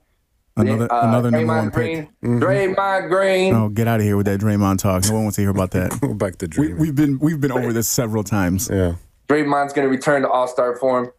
Another 0.58 0.92
Uh, 0.94 1.08
another 1.08 1.32
number 1.32 1.48
Draymond 1.48 1.58
one 1.64 1.72
pick. 1.72 2.10
Green, 2.22 2.40
Draymond 2.40 3.10
Green. 3.10 3.54
Oh, 3.56 3.70
get 3.70 3.88
out 3.88 4.00
of 4.00 4.06
here 4.06 4.16
with 4.16 4.28
that 4.28 4.40
Draymond 4.40 4.78
talk. 4.78 5.04
No 5.06 5.16
one 5.16 5.24
wants 5.24 5.36
to 5.38 5.42
hear 5.42 5.50
about 5.50 5.72
that. 5.72 5.98
Go 6.02 6.14
back 6.14 6.38
to 6.38 6.50
we, 6.58 6.74
we've 6.74 6.96
been 6.96 7.18
we've 7.20 7.42
been 7.42 7.52
over 7.52 7.74
this 7.74 7.88
several 7.88 8.24
times. 8.24 8.70
yeah. 8.72 8.96
Draymond's 9.28 9.74
going 9.74 9.88
to 9.88 9.90
return 9.90 10.22
to 10.22 10.30
All 10.30 10.48
Star 10.48 10.76
form, 10.78 11.12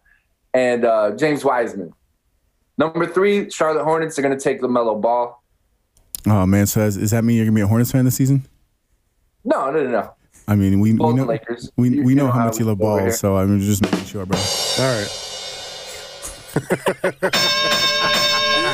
and 0.56 0.84
uh, 0.86 1.10
James 1.16 1.44
Wiseman. 1.44 1.92
Number 2.78 3.06
three, 3.06 3.50
Charlotte 3.50 3.84
Hornets 3.84 4.18
are 4.18 4.22
going 4.22 4.36
to 4.36 4.42
take 4.42 4.60
Lamelo 4.62 5.00
Ball. 5.00 5.42
Oh 6.26 6.44
man, 6.46 6.66
so 6.66 6.80
is, 6.80 6.96
does 6.96 7.10
that 7.12 7.22
mean 7.22 7.36
you're 7.36 7.44
gonna 7.46 7.54
be 7.54 7.60
a 7.60 7.66
Hornets 7.68 7.92
fan 7.92 8.04
this 8.04 8.16
season? 8.16 8.44
No, 9.44 9.70
no, 9.70 9.84
no, 9.84 9.90
no. 9.90 10.12
I 10.48 10.56
mean, 10.56 10.80
we 10.80 10.92
we 10.92 11.12
know 11.12 11.24
Lakers. 11.24 11.70
we, 11.76 11.90
You- 11.90 12.02
we 12.02 12.14
know 12.16 12.26
know 12.26 12.32
how 12.32 12.40
how 12.40 12.46
much 12.46 12.58
you 12.58 12.64
love 12.64 12.78
ball, 12.78 12.98
here. 12.98 13.12
so 13.12 13.36
I'm 13.36 13.60
just 13.60 13.82
making 13.82 14.04
sure, 14.06 14.26
bro. 14.26 14.36
All 14.36 14.98
right. 14.98 15.08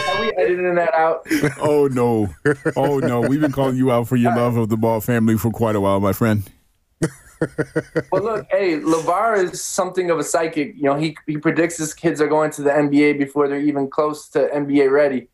Are 0.08 0.20
we 0.20 0.32
editing 0.38 0.74
that 0.76 0.94
out? 0.94 1.26
oh 1.60 1.88
no, 1.92 2.28
oh 2.76 2.98
no, 3.00 3.20
we've 3.20 3.40
been 3.40 3.52
calling 3.52 3.76
you 3.76 3.90
out 3.92 4.08
for 4.08 4.16
your 4.16 4.34
love 4.34 4.56
of 4.56 4.68
the 4.70 4.76
ball 4.78 5.00
family 5.02 5.36
for 5.36 5.50
quite 5.50 5.76
a 5.76 5.80
while, 5.80 6.00
my 6.00 6.12
friend. 6.14 6.44
Well, 8.10 8.22
look, 8.22 8.46
hey, 8.50 8.78
Lavar 8.80 9.36
is 9.42 9.62
something 9.62 10.10
of 10.10 10.18
a 10.18 10.24
psychic. 10.24 10.74
You 10.76 10.84
know, 10.84 10.96
he 10.96 11.16
he 11.26 11.36
predicts 11.38 11.76
his 11.76 11.94
kids 11.94 12.20
are 12.20 12.26
going 12.28 12.50
to 12.52 12.62
the 12.62 12.70
NBA 12.70 13.18
before 13.18 13.48
they're 13.48 13.60
even 13.60 13.88
close 13.88 14.28
to 14.30 14.48
NBA 14.48 14.90
ready, 14.90 15.28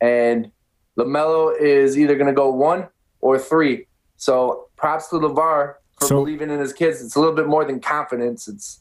and 0.00 0.50
Lamelo 0.98 1.56
is 1.58 1.98
either 1.98 2.14
going 2.14 2.26
to 2.28 2.32
go 2.32 2.50
one 2.50 2.88
or 3.20 3.38
three. 3.38 3.86
So, 4.16 4.68
props 4.76 5.08
to 5.08 5.16
Lavar 5.16 5.74
for 5.98 6.06
So- 6.06 6.16
believing 6.16 6.50
in 6.50 6.58
his 6.60 6.72
kids. 6.72 7.02
It's 7.02 7.16
a 7.16 7.20
little 7.20 7.34
bit 7.34 7.46
more 7.46 7.64
than 7.64 7.80
confidence. 7.80 8.48
It's 8.48 8.80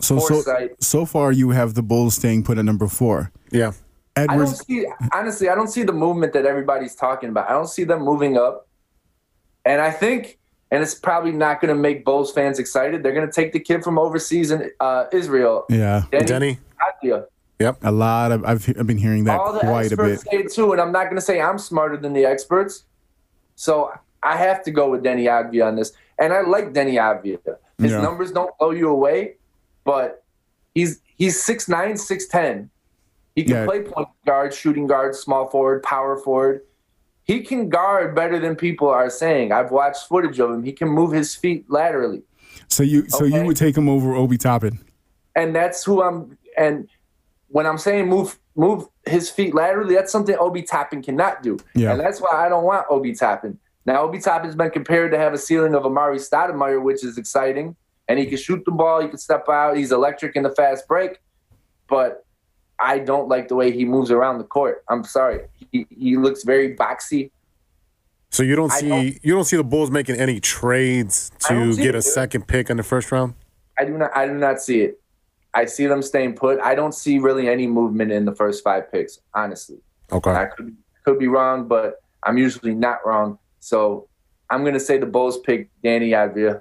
So 0.00 0.18
so 0.18 0.28
Foresight. 0.42 0.82
so 0.82 1.04
far, 1.06 1.32
you 1.32 1.50
have 1.50 1.74
the 1.74 1.82
Bulls 1.82 2.14
staying 2.16 2.42
put 2.44 2.58
at 2.58 2.64
number 2.64 2.88
four. 2.88 3.30
Yeah. 3.50 3.72
I 4.16 4.26
don't 4.26 4.30
Edwards, 4.42 4.64
see 4.66 4.86
honestly, 5.12 5.48
I 5.48 5.54
don't 5.56 5.68
see 5.68 5.82
the 5.82 5.92
movement 5.92 6.32
that 6.34 6.46
everybody's 6.46 6.94
talking 6.94 7.28
about. 7.30 7.48
I 7.50 7.52
don't 7.52 7.68
see 7.68 7.82
them 7.84 8.02
moving 8.02 8.36
up. 8.36 8.68
And 9.64 9.80
I 9.80 9.90
think, 9.90 10.38
and 10.74 10.82
it's 10.82 10.94
probably 10.94 11.30
not 11.30 11.60
going 11.60 11.72
to 11.72 11.80
make 11.80 12.04
Bulls 12.04 12.32
fans 12.32 12.58
excited. 12.58 13.04
They're 13.04 13.14
going 13.14 13.26
to 13.26 13.32
take 13.32 13.52
the 13.52 13.60
kid 13.60 13.84
from 13.84 13.96
overseas 13.96 14.50
in 14.50 14.70
uh, 14.80 15.04
Israel, 15.12 15.64
yeah, 15.70 16.02
Deni. 16.10 16.58
Avdija. 16.82 17.26
a 17.82 17.92
lot 17.92 18.32
of 18.32 18.44
I've 18.44 18.68
I've 18.78 18.86
been 18.86 18.98
hearing 18.98 19.22
that 19.24 19.38
All 19.38 19.52
the 19.52 19.60
quite 19.60 19.92
a 19.92 19.96
bit. 19.96 20.14
experts 20.14 20.24
say 20.30 20.38
it 20.38 20.52
too, 20.52 20.72
and 20.72 20.80
I'm 20.80 20.90
not 20.90 21.04
going 21.04 21.14
to 21.14 21.22
say 21.22 21.40
I'm 21.40 21.58
smarter 21.58 21.96
than 21.96 22.12
the 22.12 22.24
experts. 22.26 22.84
So 23.54 23.92
I 24.24 24.36
have 24.36 24.64
to 24.64 24.72
go 24.72 24.90
with 24.90 25.04
Deni 25.04 25.24
Avdija 25.26 25.64
on 25.64 25.76
this, 25.76 25.92
and 26.18 26.32
I 26.32 26.40
like 26.40 26.72
Deni 26.72 26.94
Avdija. 26.94 27.56
His 27.78 27.92
Yeah. 27.92 28.00
numbers 28.00 28.32
don't 28.32 28.50
blow 28.58 28.70
you 28.72 28.88
away, 28.90 29.36
but 29.84 30.24
he's 30.74 31.00
he's 31.16 31.40
six 31.40 31.68
nine, 31.68 31.96
six 31.96 32.26
ten. 32.26 32.70
He 33.36 33.44
can 33.44 33.52
Yeah. 33.54 33.64
play 33.66 33.82
point 33.82 34.08
guard, 34.26 34.52
shooting 34.52 34.88
guard, 34.88 35.14
small 35.14 35.46
forward, 35.46 35.84
power 35.84 36.16
forward. 36.16 36.62
He 37.24 37.40
can 37.40 37.68
guard 37.68 38.14
better 38.14 38.38
than 38.38 38.54
people 38.54 38.88
are 38.88 39.10
saying. 39.10 39.50
I've 39.50 39.70
watched 39.70 40.08
footage 40.08 40.38
of 40.38 40.50
him. 40.50 40.62
He 40.62 40.72
can 40.72 40.88
move 40.88 41.12
his 41.12 41.34
feet 41.34 41.64
laterally. 41.68 42.22
So 42.68 42.82
you 42.82 43.08
so 43.08 43.24
you 43.24 43.44
would 43.44 43.56
take 43.56 43.76
him 43.76 43.88
over 43.88 44.14
Obi 44.14 44.36
Toppin? 44.38 44.78
and 45.34 45.54
that's 45.54 45.84
who 45.84 46.02
I'm. 46.02 46.38
And 46.56 46.88
when 47.48 47.66
I'm 47.66 47.78
saying 47.78 48.08
move 48.08 48.38
move 48.54 48.86
his 49.06 49.30
feet 49.30 49.54
laterally, 49.54 49.94
that's 49.94 50.12
something 50.12 50.36
Obi 50.38 50.62
Toppin 50.62 51.02
cannot 51.02 51.42
do. 51.42 51.58
Yeah. 51.74 51.92
And 51.92 52.00
that's 52.00 52.20
why 52.20 52.30
I 52.32 52.48
don't 52.48 52.64
want 52.64 52.86
Obi 52.90 53.14
Toppin. 53.14 53.58
Now 53.86 54.02
Obi 54.02 54.18
Toppin's 54.18 54.54
been 54.54 54.70
compared 54.70 55.12
to 55.12 55.18
have 55.18 55.32
a 55.32 55.38
ceiling 55.38 55.74
of 55.74 55.82
Amar'e 55.82 56.16
Stoudemire, 56.16 56.82
which 56.82 57.04
is 57.04 57.18
exciting. 57.18 57.76
And 58.06 58.18
he 58.18 58.26
can 58.26 58.36
shoot 58.36 58.62
the 58.64 58.70
ball, 58.70 59.00
he 59.00 59.08
can 59.08 59.18
step 59.18 59.48
out, 59.48 59.76
he's 59.76 59.90
electric 59.90 60.36
in 60.36 60.42
the 60.42 60.50
fast 60.50 60.86
break. 60.86 61.20
But 61.88 62.23
I 62.84 62.98
don't 62.98 63.28
like 63.28 63.48
the 63.48 63.54
way 63.54 63.72
he 63.72 63.84
moves 63.84 64.10
around 64.10 64.38
the 64.38 64.44
court. 64.44 64.84
I'm 64.90 65.04
sorry. 65.04 65.40
He, 65.72 65.86
he 65.90 66.16
looks 66.18 66.44
very 66.44 66.76
boxy. 66.76 67.30
So 68.30 68.42
you 68.42 68.56
don't 68.56 68.70
see 68.70 68.88
don't- 68.88 69.24
you 69.24 69.32
don't 69.34 69.44
see 69.44 69.56
the 69.56 69.64
Bulls 69.64 69.90
making 69.90 70.16
any 70.16 70.38
trades 70.40 71.30
to 71.48 71.74
get 71.76 71.86
it, 71.86 71.88
a 71.90 71.92
dude. 71.92 72.04
second 72.04 72.46
pick 72.46 72.68
in 72.68 72.76
the 72.76 72.82
first 72.82 73.10
round. 73.10 73.34
I 73.78 73.84
do 73.84 73.96
not 73.96 74.10
I 74.16 74.26
do 74.26 74.34
not 74.34 74.60
see 74.60 74.80
it. 74.82 75.00
I 75.54 75.64
see 75.66 75.86
them 75.86 76.02
staying 76.02 76.34
put. 76.34 76.60
I 76.60 76.74
don't 76.74 76.92
see 76.94 77.18
really 77.18 77.48
any 77.48 77.66
movement 77.66 78.10
in 78.12 78.24
the 78.24 78.34
first 78.34 78.62
five 78.64 78.90
picks, 78.92 79.20
honestly. 79.34 79.78
Okay. 80.12 80.30
I 80.32 80.46
could 80.46 80.76
could 81.04 81.18
be 81.18 81.28
wrong, 81.28 81.68
but 81.68 82.02
I'm 82.24 82.36
usually 82.38 82.74
not 82.74 82.98
wrong. 83.06 83.38
So 83.60 84.08
I'm 84.50 84.64
gonna 84.64 84.80
say 84.80 84.98
the 84.98 85.06
Bulls 85.06 85.38
pick 85.38 85.70
Deni 85.82 86.10
Avdija 86.10 86.60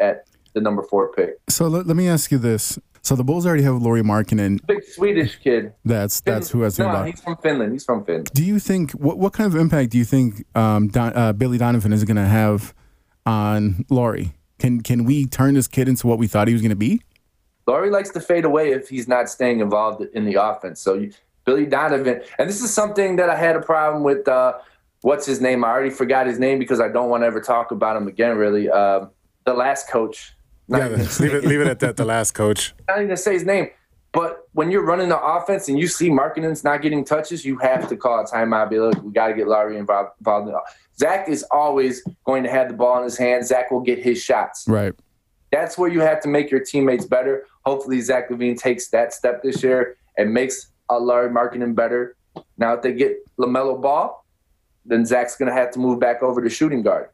at 0.00 0.26
the 0.54 0.60
number 0.60 0.82
four 0.82 1.12
pick. 1.12 1.38
So 1.48 1.68
let, 1.68 1.86
let 1.86 1.96
me 1.96 2.08
ask 2.08 2.32
you 2.32 2.38
this: 2.38 2.78
So 3.02 3.16
the 3.16 3.24
Bulls 3.24 3.44
already 3.46 3.64
have 3.64 3.82
Lauri 3.82 4.02
Markkanen. 4.02 4.64
Big 4.66 4.84
Swedish 4.84 5.36
kid. 5.36 5.72
That's 5.84 6.20
that's 6.20 6.50
who 6.50 6.62
I 6.62 6.66
was 6.66 6.78
no, 6.78 6.84
thinking 6.84 6.94
about. 6.94 7.06
he's 7.08 7.20
from 7.20 7.36
Finland. 7.38 7.72
He's 7.72 7.84
from 7.84 8.04
Finland. 8.04 8.30
Do 8.32 8.44
you 8.44 8.60
think 8.60 8.92
what 8.92 9.18
what 9.18 9.32
kind 9.32 9.52
of 9.52 9.58
impact 9.58 9.90
do 9.90 9.98
you 9.98 10.04
think 10.04 10.44
um, 10.56 10.88
Don, 10.88 11.12
uh, 11.16 11.32
Billy 11.32 11.58
Donovan 11.58 11.92
is 11.92 12.04
going 12.04 12.16
to 12.16 12.26
have 12.26 12.72
on 13.26 13.84
Lauri? 13.90 14.34
Can 14.60 14.82
can 14.82 15.04
we 15.04 15.26
turn 15.26 15.54
this 15.54 15.66
kid 15.66 15.88
into 15.88 16.06
what 16.06 16.18
we 16.18 16.28
thought 16.28 16.46
he 16.46 16.54
was 16.54 16.62
going 16.62 16.70
to 16.70 16.76
be? 16.76 17.02
Lauri 17.66 17.90
likes 17.90 18.10
to 18.10 18.20
fade 18.20 18.44
away 18.44 18.70
if 18.70 18.88
he's 18.88 19.08
not 19.08 19.28
staying 19.28 19.60
involved 19.60 20.02
in 20.14 20.24
the 20.24 20.40
offense. 20.40 20.80
So 20.80 20.94
you, 20.94 21.12
Billy 21.44 21.66
Donovan, 21.66 22.22
and 22.38 22.48
this 22.48 22.62
is 22.62 22.72
something 22.72 23.16
that 23.16 23.28
I 23.28 23.36
had 23.36 23.56
a 23.56 23.62
problem 23.62 24.04
with. 24.04 24.28
Uh, 24.28 24.58
what's 25.00 25.26
his 25.26 25.40
name? 25.40 25.64
I 25.64 25.70
already 25.70 25.90
forgot 25.90 26.28
his 26.28 26.38
name 26.38 26.60
because 26.60 26.80
I 26.80 26.88
don't 26.88 27.10
want 27.10 27.24
to 27.24 27.26
ever 27.26 27.40
talk 27.40 27.72
about 27.72 27.96
him 27.96 28.06
again. 28.06 28.36
Really, 28.36 28.70
uh, 28.70 29.06
the 29.44 29.54
last 29.54 29.88
coach. 29.88 30.34
Yeah, 30.72 30.88
leave 31.20 31.34
it 31.34 31.44
leave 31.44 31.60
it 31.60 31.66
at 31.66 31.80
that. 31.80 31.96
The 31.96 32.04
last 32.04 32.32
coach. 32.32 32.74
Not 32.88 32.98
even 32.98 33.08
gonna 33.08 33.16
say 33.16 33.34
his 33.34 33.44
name. 33.44 33.68
But 34.12 34.46
when 34.52 34.70
you're 34.70 34.84
running 34.84 35.08
the 35.08 35.20
offense 35.20 35.68
and 35.68 35.78
you 35.78 35.86
see 35.86 36.10
Markkanen's 36.10 36.62
not 36.62 36.82
getting 36.82 37.02
touches, 37.02 37.46
you 37.46 37.56
have 37.58 37.88
to 37.88 37.96
call 37.96 38.20
a 38.20 38.24
timeout. 38.24 38.68
Be 38.68 38.78
like, 38.78 39.02
we 39.02 39.10
got 39.10 39.28
to 39.28 39.34
get 39.34 39.48
Lauri 39.48 39.78
involved. 39.78 40.10
involved. 40.18 40.52
Zach 40.98 41.28
is 41.28 41.42
always 41.50 42.02
going 42.24 42.42
to 42.42 42.50
have 42.50 42.68
the 42.68 42.74
ball 42.74 42.98
in 42.98 43.04
his 43.04 43.16
hands. 43.16 43.48
Zach 43.48 43.70
will 43.70 43.80
get 43.80 43.98
his 43.98 44.22
shots. 44.22 44.68
Right. 44.68 44.92
That's 45.50 45.78
where 45.78 45.90
you 45.90 46.00
have 46.00 46.20
to 46.22 46.28
make 46.28 46.50
your 46.50 46.60
teammates 46.60 47.06
better. 47.06 47.46
Hopefully, 47.64 48.00
Zach 48.02 48.28
LaVine 48.28 48.58
takes 48.58 48.88
that 48.88 49.14
step 49.14 49.42
this 49.42 49.62
year 49.62 49.96
and 50.18 50.32
makes 50.32 50.68
a 50.90 50.98
Lauri 50.98 51.30
Markkanen 51.30 51.74
better. 51.74 52.16
Now, 52.58 52.74
if 52.74 52.82
they 52.82 52.92
get 52.92 53.16
Lamelo 53.38 53.80
Ball, 53.80 54.24
then 54.84 55.06
Zach's 55.06 55.36
going 55.36 55.48
to 55.48 55.54
have 55.54 55.70
to 55.72 55.78
move 55.78 56.00
back 56.00 56.22
over 56.22 56.42
to 56.42 56.50
shooting 56.50 56.82
guard. 56.82 57.08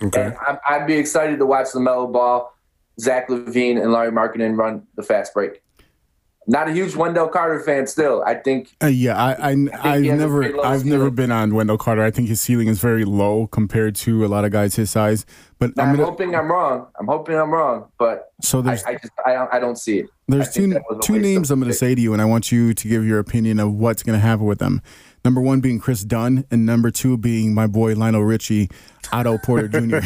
Okay. 0.00 0.22
And 0.22 0.36
I'm, 0.46 0.58
I'd 0.68 0.86
be 0.86 0.94
excited 0.94 1.38
to 1.38 1.46
watch 1.46 1.68
Lamelo 1.68 2.12
Ball, 2.12 2.51
Zach 3.00 3.28
LaVine, 3.28 3.80
and 3.80 3.92
Lauri 3.92 4.10
Markkanen 4.10 4.56
run 4.56 4.86
the 4.96 5.02
fast 5.02 5.34
break. 5.34 5.62
Not 6.48 6.68
a 6.68 6.72
huge 6.72 6.96
Wendell 6.96 7.28
Carter 7.28 7.60
fan 7.60 7.86
still. 7.86 8.24
I 8.26 8.34
think 8.34 8.74
Uh, 8.82 8.86
yeah, 8.86 9.16
I, 9.16 9.52
I 9.52 9.56
I've 9.80 10.02
he 10.02 10.08
has 10.08 10.18
never 10.18 10.66
I've 10.66 10.84
never 10.84 11.08
been 11.08 11.30
on 11.30 11.54
Wendell 11.54 11.78
Carter. 11.78 12.02
I 12.02 12.10
think 12.10 12.28
his 12.28 12.40
ceiling 12.40 12.66
is 12.66 12.80
very 12.80 13.04
low 13.04 13.46
compared 13.46 13.94
to 13.96 14.24
a 14.24 14.26
lot 14.26 14.44
of 14.44 14.50
guys 14.50 14.74
his 14.74 14.90
size. 14.90 15.24
But 15.60 15.70
I'm, 15.78 15.90
I'm 15.90 15.96
gonna 15.96 16.06
hoping 16.06 16.34
I'm 16.34 16.50
wrong. 16.50 16.88
I'm 16.98 17.06
hoping 17.06 17.36
I'm 17.36 17.52
wrong, 17.52 17.90
but 17.96 18.32
so 18.42 18.58
I, 18.58 18.62
there's 18.62 18.84
I 18.84 18.92
just 18.94 19.12
I 19.24 19.34
don't, 19.34 19.54
I 19.54 19.60
don't 19.60 19.78
see 19.78 20.00
it. 20.00 20.06
There's 20.26 20.52
two 20.52 20.66
that 20.68 20.82
was 20.90 20.98
a 20.98 21.02
two 21.02 21.20
names 21.20 21.52
I'm 21.52 21.60
going 21.60 21.70
to 21.70 21.76
say 21.78 21.94
to 21.94 22.00
you, 22.00 22.12
and 22.12 22.20
I 22.20 22.24
want 22.24 22.50
you 22.50 22.74
to 22.74 22.88
give 22.88 23.06
your 23.06 23.20
opinion 23.20 23.60
of 23.60 23.74
what's 23.74 24.02
going 24.02 24.18
to 24.18 24.20
happen 24.20 24.46
with 24.46 24.58
them. 24.58 24.82
Number 25.24 25.40
one 25.40 25.60
being 25.60 25.78
Kris 25.78 26.02
Dunn, 26.02 26.44
and 26.50 26.66
number 26.66 26.90
two 26.90 27.16
being 27.16 27.54
my 27.54 27.68
boy 27.68 27.94
Lionel 27.94 28.24
Richie, 28.24 28.68
Otto 29.12 29.38
Porter 29.38 29.68
Jr. 29.68 30.00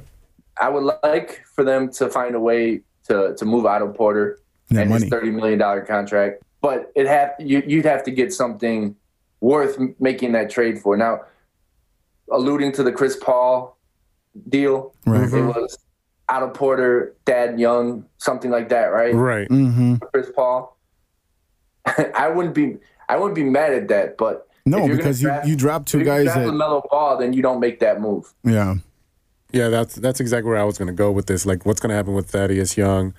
I 0.60 0.68
would 0.68 0.84
like 1.02 1.44
for 1.54 1.64
them 1.64 1.90
to 1.92 2.08
find 2.08 2.34
a 2.34 2.40
way 2.40 2.82
to 3.08 3.34
to 3.36 3.44
move 3.44 3.66
Otto 3.66 3.88
Porter 3.92 4.38
Yeah, 4.70 4.80
and 4.82 4.90
money. 4.90 5.02
his 5.04 5.10
thirty 5.10 5.30
million 5.30 5.58
dollar 5.58 5.80
contract, 5.82 6.42
but 6.60 6.92
it 6.94 7.06
have 7.06 7.32
you, 7.38 7.62
you'd 7.66 7.84
have 7.84 8.02
to 8.04 8.10
get 8.10 8.32
something 8.32 8.94
worth 9.40 9.78
making 10.00 10.32
that 10.32 10.50
trade 10.50 10.80
for. 10.80 10.96
Now, 10.96 11.20
alluding 12.30 12.72
to 12.72 12.82
the 12.82 12.92
Chris 12.92 13.16
Paul 13.16 13.76
deal, 14.48 14.94
Right. 15.06 15.32
it 15.32 15.42
was 15.42 15.78
Otto 16.28 16.50
Porter, 16.50 17.14
Thad 17.24 17.58
Young, 17.58 18.04
something 18.18 18.50
like 18.50 18.68
that, 18.68 18.86
right? 18.86 19.14
Right. 19.14 19.48
hmm 19.48 19.94
Chris 20.12 20.30
Paul. 20.34 20.76
I 22.14 22.28
wouldn't 22.28 22.54
be 22.54 22.76
I 23.08 23.16
wouldn't 23.16 23.34
be 23.36 23.44
mad 23.44 23.72
at 23.72 23.88
that, 23.88 24.18
but 24.18 24.48
No, 24.66 24.86
because 24.86 24.98
gonna 24.98 25.10
you 25.12 25.22
draft- 25.28 25.48
you 25.48 25.56
dropped 25.56 25.88
two 25.88 26.00
if 26.00 26.06
you're 26.06 26.14
guys 26.16 26.26
gonna 26.26 26.44
draft 26.46 26.58
that 26.58 26.64
Lamelo 26.66 26.82
Ball, 26.90 27.16
then 27.16 27.32
you 27.32 27.40
don't 27.42 27.60
make 27.60 27.80
that 27.80 28.00
move. 28.00 28.32
yeah. 28.44 28.74
Yeah, 29.52 29.68
that's 29.68 29.94
that's 29.94 30.20
exactly 30.20 30.50
where 30.50 30.58
I 30.60 30.64
was 30.64 30.76
going 30.78 30.88
to 30.88 30.94
go 30.94 31.10
with 31.10 31.26
this. 31.26 31.46
Like, 31.46 31.64
what's 31.64 31.80
going 31.80 31.90
to 31.90 31.96
happen 31.96 32.14
with 32.14 32.30
Thaddeus 32.30 32.76
Young? 32.76 33.14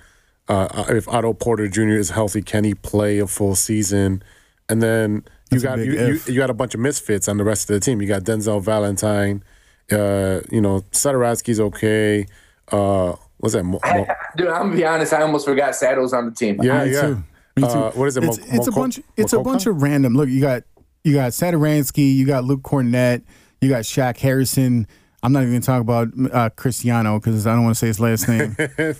Uh, 0.48 0.84
if 0.88 1.08
Otto 1.08 1.32
Porter 1.32 1.68
Jr. 1.68 1.90
is 1.90 2.10
healthy, 2.10 2.42
can 2.42 2.64
he 2.64 2.74
play 2.74 3.18
a 3.18 3.26
full 3.26 3.54
season? 3.54 4.22
And 4.68 4.82
then 4.82 5.24
you 5.50 5.58
That's 5.60 5.62
a 5.62 5.66
got 5.66 5.78
you, 5.80 5.92
you, 5.92 6.20
you 6.26 6.36
got 6.36 6.50
a 6.50 6.54
bunch 6.54 6.74
of 6.74 6.80
misfits 6.80 7.28
on 7.28 7.36
the 7.36 7.44
rest 7.44 7.68
of 7.68 7.74
the 7.74 7.80
team. 7.80 8.00
You 8.00 8.06
got 8.08 8.22
Denzel 8.22 8.62
Valentine. 8.62 9.42
Uh, 9.90 10.40
you 10.50 10.60
know, 10.60 10.80
Satoransky's 10.92 11.58
okay. 11.60 12.26
Uh, 12.70 13.14
what's 13.38 13.54
that? 13.54 13.64
Mo- 13.64 13.80
Mo- 13.84 14.06
Dude, 14.36 14.46
I'm 14.48 14.66
gonna 14.68 14.76
be 14.76 14.84
honest. 14.84 15.12
I 15.12 15.22
almost 15.22 15.46
forgot 15.46 15.74
Saddles 15.74 16.12
on 16.12 16.26
the 16.26 16.32
team. 16.32 16.60
yeah, 16.62 16.84
Me 16.84 16.92
yeah. 16.92 17.00
too. 17.00 17.14
Me 17.56 17.62
too. 17.62 17.68
Uh, 17.68 17.90
what 17.92 18.06
is 18.06 18.16
it? 18.16 18.22
It's, 18.24 18.38
Mo- 18.38 18.44
it's 18.52 18.68
a 18.68 18.70
Moko- 18.70 18.74
bunch. 18.76 19.00
It's 19.16 19.32
a 19.32 19.36
Mokoka? 19.36 19.44
bunch 19.44 19.66
of 19.66 19.82
random. 19.82 20.14
Look, 20.14 20.28
you 20.28 20.40
got 20.40 20.62
you 21.02 21.14
got 21.14 21.32
Satoransky, 21.32 22.14
you 22.14 22.26
got 22.26 22.44
Luke 22.44 22.62
Kornet, 22.62 23.22
you 23.60 23.68
got 23.68 23.82
Shaq 23.82 24.16
Harrison. 24.18 24.86
I'm 25.22 25.32
not 25.32 25.40
even 25.42 25.52
gonna 25.54 25.60
talk 25.60 25.80
about 25.82 26.08
uh, 26.32 26.48
Cristiano 26.50 27.18
because 27.18 27.46
I 27.46 27.54
don't 27.54 27.64
want 27.64 27.76
to 27.76 27.78
say 27.78 27.88
his 27.88 28.00
last 28.00 28.28
name. 28.28 28.56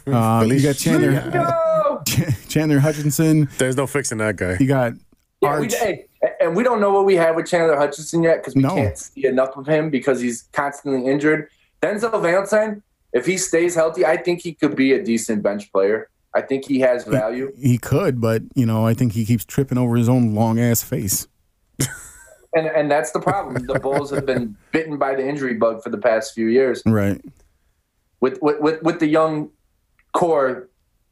Uh, 0.06 0.44
you 0.48 0.62
got 0.62 0.76
Chandler 0.76 1.12
No! 1.30 2.02
Chandler 2.48 2.78
Hutchison. 2.78 3.48
There's 3.58 3.76
no 3.76 3.86
fixing 3.86 4.18
that 4.18 4.36
guy. 4.36 4.56
You 4.60 4.66
got 4.66 4.92
Yeah, 5.40 5.58
we, 5.58 5.68
hey, 5.68 6.06
and 6.40 6.54
we 6.54 6.62
don't 6.62 6.80
know 6.80 6.90
what 6.92 7.06
we 7.06 7.14
have 7.16 7.36
with 7.36 7.46
Chandler 7.46 7.76
Hutchison 7.76 8.22
yet 8.22 8.38
because 8.38 8.54
we 8.54 8.62
No. 8.62 8.74
can't 8.74 8.98
see 8.98 9.26
enough 9.26 9.56
of 9.56 9.66
him 9.66 9.88
because 9.88 10.20
he's 10.20 10.42
constantly 10.52 11.10
injured. 11.10 11.48
Denzel 11.82 12.20
Valentine, 12.20 12.82
if 13.14 13.24
he 13.24 13.38
stays 13.38 13.74
healthy, 13.74 14.04
I 14.04 14.18
think 14.18 14.42
he 14.42 14.52
could 14.52 14.76
be 14.76 14.92
a 14.92 15.02
decent 15.02 15.42
bench 15.42 15.72
player. 15.72 16.10
I 16.34 16.42
think 16.42 16.66
he 16.66 16.80
has 16.80 17.04
value. 17.04 17.50
He 17.58 17.78
could, 17.78 18.20
but 18.20 18.42
you 18.54 18.66
know, 18.66 18.86
I 18.86 18.92
think 18.94 19.14
he 19.14 19.24
keeps 19.24 19.44
tripping 19.46 19.78
over 19.78 19.96
his 19.96 20.08
own 20.08 20.34
long 20.34 20.60
ass 20.60 20.82
face. 20.82 21.26
And 22.54 22.66
and 22.66 22.90
that's 22.90 23.12
the 23.12 23.20
problem. 23.20 23.64
The 23.66 23.78
Bulls 23.82 24.10
have 24.10 24.26
been 24.26 24.56
bitten 24.72 24.96
by 24.98 25.14
the 25.14 25.26
injury 25.26 25.54
bug 25.54 25.82
for 25.82 25.90
the 25.90 25.98
past 25.98 26.34
few 26.34 26.46
years 26.48 26.82
Right. 26.86 27.20
with 28.20 28.38
with 28.42 28.60
with, 28.60 28.82
with 28.82 28.98
the 29.00 29.06
young 29.06 29.50
core, 30.14 30.68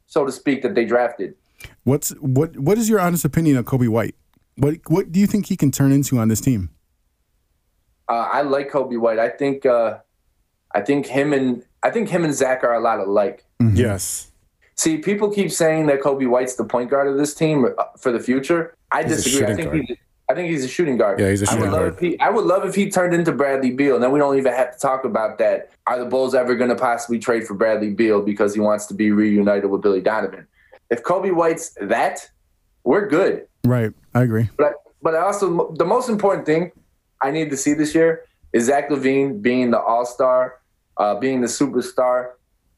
so 0.07 0.25
to 0.25 0.31
speak, 0.31 0.61
that 0.63 0.75
they 0.75 0.85
drafted. 0.85 1.35
What's 1.83 2.09
what 2.19 2.57
what 2.57 2.77
is 2.77 2.89
your 2.89 2.99
honest 2.99 3.23
opinion 3.25 3.55
of 3.57 3.65
Coby 3.65 3.87
White? 3.87 4.15
What 4.57 4.75
what 4.87 5.11
do 5.11 5.19
you 5.19 5.27
think 5.27 5.45
he 5.47 5.55
can 5.55 5.71
turn 5.71 5.91
into 5.93 6.17
on 6.17 6.27
this 6.27 6.41
team? 6.41 6.69
Uh, 8.09 8.27
I 8.31 8.41
like 8.41 8.69
Coby 8.71 8.99
White. 8.99 9.19
I 9.19 9.29
think 9.29 9.65
uh, 9.65 9.99
I 10.73 10.81
think 10.81 11.05
him 11.05 11.31
and 11.31 11.63
I 11.83 11.89
think 11.91 12.09
him 12.09 12.25
and 12.25 12.33
Zach 12.33 12.63
are 12.63 12.73
a 12.73 12.79
lot 12.81 12.99
alike. 12.99 13.45
Yes. 13.73 14.31
See, 14.75 14.97
people 14.97 15.29
keep 15.31 15.51
saying 15.51 15.87
that 15.87 16.01
Coby 16.01 16.27
White's 16.27 16.55
the 16.55 16.63
point 16.63 16.89
guard 16.89 17.07
of 17.07 17.17
this 17.17 17.33
team 17.33 17.65
uh, 17.65 17.83
for 17.97 18.11
the 18.11 18.19
future. 18.19 18.73
I 18.91 19.03
He's 19.03 19.23
disagree. 19.23 19.47
I 19.47 19.55
think 19.55 19.71
guard. 19.71 19.85
he's 19.87 19.97
I 20.29 20.35
think 20.35 20.51
he's 20.51 20.63
a 20.63 20.67
shooting 20.67 20.95
guard. 20.95 21.19
Yeah, 21.19 21.31
he's 21.31 21.41
a 21.41 21.45
would 21.45 21.49
shooting 21.49 21.71
love 21.71 21.81
guard. 21.81 21.93
If 21.95 21.99
he, 21.99 22.19
I 22.19 22.29
would 22.29 22.45
love 22.45 22.63
if 22.63 22.75
he 22.75 22.89
turned 22.91 23.15
into 23.15 23.31
Bradley 23.31 23.71
Beal. 23.71 23.95
And 23.95 24.03
then 24.03 24.11
we 24.11 24.19
don't 24.19 24.37
even 24.37 24.53
have 24.53 24.71
to 24.73 24.79
talk 24.79 25.03
about 25.03 25.39
that. 25.39 25.71
Are 25.87 25.97
the 25.97 26.05
Bulls 26.05 26.35
ever 26.35 26.55
going 26.55 26.69
to 26.69 26.75
possibly 26.75 27.17
trade 27.17 27.47
for 27.47 27.55
Bradley 27.55 27.89
Beal 27.89 28.21
because 28.21 28.53
he 28.53 28.59
wants 28.59 28.85
to 28.87 28.93
be 28.93 29.11
reunited 29.11 29.69
with 29.71 29.81
Billy 29.81 30.01
Donovan? 30.01 30.45
If 30.91 31.01
Coby 31.01 31.33
White's 31.33 31.75
that, 31.81 32.29
we're 32.83 33.07
good. 33.07 33.47
Right. 33.65 33.91
I 34.13 34.21
agree. 34.21 34.49
But 34.55 34.73
but 35.01 35.15
I 35.15 35.21
also 35.21 35.71
the 35.73 35.85
most 35.85 36.09
important 36.09 36.45
thing 36.45 36.71
I 37.21 37.31
need 37.31 37.49
to 37.49 37.57
see 37.57 37.73
this 37.73 37.95
year 37.95 38.25
is 38.53 38.65
Zach 38.65 38.89
LaVine 38.89 39.41
being 39.41 39.71
the 39.71 39.79
All 39.79 40.05
Star, 40.05 40.59
uh, 40.97 41.15
being 41.15 41.41
the 41.41 41.47
superstar 41.47 42.33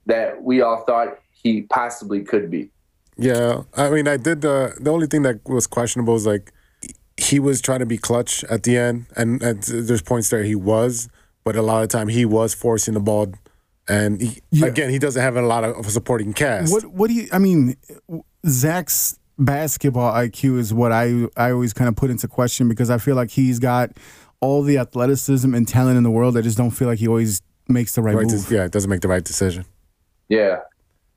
that 0.06 0.42
we 0.42 0.62
all 0.62 0.84
thought 0.86 1.20
he 1.32 1.64
possibly 1.64 2.24
could 2.24 2.50
be. 2.50 2.70
Yeah, 3.18 3.64
I 3.76 3.90
mean, 3.90 4.08
I 4.08 4.18
did 4.18 4.42
the 4.42 4.76
the 4.80 4.90
only 4.90 5.08
thing 5.08 5.24
that 5.24 5.48
was 5.48 5.68
questionable 5.68 6.16
is 6.16 6.26
like 6.26 6.52
he 7.22 7.40
was 7.40 7.62
trying 7.62 7.80
to 7.80 7.86
be 7.86 7.98
clutch 7.98 8.44
at 8.46 8.64
the 8.64 8.78
end, 8.78 9.06
and, 9.16 9.42
and 9.44 9.62
there's 9.64 10.02
points 10.02 10.30
there 10.30 10.44
he 10.44 10.56
was, 10.56 11.10
but 11.44 11.56
a 11.56 11.62
lot 11.62 11.84
of 11.84 11.90
time 11.90 12.08
he 12.08 12.26
was 12.26 12.54
forcing 12.54 12.94
the 12.94 13.00
ball, 13.00 13.34
and 13.88 14.22
he, 14.22 14.42
Yeah. 14.52 14.68
again 14.68 14.90
he 14.90 15.00
doesn't 15.00 15.22
have 15.22 15.36
a 15.38 15.42
lot 15.42 15.64
of 15.64 15.90
supporting 15.90 16.34
cast. 16.34 16.72
What 16.72 16.86
what 16.86 17.08
do 17.08 17.14
you 17.14 17.28
I 17.32 17.40
mean 17.40 17.76
Zach's 18.48 19.18
basketball 19.38 20.14
IQ 20.14 20.58
is 20.60 20.74
what 20.74 20.92
I 20.92 21.28
I 21.38 21.52
always 21.52 21.74
kind 21.74 21.88
of 21.88 21.96
put 21.96 22.10
into 22.10 22.28
question 22.28 22.68
because 22.70 22.90
I 22.90 22.98
feel 22.98 23.16
like 23.16 23.32
he's 23.32 23.60
got 23.60 23.92
all 24.40 24.64
the 24.64 24.78
athleticism 24.78 25.54
and 25.54 25.68
talent 25.68 25.98
in 25.98 26.04
the 26.04 26.12
world. 26.12 26.38
I 26.38 26.42
just 26.42 26.58
don't 26.58 26.72
feel 26.72 26.88
like 26.88 27.00
he 27.00 27.08
always 27.08 27.42
makes 27.68 27.96
the 27.96 28.02
right, 28.02 28.16
right? 28.16 28.28
move. 28.28 28.48
To, 28.48 28.56
yeah, 28.56 28.66
it 28.66 28.72
doesn't 28.72 28.90
make 28.90 29.02
the 29.02 29.08
right 29.08 29.24
decision. 29.24 29.66
Yeah. 30.30 30.62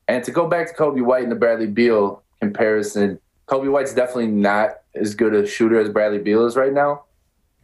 And 0.09 0.23
to 0.25 0.31
go 0.31 0.47
back 0.49 0.69
to 0.69 0.75
Coby 0.75 1.03
White 1.03 1.23
and 1.23 1.33
the 1.33 1.37
Bradley 1.37 1.67
Beal 1.67 2.23
comparison, 2.41 3.19
Coby 3.47 3.71
White's 3.71 3.95
definitely 3.95 4.27
not 4.27 4.81
as 4.95 5.15
good 5.15 5.35
a 5.35 5.47
shooter 5.47 5.79
as 5.79 5.89
Bradley 5.89 6.19
Beal 6.19 6.47
is 6.47 6.57
right 6.57 6.73
now, 6.73 7.05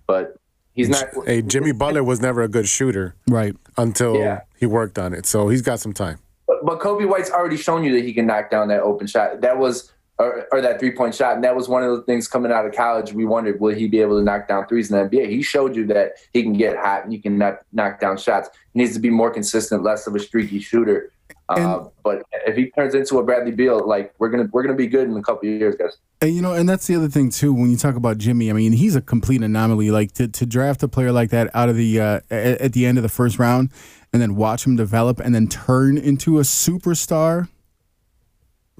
but 0.07 0.37
he's 0.75 0.89
not. 0.89 1.09
Hey, 1.27 1.43
Jimmy 1.43 1.73
Butler 1.73 2.03
was 2.05 2.21
never 2.21 2.43
a 2.43 2.49
good 2.49 2.69
shooter 2.69 3.15
Right. 3.29 3.57
until 3.77 4.17
Yeah. 4.17 4.41
he 4.59 4.67
worked 4.67 4.99
on 4.99 5.13
it, 5.15 5.27
so 5.27 5.49
he's 5.49 5.63
got 5.63 5.81
some 5.81 5.93
time. 5.93 6.19
But, 6.47 6.65
but 6.65 6.81
Coby 6.81 7.09
White's 7.09 7.31
already 7.31 7.57
shown 7.57 7.85
you 7.85 7.93
that 7.95 8.05
he 8.05 8.13
can 8.13 8.27
knock 8.27 8.51
down 8.51 8.69
that 8.69 8.81
open 8.83 9.07
shot. 9.07 9.41
That 9.41 9.59
was. 9.59 9.93
Or, 10.19 10.47
or 10.53 10.61
that 10.61 10.79
three 10.79 10.91
point 10.95 11.15
shot. 11.15 11.37
And 11.37 11.45
that 11.45 11.57
was 11.57 11.67
one 11.67 11.83
of 11.83 11.97
the 11.97 12.03
things 12.03 12.29
coming 12.29 12.53
out 12.53 12.67
of 12.67 12.75
college. 12.75 13.15
We 13.15 13.25
wondered, 13.25 13.59
will 13.59 13.75
he 13.75 13.89
be 13.89 14.03
able 14.03 14.19
to 14.19 14.23
knock 14.23 14.49
down 14.49 14.67
threes 14.67 14.91
in 14.91 14.99
the 14.99 15.09
NBA? 15.09 15.31
He 15.31 15.41
showed 15.41 15.75
you 15.75 15.87
that 15.87 16.13
he 16.35 16.43
can 16.43 16.53
get 16.53 16.77
hot 16.77 17.05
and 17.05 17.11
he 17.15 17.19
can 17.19 17.39
knock, 17.39 17.63
knock 17.73 18.01
down 18.01 18.19
shots. 18.19 18.51
He 18.75 18.81
needs 18.81 18.93
to 18.93 18.99
be 19.01 19.09
more 19.09 19.31
consistent, 19.31 19.83
less 19.83 20.07
of 20.07 20.15
a 20.15 20.19
streaky 20.19 20.61
shooter. 20.61 21.11
Uh, 21.59 21.89
but 22.05 22.23
if 22.47 22.57
he 22.57 22.71
turns 22.71 22.95
into 22.95 23.19
a 23.19 23.25
Bradley 23.25 23.53
Beal, 23.53 23.87
like 23.87 24.15
we're 24.19 24.29
gonna 24.29 24.49
we're 24.53 24.63
gonna 24.63 24.77
be 24.77 24.87
good 24.87 25.09
in 25.09 25.17
a 25.17 25.23
couple 25.23 25.49
of 25.49 25.55
years, 25.55 25.75
guys. 25.75 25.97
And 26.21 26.35
you 26.35 26.43
know, 26.43 26.53
and 26.55 26.69
that's 26.69 26.87
the 26.87 26.95
other 26.97 27.09
thing 27.09 27.31
too. 27.31 27.53
When 27.53 27.71
you 27.71 27.77
talk 27.77 27.97
about 27.97 28.19
Jimmy, 28.19 28.51
I 28.51 28.53
mean, 28.53 28.73
he's 28.73 28.95
a 28.95 29.01
complete 29.01 29.43
anomaly. 29.43 29.91
Like 29.91 30.13
to, 30.13 30.29
to 30.29 30.47
draft 30.47 30.83
a 30.83 30.89
player 30.89 31.13
like 31.13 31.31
that 31.31 31.51
out 31.55 31.69
of 31.69 31.77
the 31.77 32.01
uh, 32.01 32.21
at, 32.31 32.61
at 32.61 32.73
the 32.73 32.87
end 32.87 32.99
of 32.99 33.03
the 33.03 33.09
first 33.09 33.39
round, 33.39 33.71
and 34.13 34.23
then 34.23 34.37
watch 34.37 34.67
him 34.67 34.77
develop, 34.77 35.19
and 35.19 35.35
then 35.35 35.49
turn 35.49 35.99
into 35.99 36.39
a 36.39 36.43
superstar. 36.43 37.49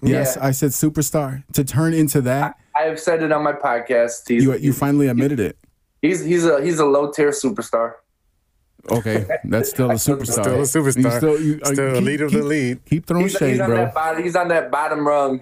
Yes, 0.03 0.37
Yeah. 0.37 0.47
I 0.47 0.51
said 0.53 0.71
superstar. 0.71 1.43
To 1.55 1.65
turn 1.65 1.93
into 1.93 2.21
that, 2.23 2.57
I 2.77 2.85
have 2.85 3.01
said 3.01 3.23
it 3.23 3.33
on 3.33 3.43
my 3.43 3.53
podcast. 3.53 4.29
He's 4.29 4.45
you 4.45 4.55
you 4.57 4.73
finally 4.73 5.09
admitted 5.09 5.41
it. 5.41 5.59
he's 6.03 6.25
he's 6.25 6.45
a 6.47 6.63
he's 6.63 6.79
a 6.79 6.87
low 6.87 7.11
tier 7.11 7.31
superstar. 7.31 7.95
Okay, 8.91 9.27
that's 9.45 9.71
still 9.71 9.91
a 9.91 9.95
superstar. 10.09 10.67
Still 10.67 10.87
a 10.87 10.89
superstar. 10.91 11.03
You 11.05 11.11
Still, 11.19 11.41
you, 11.41 11.61
uh, 11.63 11.73
Still 11.73 11.95
keep- 11.97 12.05
leader 12.05 12.25
of 12.27 12.33
the 12.33 12.39
keep- 12.39 12.47
lead. 12.49 12.85
Keep 12.87 13.07
throwing 13.07 13.25
He's, 13.25 13.33
shade, 13.33 13.51
he's 13.53 13.61
on 13.61 13.69
bro. 13.69 13.77
that 13.77 13.95
bottom, 13.95 14.23
he's 14.23 14.37
on 14.37 14.49
that 14.49 14.71
bottom 14.71 15.07
rung. 15.07 15.41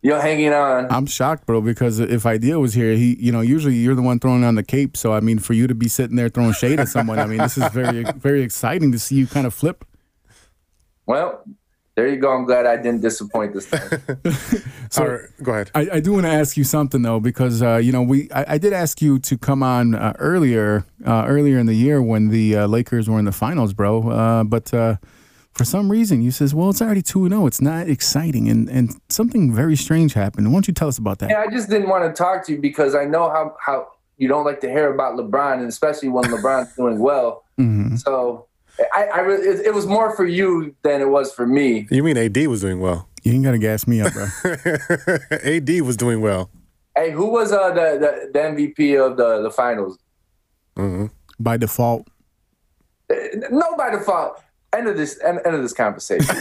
You're 0.00 0.20
hanging 0.20 0.52
on. 0.52 0.86
I'm 0.92 1.06
shocked, 1.06 1.44
bro, 1.44 1.60
because 1.60 1.98
if 1.98 2.24
Idea 2.24 2.58
was 2.60 2.72
here, 2.74 2.92
he, 2.94 3.16
you 3.18 3.32
know, 3.32 3.40
usually 3.40 3.74
you're 3.74 3.96
the 3.96 4.02
one 4.02 4.20
throwing 4.20 4.44
on 4.44 4.54
the 4.54 4.62
cape. 4.62 4.96
So 4.96 5.12
I 5.12 5.18
mean, 5.20 5.38
for 5.40 5.54
you 5.54 5.66
to 5.66 5.74
be 5.74 5.88
sitting 5.88 6.14
there 6.16 6.28
throwing 6.28 6.52
shade 6.52 6.78
at 6.78 6.88
someone, 6.88 7.18
I 7.18 7.26
mean, 7.26 7.38
this 7.38 7.58
is 7.58 7.66
very, 7.72 8.04
very 8.16 8.42
exciting 8.42 8.92
to 8.92 8.98
see 8.98 9.16
you 9.16 9.26
kind 9.26 9.44
of 9.46 9.52
flip. 9.54 9.84
Well, 11.06 11.42
there 11.98 12.06
you 12.06 12.16
go. 12.20 12.30
I'm 12.32 12.44
glad 12.44 12.64
I 12.64 12.76
didn't 12.76 13.00
disappoint 13.02 13.54
this 13.54 13.66
time. 13.68 13.90
So- 14.90 15.02
All 15.02 15.08
right, 15.10 15.20
go 15.42 15.52
ahead. 15.52 15.70
I, 15.74 15.88
I 15.94 16.00
do 16.00 16.12
want 16.12 16.24
to 16.24 16.30
ask 16.32 16.56
you 16.56 16.64
something 16.64 17.02
though, 17.02 17.18
because 17.20 17.60
uh, 17.62 17.76
you 17.76 17.90
know 17.92 18.02
we 18.02 18.30
I, 18.32 18.54
I 18.54 18.58
did 18.58 18.72
ask 18.72 19.02
you 19.02 19.18
to 19.18 19.36
come 19.36 19.62
on 19.62 19.94
uh, 19.94 20.12
earlier 20.18 20.84
uh, 21.04 21.24
earlier 21.26 21.58
in 21.58 21.66
the 21.66 21.74
year 21.74 22.00
when 22.00 22.28
the 22.28 22.56
uh, 22.56 22.66
Lakers 22.68 23.10
were 23.10 23.18
in 23.18 23.24
the 23.26 23.32
finals, 23.32 23.72
bro. 23.74 24.08
Uh, 24.08 24.44
but 24.44 24.72
uh, 24.72 24.96
for 25.52 25.64
some 25.64 25.90
reason 25.90 26.22
you 26.22 26.30
says, 26.30 26.54
well, 26.54 26.70
it's 26.70 26.80
already 26.80 27.02
two 27.02 27.24
and 27.26 27.32
zero. 27.34 27.46
It's 27.46 27.60
not 27.60 27.88
exciting, 27.88 28.48
and 28.48 28.70
and 28.70 28.84
something 29.08 29.52
very 29.52 29.76
strange 29.76 30.14
happened. 30.14 30.46
Why 30.46 30.54
don't 30.54 30.68
you 30.68 30.74
tell 30.74 30.88
us 30.88 30.98
about 30.98 31.18
that? 31.18 31.28
yeah, 31.30 31.44
I 31.46 31.50
just 31.50 31.68
didn't 31.68 31.88
want 31.90 32.04
to 32.08 32.12
talk 32.16 32.46
to 32.46 32.52
you 32.52 32.58
because 32.60 32.94
I 32.94 33.04
know 33.04 33.28
how 33.28 33.56
how 33.60 33.88
you 34.16 34.26
don't 34.28 34.46
like 34.46 34.60
to 34.62 34.70
hear 34.70 34.88
about 34.94 35.16
LeBron, 35.18 35.54
and 35.62 35.68
especially 35.68 36.08
when 36.08 36.24
LeBron's 36.34 36.74
doing 36.80 36.98
well. 36.98 37.44
Mhm. 37.60 37.98
So 37.98 38.46
I, 38.94 39.04
I 39.06 39.18
really, 39.20 39.46
it, 39.46 39.66
it 39.66 39.74
was 39.74 39.86
more 39.86 40.14
for 40.14 40.24
you 40.24 40.74
than 40.82 41.00
it 41.00 41.08
was 41.08 41.32
for 41.32 41.46
me. 41.46 41.86
You 41.90 42.02
mean 42.02 42.16
AD 42.16 42.36
was 42.46 42.60
doing 42.60 42.80
well? 42.80 43.08
You 43.24 43.32
ain't 43.32 43.44
gotta 43.44 43.58
gas 43.58 43.86
me 43.86 44.00
up, 44.00 44.12
bro. 44.12 44.26
AD 45.42 45.68
was 45.82 45.96
doing 45.96 46.20
well. 46.20 46.50
Hey, 46.96 47.10
who 47.10 47.26
was 47.26 47.52
uh, 47.52 47.70
the, 47.70 47.98
the 47.98 48.30
the 48.32 48.38
MVP 48.38 49.04
of 49.04 49.16
the 49.16 49.42
the 49.42 49.50
finals? 49.50 49.98
By 51.40 51.56
default, 51.56 52.06
Uh, 53.10 53.14
No, 53.50 53.76
by 53.76 53.90
default. 53.90 54.40
End 54.72 54.86
of 54.86 54.96
this. 54.96 55.18
End, 55.24 55.40
end 55.46 55.56
of 55.56 55.62
this 55.62 55.72
conversation. 55.72 56.28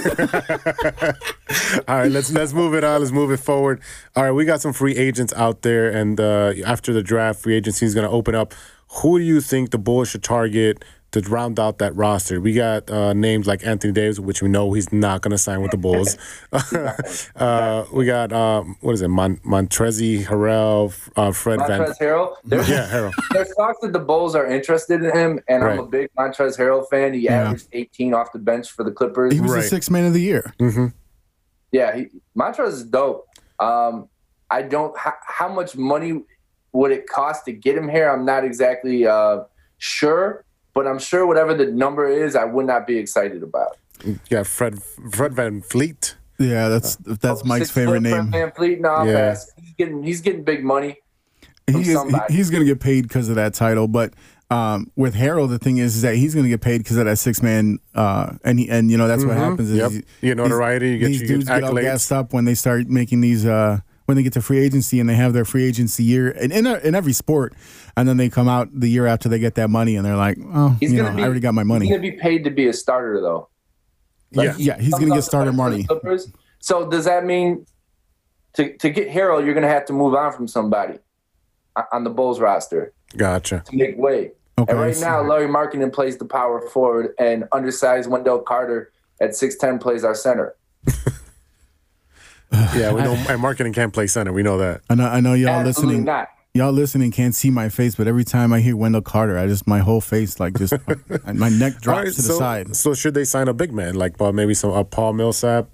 All 1.87 1.97
right, 1.99 2.11
let's 2.11 2.31
let's 2.31 2.53
move 2.53 2.73
it 2.75 2.83
on. 2.83 2.99
Let's 2.99 3.11
move 3.11 3.31
it 3.31 3.37
forward. 3.37 3.81
All 4.15 4.23
right, 4.23 4.31
we 4.31 4.45
got 4.45 4.61
some 4.61 4.73
free 4.73 4.95
agents 4.95 5.33
out 5.33 5.61
there, 5.61 5.89
and 5.89 6.19
uh, 6.19 6.53
after 6.65 6.93
the 6.93 7.01
draft, 7.01 7.39
free 7.39 7.55
agency 7.55 7.85
is 7.85 7.93
going 7.93 8.05
to 8.05 8.11
open 8.11 8.35
up. 8.35 8.53
Who 9.01 9.19
do 9.19 9.25
you 9.25 9.41
think 9.41 9.71
the 9.71 9.77
Bulls 9.77 10.09
should 10.09 10.23
target 10.23 10.83
to 11.11 11.21
round 11.21 11.59
out 11.59 11.77
that 11.79 11.95
roster? 11.95 12.39
We 12.41 12.53
got 12.53 12.89
uh, 12.89 13.13
names 13.13 13.47
like 13.47 13.65
Anthony 13.65 13.93
Davis, 13.93 14.19
which 14.19 14.41
we 14.41 14.49
know 14.49 14.73
he's 14.73 14.91
not 14.91 15.21
going 15.21 15.31
to 15.31 15.37
sign 15.37 15.61
with 15.61 15.71
the 15.71 15.77
Bulls. 15.77 16.17
uh, 17.35 17.85
we 17.93 18.05
got 18.05 18.31
um, 18.33 18.75
what 18.81 18.93
is 18.93 19.01
it, 19.01 19.07
Mon- 19.07 19.37
Montrezl 19.37 20.25
Harrell, 20.25 20.93
uh, 21.15 21.31
Fred 21.31 21.59
Van. 21.67 21.81
Montrezl 21.81 21.99
Harrell. 21.99 22.33
There's, 22.43 22.69
Yeah, 22.69 22.87
Harrell. 22.89 23.13
there's 23.31 23.53
talks 23.55 23.79
that 23.81 23.93
the 23.93 23.99
Bulls 23.99 24.35
are 24.35 24.45
interested 24.47 25.03
in 25.03 25.15
him, 25.15 25.39
and 25.47 25.63
I'm 25.63 25.79
a 25.79 25.85
big 25.85 26.09
Montrezl 26.17 26.57
Harrell 26.57 26.87
fan. 26.89 27.13
He 27.13 27.21
Yeah. 27.21 27.43
averaged 27.43 27.67
18 27.73 28.13
off 28.13 28.31
the 28.31 28.39
bench 28.39 28.71
for 28.71 28.83
the 28.83 28.91
Clippers. 28.91 29.33
he 29.33 29.39
was 29.41 29.51
Right. 29.51 29.61
the 29.61 29.67
sixth 29.67 29.89
man 29.91 30.05
of 30.05 30.13
the 30.13 30.21
year. 30.21 30.53
Yeah, 31.71 31.95
he, 31.95 32.07
Montrezl 32.37 32.67
is 32.67 32.83
dope. 32.83 33.27
Um, 33.59 34.07
I 34.49 34.61
don't. 34.61 34.97
How, 34.97 35.13
how 35.25 35.49
much 35.49 35.75
money 35.75 36.23
would 36.71 36.91
it 36.91 37.07
cost 37.07 37.45
to 37.45 37.51
get 37.51 37.75
him 37.77 37.89
here? 37.89 38.09
I'm 38.09 38.23
not 38.23 38.45
exactly 38.45 39.05
uh, 39.05 39.41
sure, 39.77 40.45
but 40.77 40.85
I'm 40.87 40.99
sure 40.99 41.25
whatever 41.25 41.55
the 41.55 41.65
number 41.65 42.07
is, 42.07 42.35
I 42.35 42.45
would 42.45 42.67
not 42.67 42.85
be 42.85 42.97
excited 42.97 43.41
about. 43.41 43.77
Yeah, 44.29 44.43
Fred 44.43 44.81
Fred 45.11 45.31
VanVleet. 45.33 46.13
Yeah, 46.37 46.69
that's 46.69 46.97
that's 46.97 47.43
Mike's 47.43 47.61
Six 47.67 47.71
foot 47.71 47.79
favorite 47.81 48.01
Fred 48.03 48.23
name. 48.25 48.31
Van 48.31 48.51
Fleet, 48.51 48.79
no, 48.79 49.03
Yeah. 49.03 49.13
pass. 49.29 49.51
He's 49.59 49.73
getting 49.75 50.03
he's 50.03 50.21
getting 50.21 50.43
big 50.43 50.63
money. 50.63 50.99
from 51.71 51.81
He 51.81 51.91
is, 51.91 51.99
he's 52.29 52.49
going 52.51 52.61
to 52.61 52.65
get 52.71 52.79
paid 52.79 53.01
because 53.07 53.27
of 53.27 53.35
that 53.35 53.55
title, 53.55 53.87
but 53.87 54.13
um, 54.51 54.91
with 54.95 55.15
Harrell, 55.15 55.49
the 55.49 55.57
thing 55.59 55.77
is, 55.79 55.95
is 55.97 56.03
that 56.03 56.15
he's 56.15 56.33
going 56.35 56.43
to 56.45 56.49
get 56.49 56.61
paid 56.61 56.77
because 56.77 56.95
of 56.97 57.05
that 57.05 57.17
six 57.17 57.41
man, 57.41 57.79
uh, 57.95 58.33
and 58.45 58.59
he, 58.59 58.69
and 58.69 58.89
you 58.91 58.97
know 58.97 59.07
that's 59.07 59.25
what 59.25 59.35
happens. 59.35 59.71
Is 59.71 59.77
Yep. 59.77 59.91
he- 59.91 59.97
You 60.27 60.35
get 60.35 60.37
notoriety, 60.37 60.91
you 60.91 60.99
get- 60.99 61.07
these 61.07 61.21
you 61.21 61.27
get 61.27 61.33
dudes 61.33 61.45
get 61.47 61.63
all 61.63 61.73
gassed 61.73 62.11
up 62.13 62.33
when 62.33 62.45
they 62.45 62.53
start 62.53 62.87
making 62.87 63.21
these. 63.21 63.45
Uh, 63.45 63.79
when 64.07 64.15
they 64.15 64.23
get 64.23 64.31
to 64.33 64.41
free 64.41 64.59
agency 64.59 65.01
and 65.01 65.09
they 65.09 65.15
have 65.15 65.33
their 65.33 65.43
free 65.43 65.65
agency 65.65 66.01
year, 66.01 66.31
and 66.31 66.51
in, 66.53 66.65
in 66.65 66.95
every 66.95 67.11
sport, 67.11 67.53
and 67.97 68.07
then 68.07 68.15
they 68.15 68.29
come 68.29 68.47
out 68.47 68.69
the 68.73 68.87
year 68.87 69.05
after 69.05 69.27
they 69.27 69.37
get 69.37 69.55
that 69.55 69.69
money, 69.69 69.97
and 69.97 70.05
they're 70.05 70.15
like, 70.15 70.37
"Oh, 70.53 70.77
He's 70.79 70.93
you 70.93 70.97
gonna 70.97 71.09
know, 71.09 71.15
be, 71.17 71.23
I 71.23 71.25
already 71.25 71.41
got 71.41 71.53
my 71.53 71.63
money. 71.63 71.85
He's 71.85 71.91
money." 71.97 72.09
gonna 72.09 72.15
be 72.15 72.21
paid 72.21 72.43
to 72.45 72.49
be 72.49 72.67
a 72.67 72.73
starter 72.73 73.19
though. 73.19 73.49
Yeah. 74.31 74.55
Yeah, 74.57 74.79
he's 74.79 74.91
going 74.91 75.07
to 75.07 75.15
get 75.15 75.23
starter 75.23 75.53
money. 75.53 75.87
So 76.59 76.89
does 76.89 77.05
that 77.05 77.25
mean 77.25 77.65
to 78.53 78.75
to 78.77 78.89
get 78.89 79.09
Harrell, 79.09 79.43
you're 79.43 79.53
gonna 79.53 79.67
have 79.67 79.85
to 79.85 79.93
move 79.93 80.15
on 80.15 80.31
from 80.33 80.47
somebody 80.47 80.99
on 81.91 82.03
the 82.03 82.09
Bulls 82.09 82.39
roster 82.39 82.93
Gotcha. 83.15 83.63
to 83.65 83.75
make 83.75 83.97
way? 83.97 84.31
Okay, 84.57 84.71
and 84.71 84.79
right 84.81 84.97
now, 84.99 85.21
Lauri 85.21 85.47
Markkanen 85.47 85.93
plays 85.93 86.17
the 86.17 86.25
power 86.25 86.61
forward, 86.69 87.13
and 87.19 87.43
undersized 87.51 88.09
Wendell 88.09 88.39
Carter 88.39 88.91
at 89.21 89.31
6'10 89.31 89.79
plays 89.79 90.03
our 90.03 90.15
center. 90.15 90.55
Yeah, 92.51 92.93
we 92.93 93.01
know. 93.01 93.13
And 93.29 93.41
Markkanen 93.41 93.73
can't 93.73 93.93
play 93.93 94.07
center. 94.07 94.31
We 94.33 94.43
know 94.43 94.57
that. 94.57 94.81
I 94.89 94.95
know, 94.95 95.05
I 95.07 95.19
know 95.19 95.33
y'all 95.33 95.49
Absolutely 95.49 95.95
listening. 95.97 96.05
not. 96.05 96.29
Y'all 96.53 96.71
listening 96.71 97.11
can't 97.11 97.35
see 97.35 97.51
my 97.51 97.69
face, 97.69 97.95
but 97.95 98.07
every 98.07 98.23
time 98.23 98.51
I 98.51 98.61
hear 98.61 98.75
Wendell 98.75 99.01
Carter, 99.01 99.37
I 99.37 99.45
just 99.45 99.67
my 99.67 99.77
whole 99.79 100.01
face 100.01 100.39
like 100.39 100.57
just 100.57 100.73
my 101.33 101.49
neck 101.49 101.79
drops 101.81 101.87
All 101.87 101.93
right, 101.95 102.05
to 102.05 102.15
the 102.15 102.21
so, 102.23 102.37
side. 102.39 102.75
So 102.75 102.93
should 102.95 103.13
they 103.13 103.25
sign 103.25 103.47
a 103.47 103.53
big 103.53 103.71
man 103.73 103.93
like 103.95 104.19
uh, 104.19 104.31
maybe 104.31 104.53
some 104.55 104.71
uh, 104.71 104.83
Paul 104.83 105.13
Millsap? 105.13 105.67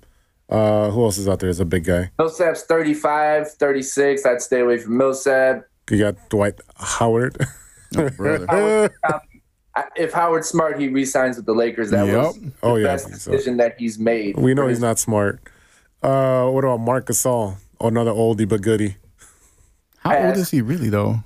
Uh, 0.49 0.89
who 0.91 1.03
else 1.05 1.17
is 1.17 1.27
out 1.29 1.39
there 1.39 1.49
as 1.49 1.61
a 1.61 1.65
big 1.65 1.85
guy? 1.85 2.11
Millsap's 2.19 2.63
35, 2.63 3.53
36. 3.53 4.25
I'd 4.25 4.41
stay 4.41 4.59
away 4.59 4.77
from 4.77 4.97
Millsap. 4.97 5.63
You 5.89 5.99
got 5.99 6.15
Dwight 6.29 6.59
Howard. 6.75 7.37
brother. 8.17 8.45
Howard, 8.49 8.91
if 9.95 10.11
Howard's 10.11 10.49
smart, 10.49 10.79
he 10.79 10.89
re-signs 10.89 11.37
with 11.37 11.45
the 11.45 11.53
Lakers. 11.53 11.91
That 11.91 12.05
Yep. 12.07 12.15
was 12.17 12.39
the 12.39 12.51
Oh, 12.61 12.75
yeah, 12.75 12.89
I 12.89 12.91
best 12.93 13.05
think 13.07 13.17
so. 13.21 13.31
decision 13.31 13.57
that 13.57 13.75
he's 13.79 13.97
made. 13.97 14.37
we 14.37 14.53
know 14.53 14.67
he's 14.67 14.77
his- 14.77 14.81
not 14.81 14.99
smart. 14.99 15.39
Uh, 16.03 16.49
what 16.49 16.63
about 16.63 16.79
Marc 16.79 17.05
Gasol? 17.07 17.55
Another 17.79 18.11
oldie 18.11 18.47
but 18.47 18.61
goodie. 18.61 18.97
How 19.99 20.17
old 20.17 20.37
is 20.37 20.49
he 20.51 20.61
really 20.61 20.89
though? 20.89 21.19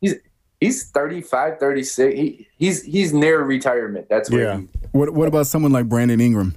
He's 0.00 0.14
he's 0.60 0.90
35, 0.90 1.58
36. 1.58 2.14
He, 2.16 2.48
he's 2.56 2.82
he's 2.82 3.12
near 3.12 3.42
retirement. 3.42 4.08
That's 4.08 4.30
where 4.30 4.40
Yeah. 4.42 4.58
he, 4.60 4.68
What 4.92 5.10
What 5.10 5.28
about 5.28 5.46
someone 5.46 5.72
like 5.72 5.88
Brandon 5.88 6.20
Ingram? 6.20 6.54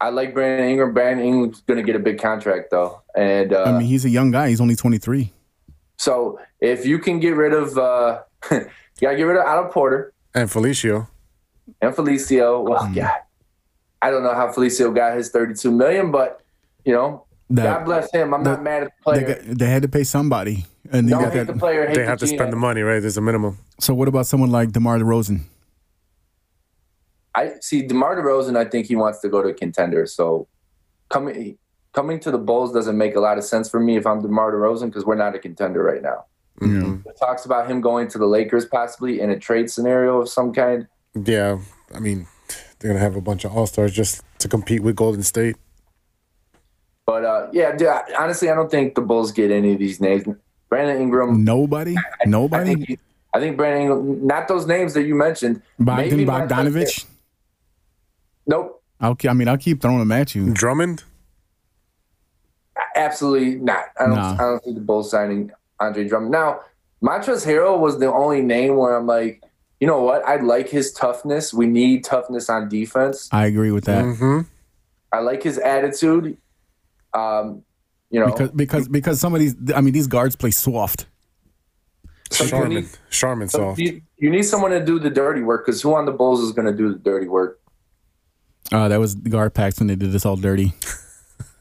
I 0.00 0.10
like 0.10 0.34
Brandon 0.34 0.68
Ingram. 0.68 0.92
Brandon 0.92 1.24
Ingram's 1.26 1.60
going 1.62 1.78
to 1.78 1.84
get 1.84 1.96
a 1.96 2.00
big 2.00 2.18
contract 2.20 2.70
though, 2.70 3.00
and 3.16 3.52
uh, 3.52 3.62
I 3.64 3.72
mean, 3.78 3.86
he's 3.86 4.04
a 4.04 4.10
young 4.10 4.30
guy. 4.32 4.48
He's 4.48 4.60
only 4.60 4.76
twenty 4.76 4.98
three. 4.98 5.32
so 5.96 6.38
if 6.60 6.84
you 6.84 6.98
can 6.98 7.20
get 7.20 7.36
rid 7.36 7.52
of, 7.52 7.78
uh, 7.78 8.22
you 8.50 8.58
got 9.00 9.10
to 9.12 9.16
get 9.16 9.22
rid 9.22 9.36
of 9.36 9.46
Otto 9.46 9.68
Porter 9.70 10.12
And 10.34 10.48
Felicio. 10.50 11.08
and 11.80 11.94
Felicio. 11.94 12.62
Well, 12.68 12.80
Mm-hmm. 12.82 12.94
God, 12.94 13.10
I 14.04 14.10
don't 14.10 14.22
know 14.22 14.34
how 14.34 14.48
Felicio 14.52 14.94
got 14.94 15.16
his 15.16 15.30
thirty-two 15.30 15.70
million, 15.70 16.10
but 16.10 16.42
you 16.84 16.92
know, 16.92 17.24
That- 17.50 17.64
God 17.78 17.84
bless 17.86 18.12
him. 18.12 18.34
I'm 18.34 18.42
not 18.42 18.62
mad 18.62 18.82
at 18.84 18.90
the 19.04 19.12
They, 19.12 19.24
player. 19.24 19.34
got, 19.46 19.58
they 19.60 19.66
had 19.74 19.82
to 19.82 19.88
pay 19.88 20.04
somebody, 20.04 20.66
and 20.92 21.08
don't 21.08 21.22
got 21.22 21.32
hate 21.32 21.46
the 21.46 21.54
player. 21.54 21.86
Hate 21.86 21.94
They 21.94 22.02
the 22.02 22.06
have 22.12 22.18
to 22.18 22.26
spend 22.26 22.52
the 22.52 22.56
money, 22.68 22.82
right? 22.82 23.00
There's 23.00 23.16
a 23.16 23.22
minimum. 23.22 23.58
So 23.80 23.94
what 23.94 24.08
about 24.08 24.26
someone 24.26 24.50
like 24.50 24.72
DeMar 24.72 24.98
DeRozan? 24.98 25.40
I 27.34 27.52
see 27.60 27.82
DeMar 27.82 28.16
DeRozan. 28.16 28.56
I 28.56 28.66
think 28.66 28.86
he 28.86 28.96
wants 28.96 29.20
to 29.20 29.28
go 29.28 29.42
to 29.42 29.48
a 29.48 29.54
contender. 29.54 30.06
So 30.06 30.46
coming 31.08 31.56
coming 31.92 32.20
to 32.20 32.30
the 32.30 32.38
Bulls 32.38 32.72
doesn't 32.72 32.98
make 32.98 33.14
a 33.16 33.20
lot 33.20 33.38
of 33.38 33.44
sense 33.44 33.70
for 33.70 33.80
me 33.80 33.96
if 33.96 34.06
I'm 34.06 34.20
DeMar 34.20 34.52
DeRozan 34.52 34.86
because 34.86 35.04
we're 35.06 35.14
not 35.26 35.34
a 35.34 35.38
contender 35.38 35.82
right 35.82 36.02
now. 36.02 36.26
Mm-hmm. 36.60 37.08
It 37.08 37.16
talks 37.18 37.44
about 37.46 37.68
him 37.70 37.80
going 37.80 38.06
to 38.08 38.18
the 38.18 38.26
Lakers 38.26 38.66
possibly 38.66 39.20
in 39.20 39.30
a 39.30 39.38
trade 39.38 39.70
scenario 39.70 40.20
of 40.20 40.28
some 40.28 40.52
kind. 40.52 40.86
Yeah, 41.14 41.58
I 41.94 41.98
mean, 42.00 42.26
they're 42.78 42.90
gonna 42.90 43.00
have 43.00 43.16
a 43.16 43.20
bunch 43.20 43.44
of 43.44 43.56
all 43.56 43.66
stars 43.66 43.92
just 43.92 44.22
to 44.38 44.48
compete 44.48 44.82
with 44.82 44.96
Golden 44.96 45.22
State. 45.22 45.56
But 47.06 47.24
uh, 47.24 47.48
yeah, 47.52 47.76
dude, 47.76 47.88
honestly, 48.18 48.48
I 48.50 48.54
don't 48.54 48.70
think 48.70 48.94
the 48.94 49.00
Bulls 49.02 49.30
get 49.32 49.50
any 49.50 49.72
of 49.74 49.78
these 49.78 50.00
names. 50.00 50.24
Brandon 50.68 51.00
Ingram. 51.00 51.44
Nobody, 51.44 51.96
I 51.96 52.26
nobody. 52.26 52.74
think, 52.74 52.88
he- 52.88 52.98
I 53.34 53.40
think 53.40 53.56
Brandon 53.56 53.82
Ingram. 53.82 54.26
Not 54.26 54.48
those 54.48 54.66
names 54.66 54.94
that 54.94 55.02
you 55.04 55.14
mentioned. 55.14 55.60
Bogdan 55.78 56.08
Maybe 56.10 56.24
Bogdanovich. 56.24 57.04
Nope. 58.46 58.82
I'll, 59.00 59.16
I 59.28 59.32
mean, 59.34 59.48
I'll 59.48 59.58
keep 59.58 59.82
throwing 59.82 59.98
them 59.98 60.12
at 60.12 60.34
you. 60.34 60.52
Drummond. 60.52 61.02
Absolutely 62.96 63.56
not. 63.56 63.84
I 63.98 64.06
don't. 64.06 64.14
Nah. 64.14 64.34
I 64.34 64.36
don't 64.38 64.64
see 64.64 64.72
the 64.72 64.80
Bulls 64.80 65.10
signing 65.10 65.50
Andre 65.80 66.08
Drummond. 66.08 66.32
Now, 66.32 66.60
Montrezl 67.02 67.46
Harrell 67.46 67.78
was 67.78 67.98
the 67.98 68.10
only 68.12 68.40
name 68.40 68.76
where 68.76 68.96
I'm 68.96 69.06
like, 69.06 69.42
you 69.84 69.88
know 69.90 70.00
what? 70.00 70.24
I 70.26 70.36
like 70.36 70.70
his 70.70 70.92
toughness. 70.94 71.52
We 71.52 71.66
need 71.66 72.04
toughness 72.04 72.48
on 72.48 72.70
defense. 72.70 73.28
I 73.32 73.44
agree 73.44 73.70
with 73.70 73.84
that 73.84 74.02
Mm-hmm. 74.02 74.40
I 75.12 75.18
like 75.18 75.42
his 75.42 75.58
attitude. 75.58 76.38
Um, 77.12 77.64
you 78.08 78.18
know, 78.18 78.26
because 78.32 78.50
because 78.52 78.88
because 78.88 79.20
some 79.20 79.34
of 79.34 79.40
these, 79.40 79.54
I 79.74 79.82
mean, 79.82 79.92
these 79.92 80.06
guards 80.06 80.36
play 80.36 80.52
soft. 80.52 81.04
so 82.30 82.44
you 82.44 82.50
Charmin. 82.50 82.74
need, 82.76 82.88
Charmin 83.10 83.48
soft. 83.50 83.78
you, 83.78 84.00
you 84.16 84.30
need 84.30 84.44
someone 84.44 84.70
to 84.70 84.82
do 84.82 84.98
the 84.98 85.10
dirty 85.10 85.42
work 85.42 85.66
because 85.66 85.82
who 85.82 85.94
on 85.94 86.06
the 86.06 86.12
Bulls 86.12 86.40
is 86.40 86.52
going 86.52 86.64
to 86.66 86.72
do 86.74 86.90
the 86.90 86.98
dirty 86.98 87.28
work? 87.28 87.60
Uh, 88.72 88.88
that 88.88 88.98
was 88.98 89.16
the 89.20 89.28
GarPax 89.28 89.80
when 89.80 89.88
they 89.88 89.96
did 89.96 90.12
this 90.12 90.24
all 90.24 90.36
dirty. 90.36 90.72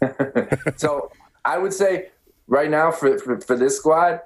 So 0.78 1.12
I 1.44 1.58
would 1.58 1.74
say 1.74 2.10
right 2.48 2.70
now 2.70 2.90
for, 2.92 3.18
for, 3.20 3.42
for 3.42 3.58
this 3.58 3.78
squad, 3.78 4.22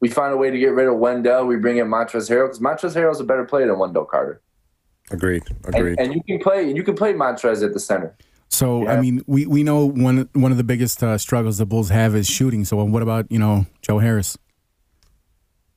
we 0.00 0.08
find 0.08 0.32
a 0.32 0.36
way 0.36 0.50
to 0.50 0.58
get 0.58 0.72
rid 0.72 0.88
of 0.88 0.96
Wendell. 0.96 1.46
We 1.46 1.56
bring 1.56 1.76
in 1.78 1.86
Montrezl 1.88 2.30
Harrell 2.30 2.46
because 2.46 2.60
Montrezl 2.60 2.96
Harrell 2.96 3.12
is 3.12 3.20
a 3.20 3.24
better 3.24 3.44
player 3.44 3.66
than 3.66 3.78
Wendell 3.78 4.04
Carter. 4.04 4.40
Agreed. 5.10 5.42
Agreed. 5.64 5.98
and 5.98 6.14
you 6.14 6.22
can 6.22 6.38
play 6.38 6.70
you 6.70 6.82
can 6.82 6.94
play 6.94 7.12
Montrez 7.12 7.64
at 7.64 7.72
the 7.72 7.80
center. 7.80 8.16
So 8.48 8.88
I 8.88 9.00
mean, 9.00 9.22
we, 9.26 9.46
we 9.46 9.62
know 9.62 9.86
one 9.86 10.28
one 10.32 10.50
of 10.50 10.58
the 10.58 10.64
biggest 10.64 11.02
uh, 11.02 11.18
struggles 11.18 11.58
the 11.58 11.66
Bulls 11.66 11.88
have 11.90 12.16
is 12.16 12.28
shooting. 12.28 12.64
So 12.64 12.82
what 12.84 13.02
about 13.02 13.30
you 13.30 13.38
know 13.38 13.66
Joe 13.82 13.98
Harris? 13.98 14.36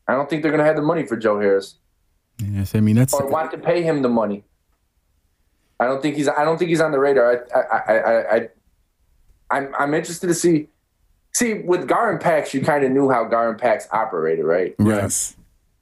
I 0.07 0.13
don't 0.13 0.29
think 0.29 0.41
they're 0.41 0.51
going 0.51 0.59
to 0.59 0.65
have 0.65 0.75
the 0.75 0.81
money 0.81 1.05
for 1.05 1.15
Joe 1.15 1.39
Harris 1.39 1.77
Yes, 2.39 2.75
I 2.75 2.79
mean 2.79 2.95
that's 2.95 3.13
or 3.13 3.27
want 3.27 3.51
to 3.51 3.57
pay 3.57 3.81
him 3.81 4.01
the 4.01 4.09
money. 4.09 4.43
I 5.79 5.85
don't 5.85 6.01
think 6.01 6.15
he's 6.15 6.27
I 6.27 6.43
don't 6.43 6.57
think 6.57 6.69
he's 6.69 6.81
on 6.81 6.91
the 6.91 6.99
radar. 6.99 7.45
I 7.53 7.59
I 7.59 7.77
I, 7.77 7.97
I, 7.97 8.35
I 8.35 8.49
I'm 9.51 9.75
I'm 9.77 9.93
interested 9.93 10.27
to 10.27 10.33
see 10.33 10.69
see 11.35 11.55
with 11.55 11.87
GarPax. 11.87 12.53
You 12.53 12.61
kind 12.61 12.83
of 12.83 12.91
knew 12.91 13.09
how 13.09 13.25
GarPax 13.25 13.87
operated, 13.91 14.45
right? 14.45 14.75
yes. 14.79 15.35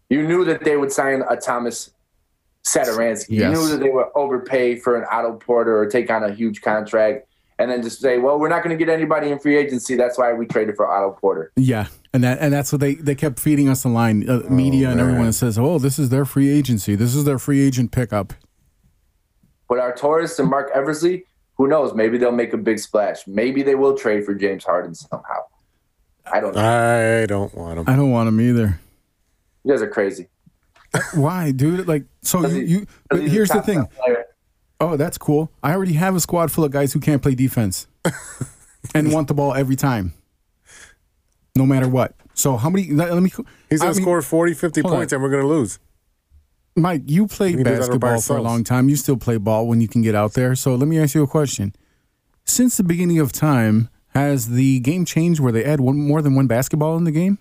You 0.10 0.28
knew 0.28 0.44
that 0.46 0.66
they 0.66 0.76
would 0.76 0.92
sign 0.92 1.24
a 1.30 1.38
Tomas 1.38 1.92
Satoransky. 2.68 3.30
You 3.30 3.48
knew 3.48 3.70
that 3.70 3.80
they 3.80 3.90
would 3.90 4.08
overpay 4.14 4.76
for 4.76 4.98
an 4.98 5.06
Otto 5.10 5.34
Porter 5.38 5.78
or 5.78 5.86
take 5.86 6.12
on 6.12 6.24
a 6.24 6.34
huge 6.34 6.62
contract, 6.62 7.28
and 7.58 7.72
then 7.72 7.82
just 7.82 8.02
say, 8.02 8.18
"Well, 8.18 8.38
we're 8.38 8.50
not 8.50 8.62
going 8.64 8.78
to 8.78 8.86
get 8.86 8.94
anybody 8.94 9.30
in 9.30 9.40
free 9.40 9.56
agency. 9.56 9.96
That's 9.96 10.18
why 10.18 10.34
we 10.34 10.46
traded 10.46 10.76
for 10.76 10.92
Otto 10.92 11.18
Porter." 11.22 11.54
yeah, 11.56 11.88
and 12.14 12.24
that 12.24 12.40
and 12.40 12.52
that's 12.52 12.72
what 12.72 12.82
they 12.82 12.96
they 12.96 13.16
kept 13.16 13.40
feeding 13.40 13.70
us 13.70 13.84
the 13.84 13.90
line, 13.90 14.30
uh, 14.30 14.42
media 14.50 14.90
and 14.90 15.00
everyone 15.00 15.32
says, 15.32 15.58
oh, 15.58 15.80
this 15.80 15.98
is 15.98 16.10
their 16.10 16.26
free 16.26 16.50
agency, 16.50 16.96
this 16.96 17.16
is 17.16 17.24
their 17.24 17.40
free 17.40 17.66
agent 17.66 17.92
pickup. 17.92 18.34
But 19.70 19.80
Arturas 19.80 20.38
and 20.38 20.50
Marc 20.50 20.70
Eversley, 20.76 21.24
who 21.62 21.68
knows? 21.68 21.94
Maybe 21.94 22.18
they'll 22.18 22.32
make 22.32 22.54
a 22.54 22.58
big 22.58 22.80
splash. 22.80 23.28
Maybe 23.28 23.62
they 23.62 23.76
will 23.76 23.96
trade 23.96 24.26
for 24.26 24.34
James 24.34 24.64
Harden 24.64 24.96
somehow. 24.96 25.44
I 26.26 26.40
don't 26.40 26.56
know. 26.56 27.22
I 27.22 27.28
don't 27.28 27.54
want 27.54 27.78
him. 27.78 27.86
I 27.88 27.96
don't 27.96 28.10
want 28.10 28.28
him 28.30 28.42
either. 28.42 28.80
You 29.64 29.72
guys 29.72 29.84
are 29.84 29.88
crazy. 29.88 30.28
Why, 31.14 31.52
dude? 31.52 31.88
Like, 31.88 32.06
so 32.24 32.48
you, 32.48 32.62
you 32.62 32.88
but 33.12 33.22
here's 33.22 33.50
the 33.50 33.62
thing. 33.62 33.88
Oh, 34.80 34.98
that's 34.98 35.20
cool. 35.20 35.52
I 35.62 35.74
already 35.74 35.94
have 35.94 36.16
a 36.16 36.20
squad 36.20 36.52
full 36.52 36.64
of 36.64 36.72
guys 36.72 36.94
who 36.94 37.00
can't 37.00 37.22
play 37.22 37.36
defense 37.36 37.86
and 38.96 39.14
want 39.14 39.28
the 39.28 39.36
ball 39.36 39.54
every 39.54 39.76
time, 39.76 40.14
no 41.56 41.68
matter 41.68 41.88
what. 41.88 42.16
So 42.34 42.58
how 42.58 42.72
many? 42.72 42.90
Let, 42.90 43.14
let 43.14 43.22
me. 43.22 43.32
He's 43.70 43.82
gonna 43.82 43.94
score 43.94 44.20
40, 44.24 44.56
50 44.56 44.82
hold 44.82 44.94
on. 44.94 45.00
points, 45.00 45.14
and 45.14 45.22
we're 45.22 45.30
gonna 45.30 45.46
lose. 45.46 45.78
Mike, 46.76 47.04
you 47.06 47.28
played 47.28 47.58
We 47.58 47.64
can 47.64 47.74
do 47.74 47.80
that 47.80 47.90
by 47.92 47.98
basketball 47.98 48.22
for 48.22 48.38
a 48.38 48.42
long 48.42 48.64
time. 48.64 48.90
You 48.90 48.96
still 48.96 49.18
play 49.18 49.38
ball 49.38 49.68
when 49.68 49.82
you 49.82 49.88
can 49.88 50.02
get 50.02 50.16
out 50.16 50.34
there. 50.34 50.56
So 50.56 50.76
let 50.76 50.88
me 50.88 51.00
ask 51.00 51.16
you 51.16 51.24
a 51.24 51.28
question. 51.28 51.74
Since 52.46 52.78
the 52.78 52.84
beginning 52.84 53.20
of 53.20 53.32
time, 53.32 53.90
has 54.10 54.50
the 54.50 54.80
game 54.80 55.06
changed 55.06 55.40
where 55.40 55.52
they 55.52 55.64
add 55.64 55.80
one 55.80 55.98
more 55.98 56.22
than 56.22 56.36
one 56.36 56.48
basketball 56.48 56.98
in 56.98 57.04
the 57.04 57.12
game? 57.12 57.38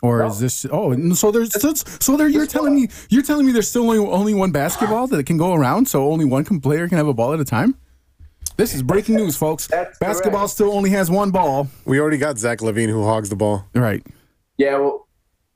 Or 0.00 0.24
is 0.24 0.38
this 0.38 0.64
oh 0.70 0.94
so 1.14 1.32
there's 1.32 1.60
so, 1.60 1.74
so 1.74 2.16
there 2.16 2.28
you're 2.28 2.46
telling 2.46 2.72
me 2.76 2.88
you're 3.08 3.22
telling 3.22 3.44
me 3.44 3.50
there's 3.50 3.68
still 3.68 3.82
only 3.82 3.98
only 3.98 4.32
one 4.32 4.52
basketball 4.52 5.08
that 5.08 5.26
can 5.26 5.36
go 5.38 5.54
around 5.54 5.88
so 5.88 6.12
only 6.12 6.24
one 6.24 6.44
can, 6.44 6.60
player 6.60 6.86
can 6.88 6.98
have 6.98 7.08
a 7.08 7.14
ball 7.14 7.32
at 7.32 7.40
a 7.40 7.44
time? 7.44 7.74
This 8.56 8.74
is 8.74 8.82
breaking 8.82 9.16
news, 9.16 9.36
folks. 9.36 9.68
That's 9.68 9.98
Basketball 9.98 10.40
correct. 10.40 10.52
still 10.52 10.72
only 10.72 10.90
has 10.90 11.10
one 11.10 11.30
ball. 11.30 11.68
We 11.84 12.00
already 12.00 12.18
got 12.18 12.38
Zach 12.38 12.58
LaVine 12.58 12.88
who 12.88 13.04
hogs 13.04 13.28
the 13.28 13.36
ball. 13.36 13.66
Right. 13.72 14.04
Yeah, 14.56 14.78
well, 14.78 15.06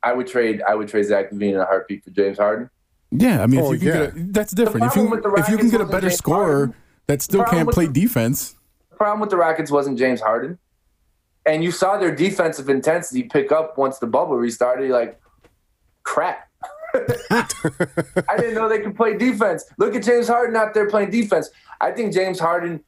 I 0.04 0.12
would 0.12 0.28
trade. 0.28 0.62
I 0.68 0.76
would 0.76 0.88
trade 0.88 1.06
Zach 1.06 1.30
LaVine 1.32 1.54
in 1.54 1.60
a 1.60 1.64
heartbeat 1.64 2.04
for 2.04 2.10
James 2.10 2.38
Harden. 2.38 2.70
Yeah, 3.12 3.42
I 3.42 3.46
mean, 3.46 3.60
Oh, 3.60 3.72
if 3.72 3.82
you 3.82 3.92
can 3.92 4.00
get 4.00 4.16
a, 4.16 4.32
that's 4.32 4.52
different. 4.52 4.86
If 4.86 4.96
you 4.96 5.02
problem 5.08 5.10
with 5.10 5.22
the 5.22 5.34
if 5.34 5.48
you 5.48 5.58
can 5.58 5.68
get 5.70 5.80
a 5.80 5.84
better 5.86 6.08
James 6.08 6.16
scorer 6.18 6.56
Harden. 6.56 6.74
that 7.06 7.22
still 7.22 7.44
can't 7.44 7.70
play 7.70 7.86
the- 7.86 7.92
defense, 7.92 8.54
The 8.90 8.96
problem 8.96 9.20
with 9.20 9.30
the 9.30 9.36
Rockets 9.36 9.70
wasn't 9.70 9.98
James 9.98 10.20
Harden. 10.20 10.58
And 11.44 11.62
you 11.64 11.72
saw 11.72 11.98
their 11.98 12.14
defensive 12.14 12.68
intensity 12.68 13.24
pick 13.24 13.50
up 13.52 13.76
once 13.76 13.98
the 13.98 14.06
bubble 14.06 14.36
restarted. 14.36 14.86
You're 14.88 14.96
like, 14.98 15.20
crap. 16.04 16.48
I 16.94 18.36
didn't 18.36 18.54
know 18.54 18.68
they 18.68 18.80
could 18.80 18.94
play 18.96 19.16
defense. 19.16 19.64
Look 19.78 19.94
at 19.94 20.02
James 20.04 20.28
Harden 20.28 20.54
out 20.56 20.72
there 20.74 20.88
playing 20.88 21.10
defense. 21.10 21.50
I 21.80 21.90
think 21.90 22.12
James 22.14 22.38
Harden 22.38 22.84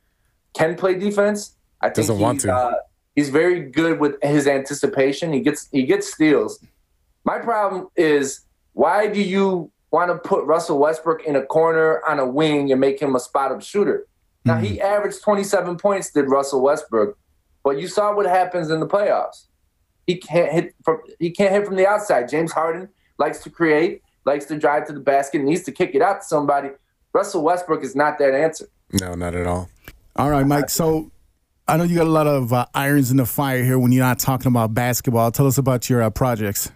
can 0.55 0.77
play 0.77 0.95
defense. 0.95 1.57
I 1.81 1.87
think 1.87 1.97
Doesn't 1.97 2.19
want 2.21 2.41
to. 2.43 2.55
Uh, 2.55 2.75
he's 3.17 3.29
very 3.31 3.61
good 3.61 3.99
with 3.99 4.23
his 4.23 4.47
anticipation. 4.47 5.33
He 5.33 5.41
gets 5.41 5.69
he 5.73 5.83
gets 5.85 6.13
steals. 6.13 6.65
My 7.25 7.39
problem 7.39 7.89
is 7.97 8.41
why 8.75 9.09
do 9.09 9.21
you 9.21 9.71
want 9.95 10.11
to 10.11 10.29
put 10.29 10.45
Russell 10.45 10.79
Westbrook 10.79 11.25
in 11.25 11.37
a 11.37 11.43
corner 11.47 12.05
on 12.07 12.19
a 12.19 12.27
wing 12.27 12.73
and 12.73 12.81
make 12.81 13.01
him 13.01 13.15
a 13.15 13.21
spot 13.21 13.53
up 13.53 13.63
shooter? 13.63 14.07
Now 14.45 14.59
he 14.59 14.81
averaged 14.81 15.23
27 15.23 15.79
points, 15.79 16.11
did 16.11 16.29
Russell 16.29 16.61
Westbrook, 16.61 17.17
but 17.63 17.79
you 17.79 17.89
saw 17.89 18.15
what 18.15 18.27
happens 18.27 18.71
in 18.71 18.81
the 18.81 18.87
playoffs. 18.87 19.47
He 20.07 20.17
can't 20.17 20.53
hit 20.53 20.75
from 20.85 21.01
he 21.19 21.31
can't 21.31 21.53
hit 21.53 21.65
from 21.65 21.77
the 21.77 21.87
outside. 21.87 22.29
James 22.29 22.53
Harden 22.53 22.91
likes 23.19 23.39
to 23.45 23.51
create, 23.51 24.03
likes 24.27 24.45
to 24.47 24.59
drive 24.59 24.87
to 24.89 24.93
the 24.93 25.01
basket, 25.01 25.43
needs 25.43 25.63
to 25.63 25.73
kick 25.73 25.95
it 25.95 26.03
out 26.03 26.21
to 26.21 26.27
somebody. 26.27 26.71
Russell 27.15 27.43
Westbrook 27.43 27.83
is 27.83 27.97
not 27.97 28.19
that 28.19 28.35
answer. 28.35 28.67
No, 29.01 29.15
not 29.15 29.35
at 29.35 29.47
all. 29.47 29.71
All 30.17 30.29
right, 30.29 30.47
Mike. 30.47 30.69
So 30.69 31.11
I 31.67 31.79
know 31.79 31.85
you 31.85 31.97
got 31.97 32.07
a 32.07 32.11
lot 32.11 32.27
of 32.27 32.53
uh, 32.53 32.67
irons 32.75 33.11
in 33.11 33.17
the 33.17 33.25
fire 33.25 33.65
here 33.65 33.79
when 33.79 33.93
you're 33.93 34.05
not 34.05 34.19
talking 34.19 34.49
about 34.49 34.75
basketball. 34.75 35.31
Tell 35.31 35.47
us 35.47 35.57
about 35.57 35.89
your 35.89 36.03
uh, 36.03 36.11
projects. 36.11 36.71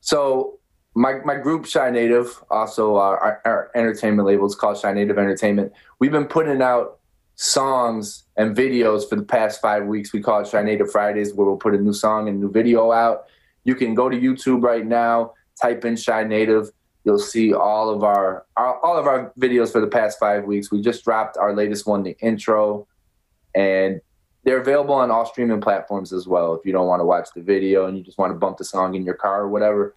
So 0.00 0.55
my 0.96 1.20
my 1.24 1.36
group 1.36 1.66
Shy 1.66 1.90
Native, 1.90 2.42
also 2.50 2.96
our, 2.96 3.40
our, 3.44 3.70
entertainment 3.74 4.26
label 4.26 4.46
is 4.46 4.54
called 4.54 4.78
Shy 4.78 4.92
Native 4.92 5.18
Entertainment. 5.18 5.72
We've 5.98 6.10
been 6.10 6.24
putting 6.24 6.62
out 6.62 6.98
songs 7.34 8.24
and 8.38 8.56
videos 8.56 9.06
for 9.06 9.16
the 9.16 9.22
past 9.22 9.60
five 9.60 9.84
weeks. 9.84 10.14
We 10.14 10.22
call 10.22 10.40
it 10.40 10.48
Shy 10.48 10.62
Native 10.62 10.90
Fridays, 10.90 11.34
where 11.34 11.46
we'll 11.46 11.58
put 11.58 11.74
a 11.74 11.78
new 11.78 11.92
song 11.92 12.28
and 12.28 12.40
new 12.40 12.50
video 12.50 12.92
out. 12.92 13.26
You 13.64 13.74
can 13.74 13.94
go 13.94 14.08
to 14.08 14.18
YouTube 14.18 14.62
right 14.62 14.86
now, 14.86 15.34
type 15.60 15.84
in 15.84 15.96
Shy 15.96 16.24
Native. 16.24 16.70
You'll 17.04 17.18
see 17.18 17.52
all 17.52 17.90
of 17.90 18.02
our, 18.02 18.46
our 18.56 18.80
all 18.80 18.96
of 18.96 19.06
our 19.06 19.34
videos 19.38 19.70
for 19.70 19.82
the 19.82 19.86
past 19.86 20.18
five 20.18 20.44
weeks. 20.44 20.72
We 20.72 20.80
just 20.80 21.04
dropped 21.04 21.36
our 21.36 21.54
latest 21.54 21.86
one, 21.86 22.04
the 22.04 22.16
intro, 22.20 22.88
and 23.54 24.00
they're 24.44 24.62
available 24.62 24.94
on 24.94 25.10
all 25.10 25.26
streaming 25.26 25.60
platforms 25.60 26.14
as 26.14 26.26
well. 26.26 26.54
If 26.54 26.64
you 26.64 26.72
don't 26.72 26.86
want 26.86 27.00
to 27.00 27.04
watch 27.04 27.28
the 27.34 27.42
video 27.42 27.84
and 27.84 27.98
you 27.98 28.02
just 28.02 28.16
want 28.16 28.32
to 28.32 28.38
bump 28.38 28.56
the 28.56 28.64
song 28.64 28.94
in 28.94 29.04
your 29.04 29.14
car 29.14 29.42
or 29.42 29.48
whatever, 29.48 29.94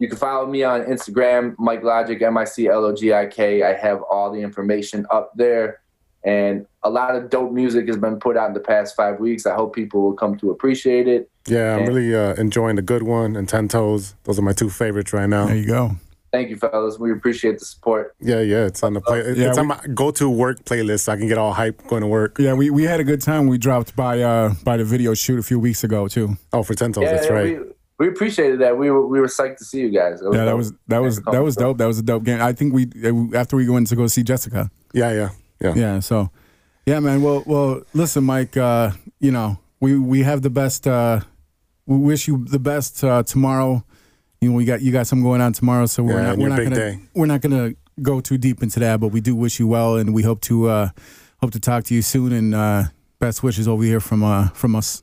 you 0.00 0.08
can 0.08 0.16
follow 0.18 0.46
me 0.46 0.64
on 0.64 0.82
Instagram, 0.86 1.54
Mike 1.58 1.84
Logic, 1.84 2.20
M 2.20 2.36
I 2.36 2.44
C 2.44 2.66
L 2.66 2.84
O 2.84 2.92
G 2.94 3.12
I 3.12 3.26
K. 3.26 3.62
I 3.62 3.74
have 3.74 4.02
all 4.10 4.32
the 4.32 4.40
information 4.40 5.06
up 5.12 5.30
there. 5.36 5.80
And 6.22 6.66
a 6.82 6.90
lot 6.90 7.16
of 7.16 7.30
dope 7.30 7.50
music 7.52 7.86
has 7.86 7.96
been 7.96 8.18
put 8.20 8.36
out 8.36 8.48
in 8.48 8.54
the 8.54 8.60
past 8.60 8.94
five 8.94 9.20
weeks. 9.20 9.46
I 9.46 9.54
hope 9.54 9.74
people 9.74 10.02
will 10.02 10.12
come 10.12 10.36
to 10.38 10.50
appreciate 10.50 11.08
it. 11.08 11.30
Yeah, 11.46 11.72
I'm 11.74 11.78
And- 11.80 11.88
really 11.88 12.14
uh, 12.14 12.34
enjoying 12.34 12.76
the 12.76 12.82
good 12.82 13.04
one 13.04 13.36
and 13.36 13.48
Ten 13.48 13.68
Toes. 13.68 14.14
Those 14.24 14.38
are 14.38 14.42
my 14.42 14.52
two 14.52 14.68
favorites 14.68 15.12
right 15.14 15.28
now. 15.28 15.46
There 15.46 15.56
you 15.56 15.66
go. 15.66 15.92
Thank 16.32 16.50
you, 16.50 16.56
fellas. 16.56 16.98
We 16.98 17.10
appreciate 17.10 17.58
the 17.58 17.64
support. 17.64 18.14
Yeah, 18.20 18.40
yeah, 18.40 18.66
it's 18.66 18.82
on 18.84 18.92
the 18.94 19.00
play. 19.00 19.18
Yeah, 19.34 19.48
it's 19.48 19.58
on 19.58 19.66
my 19.66 19.80
go-to 19.94 20.30
work 20.30 20.64
playlist, 20.64 21.00
so 21.00 21.12
I 21.12 21.16
can 21.16 21.26
get 21.26 21.38
all 21.38 21.52
hype 21.52 21.84
going 21.88 22.02
to 22.02 22.06
work. 22.06 22.38
Yeah, 22.38 22.52
we, 22.52 22.70
we 22.70 22.84
had 22.84 23.00
a 23.00 23.04
good 23.04 23.20
time. 23.20 23.48
We 23.48 23.58
dropped 23.58 23.96
by 23.96 24.20
uh 24.20 24.54
by 24.62 24.76
the 24.76 24.84
video 24.84 25.14
shoot 25.14 25.38
a 25.40 25.42
few 25.42 25.58
weeks 25.58 25.82
ago 25.82 26.06
too. 26.06 26.36
Oh, 26.52 26.62
for 26.62 26.74
Ten 26.74 26.92
Toes, 26.92 27.02
yeah, 27.04 27.12
that's 27.14 27.30
right. 27.30 27.58
we, 27.60 27.64
we 28.00 28.08
appreciated 28.08 28.58
that. 28.62 28.76
We 28.76 28.90
were 28.90 29.06
we 29.06 29.20
were 29.20 29.28
psyched 29.28 29.58
to 29.58 29.64
see 29.64 29.80
you 29.80 29.90
guys. 29.90 30.20
Yeah, 30.32 30.46
that 30.46 30.56
was 30.56 30.72
that 30.88 30.98
was 30.98 31.20
that 31.20 31.44
was 31.44 31.54
dope. 31.54 31.78
That 31.78 31.86
was 31.86 31.98
a 31.98 32.02
dope 32.02 32.24
game. 32.24 32.40
I 32.40 32.52
think 32.52 32.72
we 32.74 32.86
uh, 33.04 33.38
after 33.38 33.56
we 33.56 33.68
went 33.68 33.86
to 33.88 33.96
go 33.96 34.06
see 34.08 34.22
Jessica. 34.24 34.70
yeah, 34.94 35.12
yeah, 35.12 35.28
yeah. 35.60 35.74
Yeah, 35.76 36.00
so 36.00 36.30
yeah, 36.86 36.98
man. 36.98 37.22
Well, 37.22 37.44
well, 37.46 37.82
listen, 37.94 38.24
Mike. 38.24 38.56
Uh, 38.56 38.90
you 39.20 39.30
know, 39.30 39.58
we 39.80 39.96
we 39.98 40.22
have 40.22 40.40
the 40.42 40.50
best. 40.50 40.86
Uh, 40.86 41.20
we 41.86 41.98
wish 41.98 42.26
you 42.26 42.44
the 42.46 42.58
best 42.58 43.04
uh, 43.04 43.22
tomorrow. 43.22 43.84
You 44.40 44.48
know, 44.50 44.56
we 44.56 44.64
got 44.64 44.80
you 44.80 44.90
got 44.92 45.06
something 45.06 45.22
going 45.22 45.42
on 45.42 45.52
tomorrow, 45.52 45.84
so 45.86 46.02
we're 46.02 46.14
Yeah, 46.18 46.28
not 46.28 46.38
we're 46.38 46.48
not 46.48 46.56
gonna 46.64 46.74
day. 46.74 46.98
we're 47.14 47.26
not 47.26 47.42
gonna 47.42 47.74
go 48.00 48.20
too 48.20 48.38
deep 48.38 48.62
into 48.62 48.80
that. 48.80 48.98
But 48.98 49.08
we 49.08 49.20
do 49.20 49.36
wish 49.36 49.60
you 49.60 49.66
well, 49.68 49.96
and 49.96 50.14
we 50.14 50.22
hope 50.22 50.40
to 50.42 50.68
uh, 50.68 50.88
hope 51.42 51.50
to 51.52 51.60
talk 51.60 51.84
to 51.84 51.94
you 51.94 52.00
soon. 52.00 52.32
And 52.32 52.54
uh, 52.54 52.84
best 53.18 53.42
wishes 53.42 53.68
over 53.68 53.82
here 53.84 54.00
from 54.00 54.22
uh, 54.24 54.48
from 54.54 54.74
us. 54.74 55.02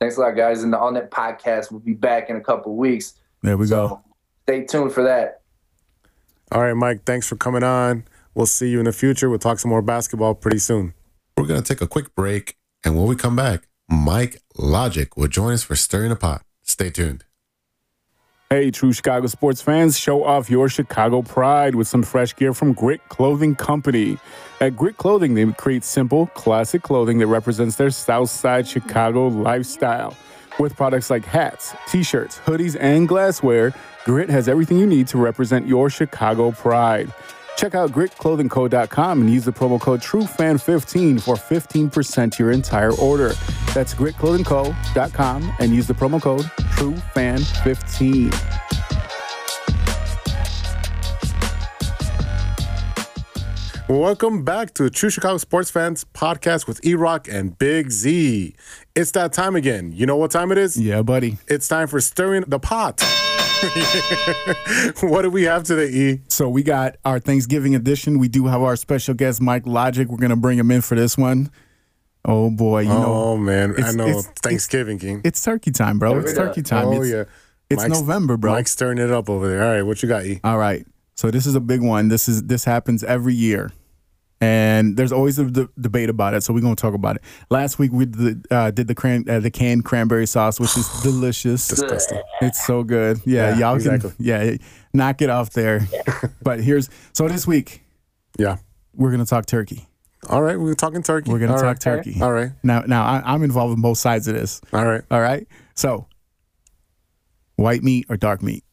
Thanks 0.00 0.16
a 0.16 0.20
lot, 0.20 0.32
guys. 0.36 0.62
And 0.62 0.72
the 0.72 0.78
On 0.78 0.94
That 0.94 1.10
podcast 1.10 1.70
will 1.70 1.78
be 1.80 1.92
back 1.92 2.30
in 2.30 2.36
a 2.36 2.40
couple 2.40 2.74
weeks. 2.76 3.14
There 3.42 3.56
we 3.58 3.66
So 3.66 3.88
go. 3.88 4.02
stay 4.44 4.64
tuned 4.64 4.92
for 4.92 5.02
that. 5.04 5.42
All 6.52 6.62
right, 6.62 6.74
Mike. 6.74 7.04
Thanks 7.04 7.28
for 7.28 7.36
coming 7.36 7.62
on. 7.62 8.04
We'll 8.34 8.46
see 8.46 8.70
you 8.70 8.78
in 8.78 8.86
the 8.86 8.92
future. 8.92 9.28
We'll 9.28 9.38
talk 9.38 9.58
some 9.58 9.68
more 9.70 9.82
basketball 9.82 10.34
pretty 10.34 10.58
soon. 10.58 10.94
We're 11.36 11.46
going 11.46 11.62
to 11.62 11.68
take 11.74 11.80
a 11.82 11.86
quick 11.86 12.14
break. 12.14 12.56
And 12.84 12.96
when 12.96 13.06
we 13.06 13.14
come 13.16 13.36
back, 13.36 13.68
Mike 13.88 14.40
Logic 14.56 15.14
will 15.16 15.28
join 15.28 15.52
us 15.52 15.62
for 15.62 15.76
Stirring 15.76 16.08
the 16.10 16.16
Pot. 16.16 16.42
Stay 16.62 16.90
tuned. 16.90 17.24
Hey, 18.52 18.72
true 18.72 18.92
Chicago 18.92 19.28
sports 19.28 19.62
fans, 19.62 19.96
show 19.96 20.24
off 20.24 20.50
your 20.50 20.68
Chicago 20.68 21.22
pride 21.22 21.76
with 21.76 21.86
some 21.86 22.02
fresh 22.02 22.34
gear 22.34 22.52
from 22.52 22.72
Grit 22.72 23.00
Clothing 23.08 23.54
Company. 23.54 24.18
At 24.60 24.74
Grit 24.74 24.96
Clothing, 24.96 25.34
they 25.34 25.46
create 25.52 25.84
simple, 25.84 26.26
classic 26.34 26.82
clothing 26.82 27.18
that 27.18 27.28
represents 27.28 27.76
their 27.76 27.90
Southside 27.90 28.66
Chicago 28.66 29.28
lifestyle. 29.28 30.16
With 30.58 30.74
products 30.74 31.10
like 31.10 31.24
hats, 31.24 31.76
t 31.86 32.02
shirts, 32.02 32.40
hoodies, 32.44 32.76
and 32.80 33.06
glassware, 33.06 33.72
Grit 34.04 34.28
has 34.30 34.48
everything 34.48 34.78
you 34.80 34.86
need 34.86 35.06
to 35.08 35.18
represent 35.18 35.68
your 35.68 35.88
Chicago 35.88 36.50
pride. 36.50 37.14
Check 37.56 37.74
out 37.74 37.92
gritclothingco.com 37.92 39.20
and 39.20 39.30
use 39.30 39.44
the 39.44 39.52
promo 39.52 39.78
code 39.80 40.00
TrueFan15 40.00 41.20
for 41.20 41.34
15% 41.34 42.38
your 42.38 42.52
entire 42.52 42.92
order. 42.92 43.34
That's 43.74 43.94
gritclothingco.com 43.94 45.52
and 45.58 45.74
use 45.74 45.86
the 45.86 45.94
promo 45.94 46.22
code 46.22 46.44
TrueFan15. 46.76 48.79
Welcome 53.90 54.44
back 54.44 54.72
to 54.74 54.88
True 54.88 55.10
Chicago 55.10 55.36
Sports 55.38 55.68
Fans 55.68 56.04
podcast 56.14 56.68
with 56.68 56.78
E 56.86 56.94
Rock 56.94 57.26
and 57.26 57.58
Big 57.58 57.90
Z. 57.90 58.54
It's 58.94 59.10
that 59.10 59.32
time 59.32 59.56
again. 59.56 59.90
You 59.92 60.06
know 60.06 60.14
what 60.14 60.30
time 60.30 60.52
it 60.52 60.58
is? 60.58 60.80
Yeah, 60.80 61.02
buddy. 61.02 61.38
It's 61.48 61.66
time 61.66 61.88
for 61.88 62.00
stirring 62.00 62.44
the 62.46 62.60
pot. 62.60 63.00
what 65.00 65.22
do 65.22 65.30
we 65.30 65.42
have 65.42 65.64
today, 65.64 65.88
E? 65.92 66.20
So 66.28 66.48
we 66.48 66.62
got 66.62 66.98
our 67.04 67.18
Thanksgiving 67.18 67.74
edition. 67.74 68.20
We 68.20 68.28
do 68.28 68.46
have 68.46 68.62
our 68.62 68.76
special 68.76 69.14
guest, 69.14 69.42
Mike 69.42 69.66
Logic. 69.66 70.06
We're 70.06 70.18
gonna 70.18 70.36
bring 70.36 70.56
him 70.56 70.70
in 70.70 70.82
for 70.82 70.94
this 70.94 71.18
one. 71.18 71.50
Oh 72.24 72.48
boy, 72.48 72.82
you 72.82 72.90
know 72.90 73.12
oh 73.12 73.36
man, 73.38 73.70
I 73.70 73.72
it's- 73.72 73.94
know 73.96 74.06
it's- 74.06 74.30
Thanksgiving, 74.40 75.00
King. 75.00 75.20
it's 75.24 75.42
turkey 75.42 75.72
time, 75.72 75.98
bro. 75.98 76.16
It's 76.20 76.34
Turkey 76.34 76.62
time. 76.62 76.86
oh 76.86 77.02
it's, 77.02 77.10
yeah, 77.10 77.24
it's 77.68 77.88
November, 77.88 78.36
bro. 78.36 78.52
Mike's 78.52 78.70
stirring 78.70 78.98
it 78.98 79.10
up 79.10 79.28
over 79.28 79.48
there. 79.48 79.64
All 79.64 79.74
right, 79.74 79.82
what 79.82 80.00
you 80.00 80.08
got, 80.08 80.26
E? 80.26 80.38
All 80.44 80.58
right. 80.58 80.86
So 81.16 81.28
this 81.30 81.44
is 81.44 81.56
a 81.56 81.60
big 81.60 81.82
one. 81.82 82.06
This 82.06 82.28
is 82.28 82.44
this 82.44 82.64
happens 82.64 83.02
every 83.04 83.34
year, 83.34 83.72
and 84.40 84.96
there's 84.96 85.12
always 85.12 85.38
a 85.38 85.44
d- 85.44 85.68
debate 85.78 86.08
about 86.08 86.34
it. 86.34 86.42
So 86.42 86.52
we're 86.54 86.60
gonna 86.62 86.74
talk 86.76 86.94
about 86.94 87.16
it. 87.16 87.22
Last 87.50 87.78
week 87.78 87.92
we 87.92 88.06
did, 88.06 88.46
uh, 88.50 88.70
did 88.70 88.86
the 88.88 88.94
cran- 88.94 89.28
uh, 89.28 89.40
the 89.40 89.50
canned 89.50 89.84
cranberry 89.84 90.26
sauce, 90.26 90.58
which 90.58 90.76
is 90.76 90.88
delicious. 91.02 91.68
Disgusting. 91.68 92.22
It's 92.40 92.64
so 92.66 92.82
good. 92.82 93.20
Yeah, 93.24 93.50
Yeah, 93.50 93.58
y'all 93.58 93.74
exactly. 93.76 94.10
can 94.10 94.24
yeah 94.24 94.56
knock 94.92 95.20
it 95.22 95.30
off 95.30 95.50
there. 95.52 95.80
but 96.42 96.60
here's 96.60 96.88
so 97.12 97.28
this 97.28 97.46
week 97.46 97.82
Yeah. 98.38 98.56
we're 98.94 99.10
gonna 99.10 99.26
talk 99.26 99.46
turkey. 99.46 99.86
All 100.28 100.42
right, 100.42 100.58
we're 100.60 100.74
talking 100.74 101.02
turkey. 101.02 101.30
We're 101.32 101.38
gonna 101.38 101.52
All 101.52 101.58
talk 101.58 101.66
right. 101.66 101.80
turkey. 101.80 102.20
All 102.20 102.32
right. 102.32 102.50
Now 102.62 102.80
now 102.80 103.04
I, 103.04 103.22
I'm 103.24 103.42
involved 103.42 103.74
in 103.74 103.80
both 103.82 103.98
sides 103.98 104.28
of 104.28 104.34
this. 104.34 104.60
All 104.72 104.84
right. 104.86 105.02
All 105.10 105.20
right. 105.20 105.46
So 105.74 106.06
white 107.56 107.82
meat 107.82 108.06
or 108.08 108.16
dark 108.16 108.42
meat? 108.42 108.64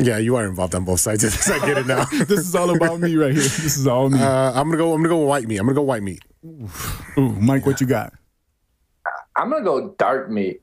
Yeah, 0.00 0.18
you 0.18 0.36
are 0.36 0.46
involved 0.46 0.74
on 0.74 0.84
both 0.84 1.00
sides 1.00 1.24
of 1.24 1.32
this. 1.32 1.50
I 1.50 1.58
get 1.66 1.78
it 1.78 1.86
now. 1.86 2.04
this 2.10 2.40
is 2.40 2.54
all 2.54 2.74
about 2.74 3.00
me 3.00 3.16
right 3.16 3.32
here. 3.32 3.42
This 3.42 3.76
is 3.76 3.86
all 3.86 4.08
me. 4.10 4.20
Uh, 4.20 4.52
I'm 4.52 4.66
gonna 4.68 4.76
go. 4.76 4.92
I'm 4.92 4.98
gonna 5.02 5.08
go 5.08 5.18
white 5.18 5.46
meat. 5.46 5.58
I'm 5.58 5.66
gonna 5.66 5.74
go 5.76 5.82
white 5.82 6.02
meat. 6.02 6.22
Ooh, 7.18 7.32
Mike, 7.40 7.66
what 7.66 7.80
you 7.80 7.86
got? 7.86 8.12
I'm 9.36 9.50
gonna 9.50 9.64
go 9.64 9.94
dark 9.98 10.30
meat. 10.30 10.62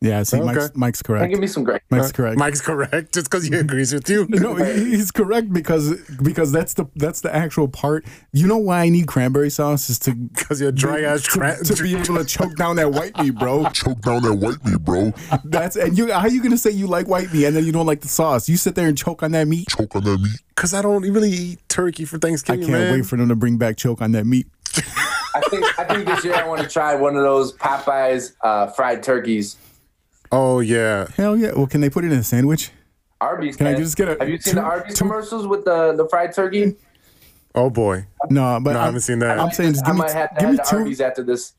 Yeah, 0.00 0.22
see, 0.22 0.36
Okay. 0.36 0.46
Mike's, 0.46 0.70
Mike's 0.76 1.00
And 1.00 1.06
correct. 1.06 1.30
give 1.32 1.40
me 1.40 1.46
some 1.48 1.64
great. 1.64 1.82
Mike's 1.90 2.12
correct. 2.12 2.38
Mike's 2.38 2.60
correct, 2.60 3.14
just 3.14 3.26
because 3.28 3.44
he 3.46 3.54
agrees 3.56 3.92
with 3.92 4.08
you. 4.08 4.26
no, 4.28 4.54
he's 4.54 5.10
correct 5.10 5.52
because 5.52 6.00
because 6.22 6.52
that's 6.52 6.74
the 6.74 6.86
that's 6.94 7.20
the 7.20 7.34
actual 7.34 7.66
part. 7.66 8.04
You 8.32 8.46
know 8.46 8.58
why 8.58 8.80
I 8.82 8.88
need 8.90 9.08
cranberry 9.08 9.50
sauce 9.50 9.90
is 9.90 9.98
to 10.00 10.14
because 10.34 10.60
you're 10.60 10.70
dry 10.70 11.02
ass 11.02 11.22
to, 11.24 11.30
cran- 11.30 11.64
to 11.64 11.82
be 11.82 11.96
able 11.96 12.16
to 12.16 12.24
choke 12.24 12.54
down 12.54 12.76
that 12.76 12.92
white 12.92 13.16
meat, 13.18 13.34
bro. 13.34 13.68
Choke 13.72 14.00
down 14.02 14.22
that 14.22 14.34
white 14.34 14.64
meat, 14.64 14.78
bro. 14.84 15.12
That's 15.44 15.74
and 15.76 15.98
you 15.98 16.12
how 16.12 16.26
you 16.26 16.42
gonna 16.42 16.56
say 16.58 16.70
you 16.70 16.86
like 16.86 17.08
white 17.08 17.32
meat 17.32 17.46
and 17.46 17.56
then 17.56 17.64
you 17.64 17.72
don't 17.72 17.86
like 17.86 18.00
the 18.00 18.08
sauce? 18.08 18.48
You 18.48 18.56
sit 18.56 18.76
there 18.76 18.86
and 18.86 18.96
choke 18.96 19.22
on 19.24 19.32
that 19.32 19.48
meat. 19.48 19.68
Choke 19.68 19.96
on 19.96 20.04
that 20.04 20.18
meat. 20.20 20.40
Because 20.54 20.74
I 20.74 20.82
don't 20.82 21.02
really 21.02 21.30
eat 21.30 21.68
turkey 21.68 22.04
for 22.04 22.18
Thanksgiving. 22.18 22.64
I 22.64 22.66
can't 22.66 22.80
man. 22.84 22.92
wait 22.92 23.06
for 23.06 23.16
them 23.16 23.28
to 23.28 23.36
bring 23.36 23.56
back 23.58 23.76
choke 23.76 24.00
on 24.00 24.12
that 24.12 24.26
meat. 24.26 24.46
I 25.34 25.40
think 25.50 25.78
I 25.78 25.84
think 25.84 26.06
this 26.06 26.24
year 26.24 26.34
I 26.34 26.46
want 26.46 26.62
to 26.62 26.68
try 26.68 26.94
one 26.94 27.16
of 27.16 27.22
those 27.22 27.52
Popeyes 27.56 28.34
uh, 28.42 28.68
fried 28.68 29.02
turkeys. 29.02 29.56
Oh 30.30 30.60
yeah, 30.60 31.06
Hell 31.16 31.36
yeah! 31.36 31.52
Well, 31.54 31.66
can 31.66 31.80
they 31.80 31.90
put 31.90 32.04
it 32.04 32.12
in 32.12 32.18
a 32.18 32.22
sandwich? 32.22 32.70
Arby's. 33.20 33.56
Can 33.56 33.66
I 33.66 33.74
just 33.74 33.96
get 33.96 34.08
a- 34.08 34.16
Have 34.20 34.28
you 34.28 34.38
seen 34.38 34.54
two- 34.54 34.60
the 34.60 34.66
Arby's 34.66 34.94
two- 34.94 35.04
commercials 35.04 35.46
with 35.46 35.64
the 35.64 35.92
the 35.94 36.08
fried 36.08 36.32
turkey? 36.34 36.76
oh 37.54 37.70
boy. 37.70 38.06
No, 38.30 38.60
but 38.62 38.72
No, 38.72 38.78
I 38.78 38.82
I'm, 38.82 38.86
haven't 38.86 39.00
seen 39.00 39.18
that. 39.20 39.38
I'm 39.40 39.50
saying 39.50 39.72
just 39.72 39.84
I 39.84 39.88
give 39.88 39.94
me 39.96 39.98
might 40.02 40.10
have 40.12 40.28
to 40.30 40.34
give 40.36 40.42
have 40.42 40.50
me 40.52 40.56
the 40.58 40.62
two 40.62 40.76
Arby's 40.76 41.00
after 41.00 41.22
this. 41.24 41.54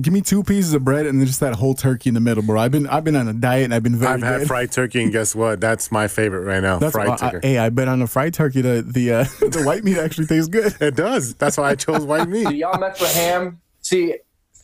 give 0.00 0.12
me 0.12 0.20
two 0.20 0.44
pieces 0.44 0.72
of 0.74 0.84
bread 0.84 1.06
and 1.06 1.18
then 1.18 1.26
just 1.26 1.40
that 1.40 1.54
whole 1.56 1.74
turkey 1.74 2.08
in 2.10 2.14
the 2.14 2.20
middle, 2.20 2.42
bro. 2.44 2.60
I've 2.60 2.70
been 2.70 2.86
I've 2.86 3.02
been 3.02 3.16
on 3.16 3.26
a 3.26 3.32
diet 3.32 3.64
and 3.64 3.74
I've 3.74 3.82
been 3.82 3.96
very 3.96 4.12
I've 4.14 4.22
had 4.22 4.38
good. 4.40 4.48
fried 4.48 4.70
turkey, 4.70 5.02
and 5.02 5.10
guess 5.10 5.34
what? 5.34 5.60
That's 5.60 5.90
my 5.90 6.06
favorite 6.06 6.42
right 6.42 6.62
now. 6.62 6.78
That's 6.78 6.92
fried 6.92 7.08
why 7.08 7.14
I, 7.20 7.30
turkey. 7.30 7.48
hey, 7.48 7.58
I 7.58 7.70
bet 7.70 7.88
on 7.88 7.98
the 7.98 8.06
fried 8.06 8.34
turkey 8.34 8.60
the 8.60 8.82
the 8.86 9.12
uh, 9.12 9.24
the 9.40 9.62
white 9.64 9.82
meat 9.82 9.96
actually 9.98 10.26
tastes 10.26 10.48
good. 10.48 10.76
it 10.80 10.94
does. 10.94 11.34
That's 11.34 11.56
why 11.56 11.70
I 11.70 11.74
chose 11.74 12.02
white 12.04 12.28
meat. 12.28 12.44
Do 12.44 12.50
meat. 12.50 12.58
y'all 12.58 12.78
mess 12.78 13.00
with 13.00 13.12
ham? 13.14 13.60
See, 13.80 14.16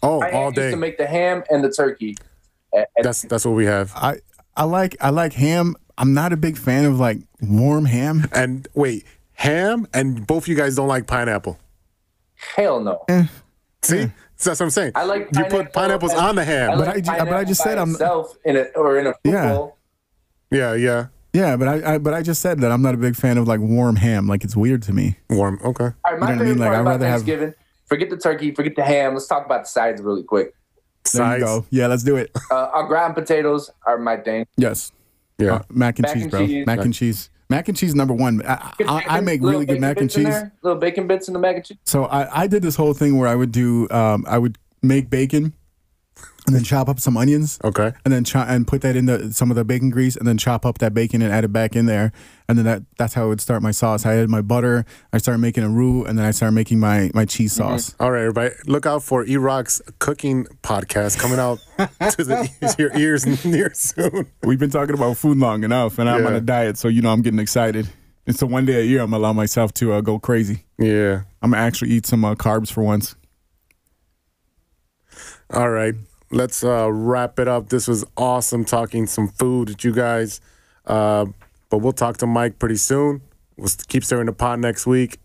Oh, 0.03 0.21
my 0.21 0.31
all 0.31 0.47
aunt 0.49 0.57
used 0.57 0.67
day. 0.67 0.71
to 0.73 0.77
make 0.77 0.99
the 0.99 1.07
ham 1.07 1.43
and 1.51 1.65
the 1.65 1.71
turkey. 1.73 2.17
And- 2.77 2.87
and 2.97 3.05
That's 3.05 3.23
that's 3.23 3.45
what 3.45 3.53
we 3.55 3.65
have. 3.67 3.93
I 3.97 4.19
I 4.57 4.65
like 4.65 4.97
I 5.01 5.11
like 5.11 5.33
ham. 5.33 5.75
I'm 5.99 6.13
not 6.15 6.33
a 6.33 6.37
big 6.37 6.57
fan 6.59 6.85
of 6.85 7.01
like 7.01 7.19
warm 7.41 7.87
ham. 7.87 8.29
And 8.33 8.69
wait, 8.75 9.05
ham, 9.33 9.87
and 9.95 10.27
both 10.27 10.47
you 10.47 10.55
guys 10.55 10.77
don't 10.77 10.89
like 10.89 11.07
pineapple. 11.07 11.59
hell 12.55 12.81
no. 12.81 13.03
Eh. 13.09 13.25
See, 13.83 13.99
eh. 14.01 14.09
So 14.37 14.51
that's 14.51 14.61
what 14.61 14.67
I'm 14.67 14.71
saying. 14.71 14.93
I 14.95 15.05
like 15.05 15.29
you 15.35 15.45
put 15.47 15.73
pineapples 15.73 16.13
and- 16.13 16.21
on 16.21 16.35
the 16.37 16.45
ham. 16.45 16.71
I 16.73 16.77
But 16.77 17.09
I 17.09 17.19
but 17.25 17.33
I 17.35 17.45
just 17.45 17.63
said 17.63 17.79
I'm- 17.79 17.91
itself 17.93 18.37
in 18.45 18.57
it 18.57 18.73
or 18.77 18.99
in 18.99 19.07
a 19.07 19.15
fruit 19.25 19.33
Yeah. 19.33 19.67
yeah, 20.51 20.75
yeah. 20.75 21.07
Yeah, 21.33 21.57
but 21.57 21.69
I, 21.69 21.95
I 21.95 21.99
but 21.99 22.15
I 22.15 22.23
just 22.23 22.41
said 22.41 22.61
that 22.61 22.73
I'm 22.73 22.81
not 22.83 22.95
a 22.95 22.99
big 22.99 23.15
fan 23.17 23.37
of 23.39 23.47
like 23.49 23.61
warm 23.61 23.97
ham. 23.97 24.27
Like 24.27 24.43
it's 24.45 24.57
weird 24.57 24.83
to 24.85 24.93
me. 24.93 25.17
Warm. 25.31 25.59
Okay. 25.65 25.85
All 25.85 25.93
right, 26.05 26.19
my 26.19 26.31
You 26.31 26.37
know 26.37 26.39
what 26.39 26.47
I 26.47 26.49
mean? 26.51 26.59
Like, 26.59 26.67
part 26.69 26.77
I'd 26.77 26.81
about 26.81 26.91
rather 26.93 27.07
have- 27.07 27.15
Thanksgiving. 27.21 27.55
Forget 27.87 28.11
the 28.11 28.17
turkey, 28.17 28.53
forget 28.55 28.75
the 28.75 28.83
ham. 28.83 29.13
Let's 29.15 29.27
talk 29.29 29.45
about 29.47 29.63
the 29.65 29.69
sides 29.69 30.01
really 30.03 30.25
quick. 30.25 30.53
There 31.13 31.39
you 31.39 31.45
go. 31.45 31.67
Yeah, 31.71 31.87
let's 31.87 32.03
do 32.03 32.17
it. 32.17 32.31
Uh, 32.51 32.55
our 32.73 32.87
ground 32.87 33.15
potatoes 33.15 33.71
are 33.87 33.99
my 33.99 34.17
thing. 34.17 34.47
Yes. 34.57 34.93
Yeah. 35.39 35.55
Uh, 35.57 35.63
mac 35.71 35.99
and 35.99 36.05
Mac 36.05 36.15
cheese, 36.15 36.23
and 36.23 36.31
bro. 36.31 36.47
cheese. 36.47 36.67
Mac 36.67 36.79
and 36.81 36.95
cheese. 36.95 37.31
Mac 37.49 37.69
and 37.69 37.77
cheese 37.77 37.95
number 37.95 38.15
one. 38.15 38.43
I, 38.47 38.73
I, 38.89 39.05
I 39.09 39.21
make 39.21 39.41
really 39.43 39.67
good 39.67 39.81
mac 39.81 40.01
and 40.01 40.11
cheese. 40.11 40.35
Little 40.63 40.79
bacon 40.79 41.07
bits 41.07 41.29
in 41.29 41.35
the 41.35 41.41
mac 41.41 41.57
and 41.57 41.65
cheese. 41.65 41.79
So 41.85 42.05
I, 42.07 42.43
I 42.43 42.47
did 42.47 42.63
this 42.63 42.75
whole 42.77 42.95
thing 42.95 43.19
where 43.19 43.29
I 43.29 43.35
would 43.35 43.53
do 43.53 43.89
um, 43.91 44.25
I 44.29 44.39
would 44.39 44.59
make 44.83 45.11
bacon 45.11 45.53
and 46.47 46.55
then 46.55 46.63
chop 46.65 46.89
up 46.89 47.01
some 47.01 47.17
onions 47.17 47.59
Okay. 47.65 47.93
and 48.05 48.13
then 48.15 48.23
cho- 48.25 48.41
and 48.47 48.67
put 48.67 48.81
that 48.83 48.95
in 48.97 49.07
the 49.07 49.33
some 49.33 49.51
of 49.51 49.57
the 49.57 49.65
bacon 49.65 49.91
grease 49.91 50.17
and 50.17 50.27
then 50.27 50.39
chop 50.39 50.65
up 50.65 50.79
that 50.79 50.95
bacon 50.95 51.21
and 51.23 51.33
add 51.33 51.45
it 51.45 51.53
back 51.53 51.75
in 51.75 51.87
there 51.87 52.13
and 52.49 52.57
then 52.57 52.65
that 52.65 52.83
that's 52.97 53.15
how 53.15 53.25
I 53.25 53.27
would 53.27 53.41
start 53.41 53.61
my 53.63 53.73
sauce. 53.73 54.07
I 54.07 54.13
added 54.15 54.31
my 54.31 54.41
butter, 54.43 54.85
I 55.13 55.19
started 55.19 55.39
making 55.41 55.65
a 55.65 55.69
roux, 55.69 56.05
and 56.05 56.17
then 56.17 56.25
I 56.25 56.31
started 56.31 56.55
making 56.55 56.79
my 56.79 57.11
my 57.13 57.25
cheese 57.25 57.53
sauce. 57.53 57.95
All 57.99 58.13
right, 58.13 58.21
everybody. 58.21 58.55
Look 58.67 58.87
out 58.87 59.03
for 59.03 59.25
E 59.25 59.37
Rock's 59.37 59.83
cooking 59.99 60.47
podcast 60.63 61.19
coming 61.19 61.41
out 61.41 61.59
to 61.79 62.23
the, 62.25 62.75
your 62.79 62.97
ears 62.97 63.45
near 63.45 63.73
soon. 63.75 64.27
We've 64.45 64.61
been 64.61 64.71
talking 64.71 64.95
about 64.95 65.17
food 65.17 65.39
long 65.39 65.65
enough, 65.65 65.99
and 65.99 66.09
I'm 66.09 66.25
on 66.25 66.35
a 66.35 66.41
diet, 66.41 66.79
so 66.79 66.87
you 66.87 67.03
know 67.03 67.11
I'm 67.11 67.23
getting 67.23 67.41
excited. 67.41 67.89
And 68.29 68.37
so 68.37 68.47
one 68.47 68.65
day 68.65 68.81
a 68.81 68.85
year, 68.85 69.03
I'm 69.03 69.13
allow 69.13 69.33
myself 69.33 69.73
to 69.75 69.93
uh, 69.95 70.01
go 70.01 70.19
crazy. 70.21 70.65
Yeah. 70.79 71.23
I'm 71.43 71.51
gonna 71.51 71.63
actually 71.63 71.91
eat 71.93 72.07
some 72.07 72.25
uh, 72.25 72.35
carbs 72.37 72.71
for 72.73 72.83
once. 72.85 73.17
All 75.53 75.71
right. 75.71 75.95
Let's 76.31 76.65
uh, 76.65 76.91
wrap 76.93 77.39
it 77.39 77.49
up. 77.49 77.69
This 77.69 77.87
was 77.87 78.05
awesome 78.17 78.65
talking 78.65 79.07
some 79.07 79.29
food 79.29 79.69
with 79.69 79.85
you 79.85 79.93
guys. 79.93 80.41
Uh, 80.85 81.27
but 81.71 81.79
we'll 81.79 81.93
talk 81.93 82.17
to 82.19 82.27
Mike 82.27 82.59
pretty 82.59 82.77
soon. 82.77 83.23
We'll 83.57 83.71
keep 83.89 84.05
stirring 84.05 84.27
the 84.27 84.33
pot 84.33 84.59
next 84.59 84.87
week. 84.87 85.19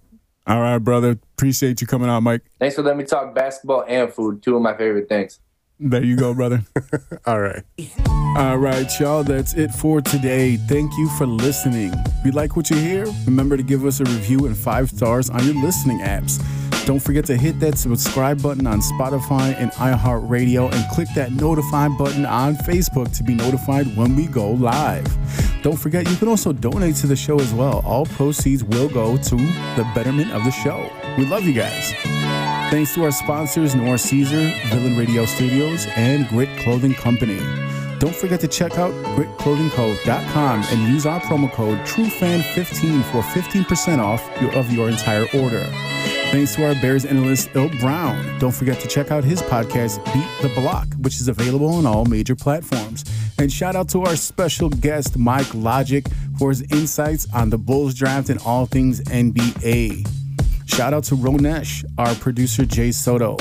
All 0.47 0.60
right, 0.60 0.80
brother. 0.80 1.12
Appreciate 1.12 1.82
you 1.82 1.88
coming 1.88 2.10
out, 2.10 2.22
Mike. 2.22 2.41
Thanks 2.60 2.76
for 2.76 2.82
letting 2.82 2.99
me 2.99 3.04
talk 3.06 3.34
basketball 3.36 3.84
and 3.88 4.12
food. 4.12 4.41
Two 4.41 4.56
of 4.56 4.62
my 4.62 4.76
favorite 4.76 5.08
things. 5.08 5.39
There 5.80 6.04
you 6.04 6.16
go, 6.16 6.34
brother. 6.34 6.64
All 7.26 7.41
right. 7.41 7.64
All 8.38 8.58
right, 8.58 8.88
y'all. 8.99 9.24
That's 9.24 9.56
it 9.56 9.72
for 9.72 9.99
today. 9.99 10.58
Thank 10.58 10.95
you 10.97 11.10
for 11.18 11.26
listening. 11.26 11.91
If 11.93 12.26
you 12.26 12.32
like 12.32 12.56
what 12.56 12.70
you 12.70 12.78
hear, 12.78 13.08
remember 13.26 13.58
to 13.58 13.64
give 13.64 13.86
us 13.86 13.99
a 13.99 14.04
review 14.04 14.45
and 14.45 14.56
five 14.56 14.89
stars 14.89 15.30
on 15.30 15.43
your 15.43 15.56
listening 15.56 15.99
apps. 15.99 16.39
Don't 16.86 16.99
forget 16.99 17.25
to 17.25 17.38
hit 17.38 17.59
that 17.59 17.77
subscribe 17.77 18.41
button 18.41 18.65
on 18.65 18.82
Spotify 18.82 19.55
and 19.57 19.71
iHeartRadio 19.73 20.71
and 20.73 20.91
click 20.91 21.07
that 21.15 21.32
notify 21.32 21.88
button 21.88 22.25
on 22.25 22.55
Facebook 22.55 23.15
to 23.17 23.23
be 23.23 23.36
notified 23.36 23.95
when 23.95 24.15
we 24.15 24.25
go 24.25 24.51
live. 24.51 25.05
Don't 25.61 25.77
forget, 25.77 26.09
you 26.09 26.15
can 26.15 26.27
also 26.27 26.51
donate 26.51 26.95
to 26.95 27.07
the 27.07 27.15
show 27.15 27.39
as 27.39 27.53
well. 27.53 27.84
All 27.86 28.05
proceeds 28.07 28.63
will 28.63 28.89
go 28.89 29.15
to 29.15 29.36
the 29.36 29.89
betterment 29.93 30.32
of 30.32 30.43
the 30.43 30.51
show. 30.51 30.89
We 31.17 31.25
love 31.25 31.43
you 31.43 31.53
guys. 31.53 31.93
Thanks 32.71 32.95
to 32.95 33.03
our 33.03 33.11
sponsors, 33.11 33.75
Nora 33.75 33.99
Caesar, 33.99 34.51
Villain 34.69 34.97
Radio 34.97 35.25
Studios, 35.25 35.86
and 35.95 36.27
Grit 36.29 36.49
Clothing 36.59 36.95
Company. 36.95 37.39
Don't 37.99 38.15
forget 38.15 38.39
to 38.39 38.47
check 38.47 38.79
out 38.79 38.91
gritclothingco.com 39.15 40.63
and 40.63 40.91
use 40.91 41.05
our 41.05 41.19
promo 41.21 41.51
code 41.51 41.77
TrueFan15 41.82 43.03
for 43.11 43.21
15% 43.21 43.99
off 43.99 44.27
of 44.55 44.71
your 44.71 44.89
entire 44.89 45.27
order. 45.36 45.69
Thanks 46.32 46.55
to 46.55 46.65
our 46.65 46.75
Bears 46.75 47.03
analyst, 47.03 47.49
Il 47.55 47.67
Brown. 47.82 48.39
Don't 48.39 48.53
forget 48.53 48.79
to 48.79 48.88
check 48.88 49.11
out 49.11 49.21
his 49.25 49.41
podcast, 49.41 50.01
Beat 50.13 50.41
the 50.41 50.47
Block, 50.55 50.88
which 51.01 51.19
is 51.19 51.27
available 51.27 51.67
on 51.67 51.86
all 51.86 52.05
major 52.05 52.38
platforms. 52.38 53.03
And 53.38 53.51
shout 53.51 53.75
out 53.75 53.89
to 53.89 54.03
our 54.03 54.15
special 54.15 54.69
guest, 54.69 55.17
Mike 55.17 55.53
Logic, 55.53 56.05
for 56.39 56.47
his 56.47 56.61
insights 56.71 57.27
on 57.34 57.49
the 57.49 57.57
Bulls 57.57 57.93
draft 57.93 58.29
and 58.29 58.39
all 58.45 58.65
things 58.65 59.01
NBA. 59.01 60.07
Shout 60.67 60.93
out 60.93 61.03
to 61.05 61.15
Ronesh, 61.15 61.84
our 61.97 62.15
producer 62.15 62.65
Jay 62.65 62.93
Soto. 62.93 63.36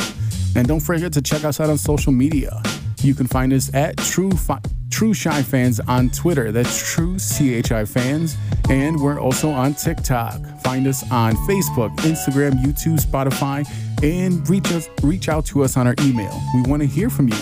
And 0.56 0.66
don't 0.66 0.80
forget 0.80 1.12
to 1.12 1.22
check 1.22 1.44
us 1.44 1.60
out 1.60 1.70
on 1.70 1.78
social 1.78 2.10
media. 2.10 2.60
You 3.02 3.14
can 3.14 3.26
find 3.26 3.52
us 3.52 3.72
at 3.74 3.96
True 3.96 4.30
Fi- 4.30 4.60
True 4.90 5.14
CHI 5.14 5.42
Fans 5.42 5.80
on 5.80 6.10
Twitter. 6.10 6.52
That's 6.52 6.78
True 6.92 7.18
CHI 7.18 7.84
Fans. 7.86 8.36
And 8.68 9.00
we're 9.00 9.18
also 9.18 9.50
on 9.50 9.74
TikTok. 9.74 10.40
Find 10.62 10.86
us 10.86 11.10
on 11.10 11.34
Facebook, 11.48 11.96
Instagram, 11.98 12.62
YouTube, 12.62 13.00
Spotify, 13.00 13.66
and 14.02 14.48
reach 14.50 14.70
us 14.72 14.88
reach 15.02 15.28
out 15.28 15.46
to 15.46 15.62
us 15.64 15.76
on 15.76 15.86
our 15.86 15.94
email. 16.00 16.38
We 16.54 16.62
want 16.62 16.82
to 16.82 16.86
hear 16.88 17.08
from 17.08 17.28
you. 17.28 17.36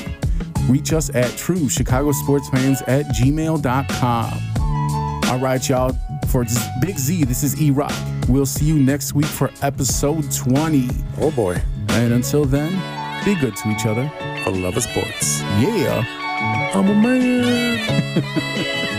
Reach 0.68 0.92
us 0.92 1.12
at 1.14 1.36
True 1.36 1.68
Chicago 1.68 2.12
Sports 2.12 2.48
Fans 2.50 2.82
at 2.82 3.06
gmail.com. 3.06 4.38
All 5.30 5.38
right, 5.38 5.68
y'all. 5.68 5.96
For 6.28 6.44
Big 6.80 6.98
Z, 6.98 7.24
this 7.24 7.42
is 7.42 7.60
E 7.60 7.70
Rock. 7.70 7.92
We'll 8.28 8.46
see 8.46 8.66
you 8.66 8.78
next 8.78 9.14
week 9.14 9.26
for 9.26 9.50
episode 9.62 10.30
20. 10.30 10.88
Oh, 11.18 11.30
boy. 11.30 11.60
And 11.90 12.12
until 12.12 12.44
then, 12.44 12.72
be 13.24 13.34
good 13.34 13.56
to 13.56 13.70
each 13.70 13.86
other. 13.86 14.10
For 14.44 14.50
love 14.50 14.76
of 14.76 14.82
sports. 14.82 15.40
Yeah. 15.60 16.04
I'm 16.74 16.88
a 16.88 16.94
man. 16.94 18.94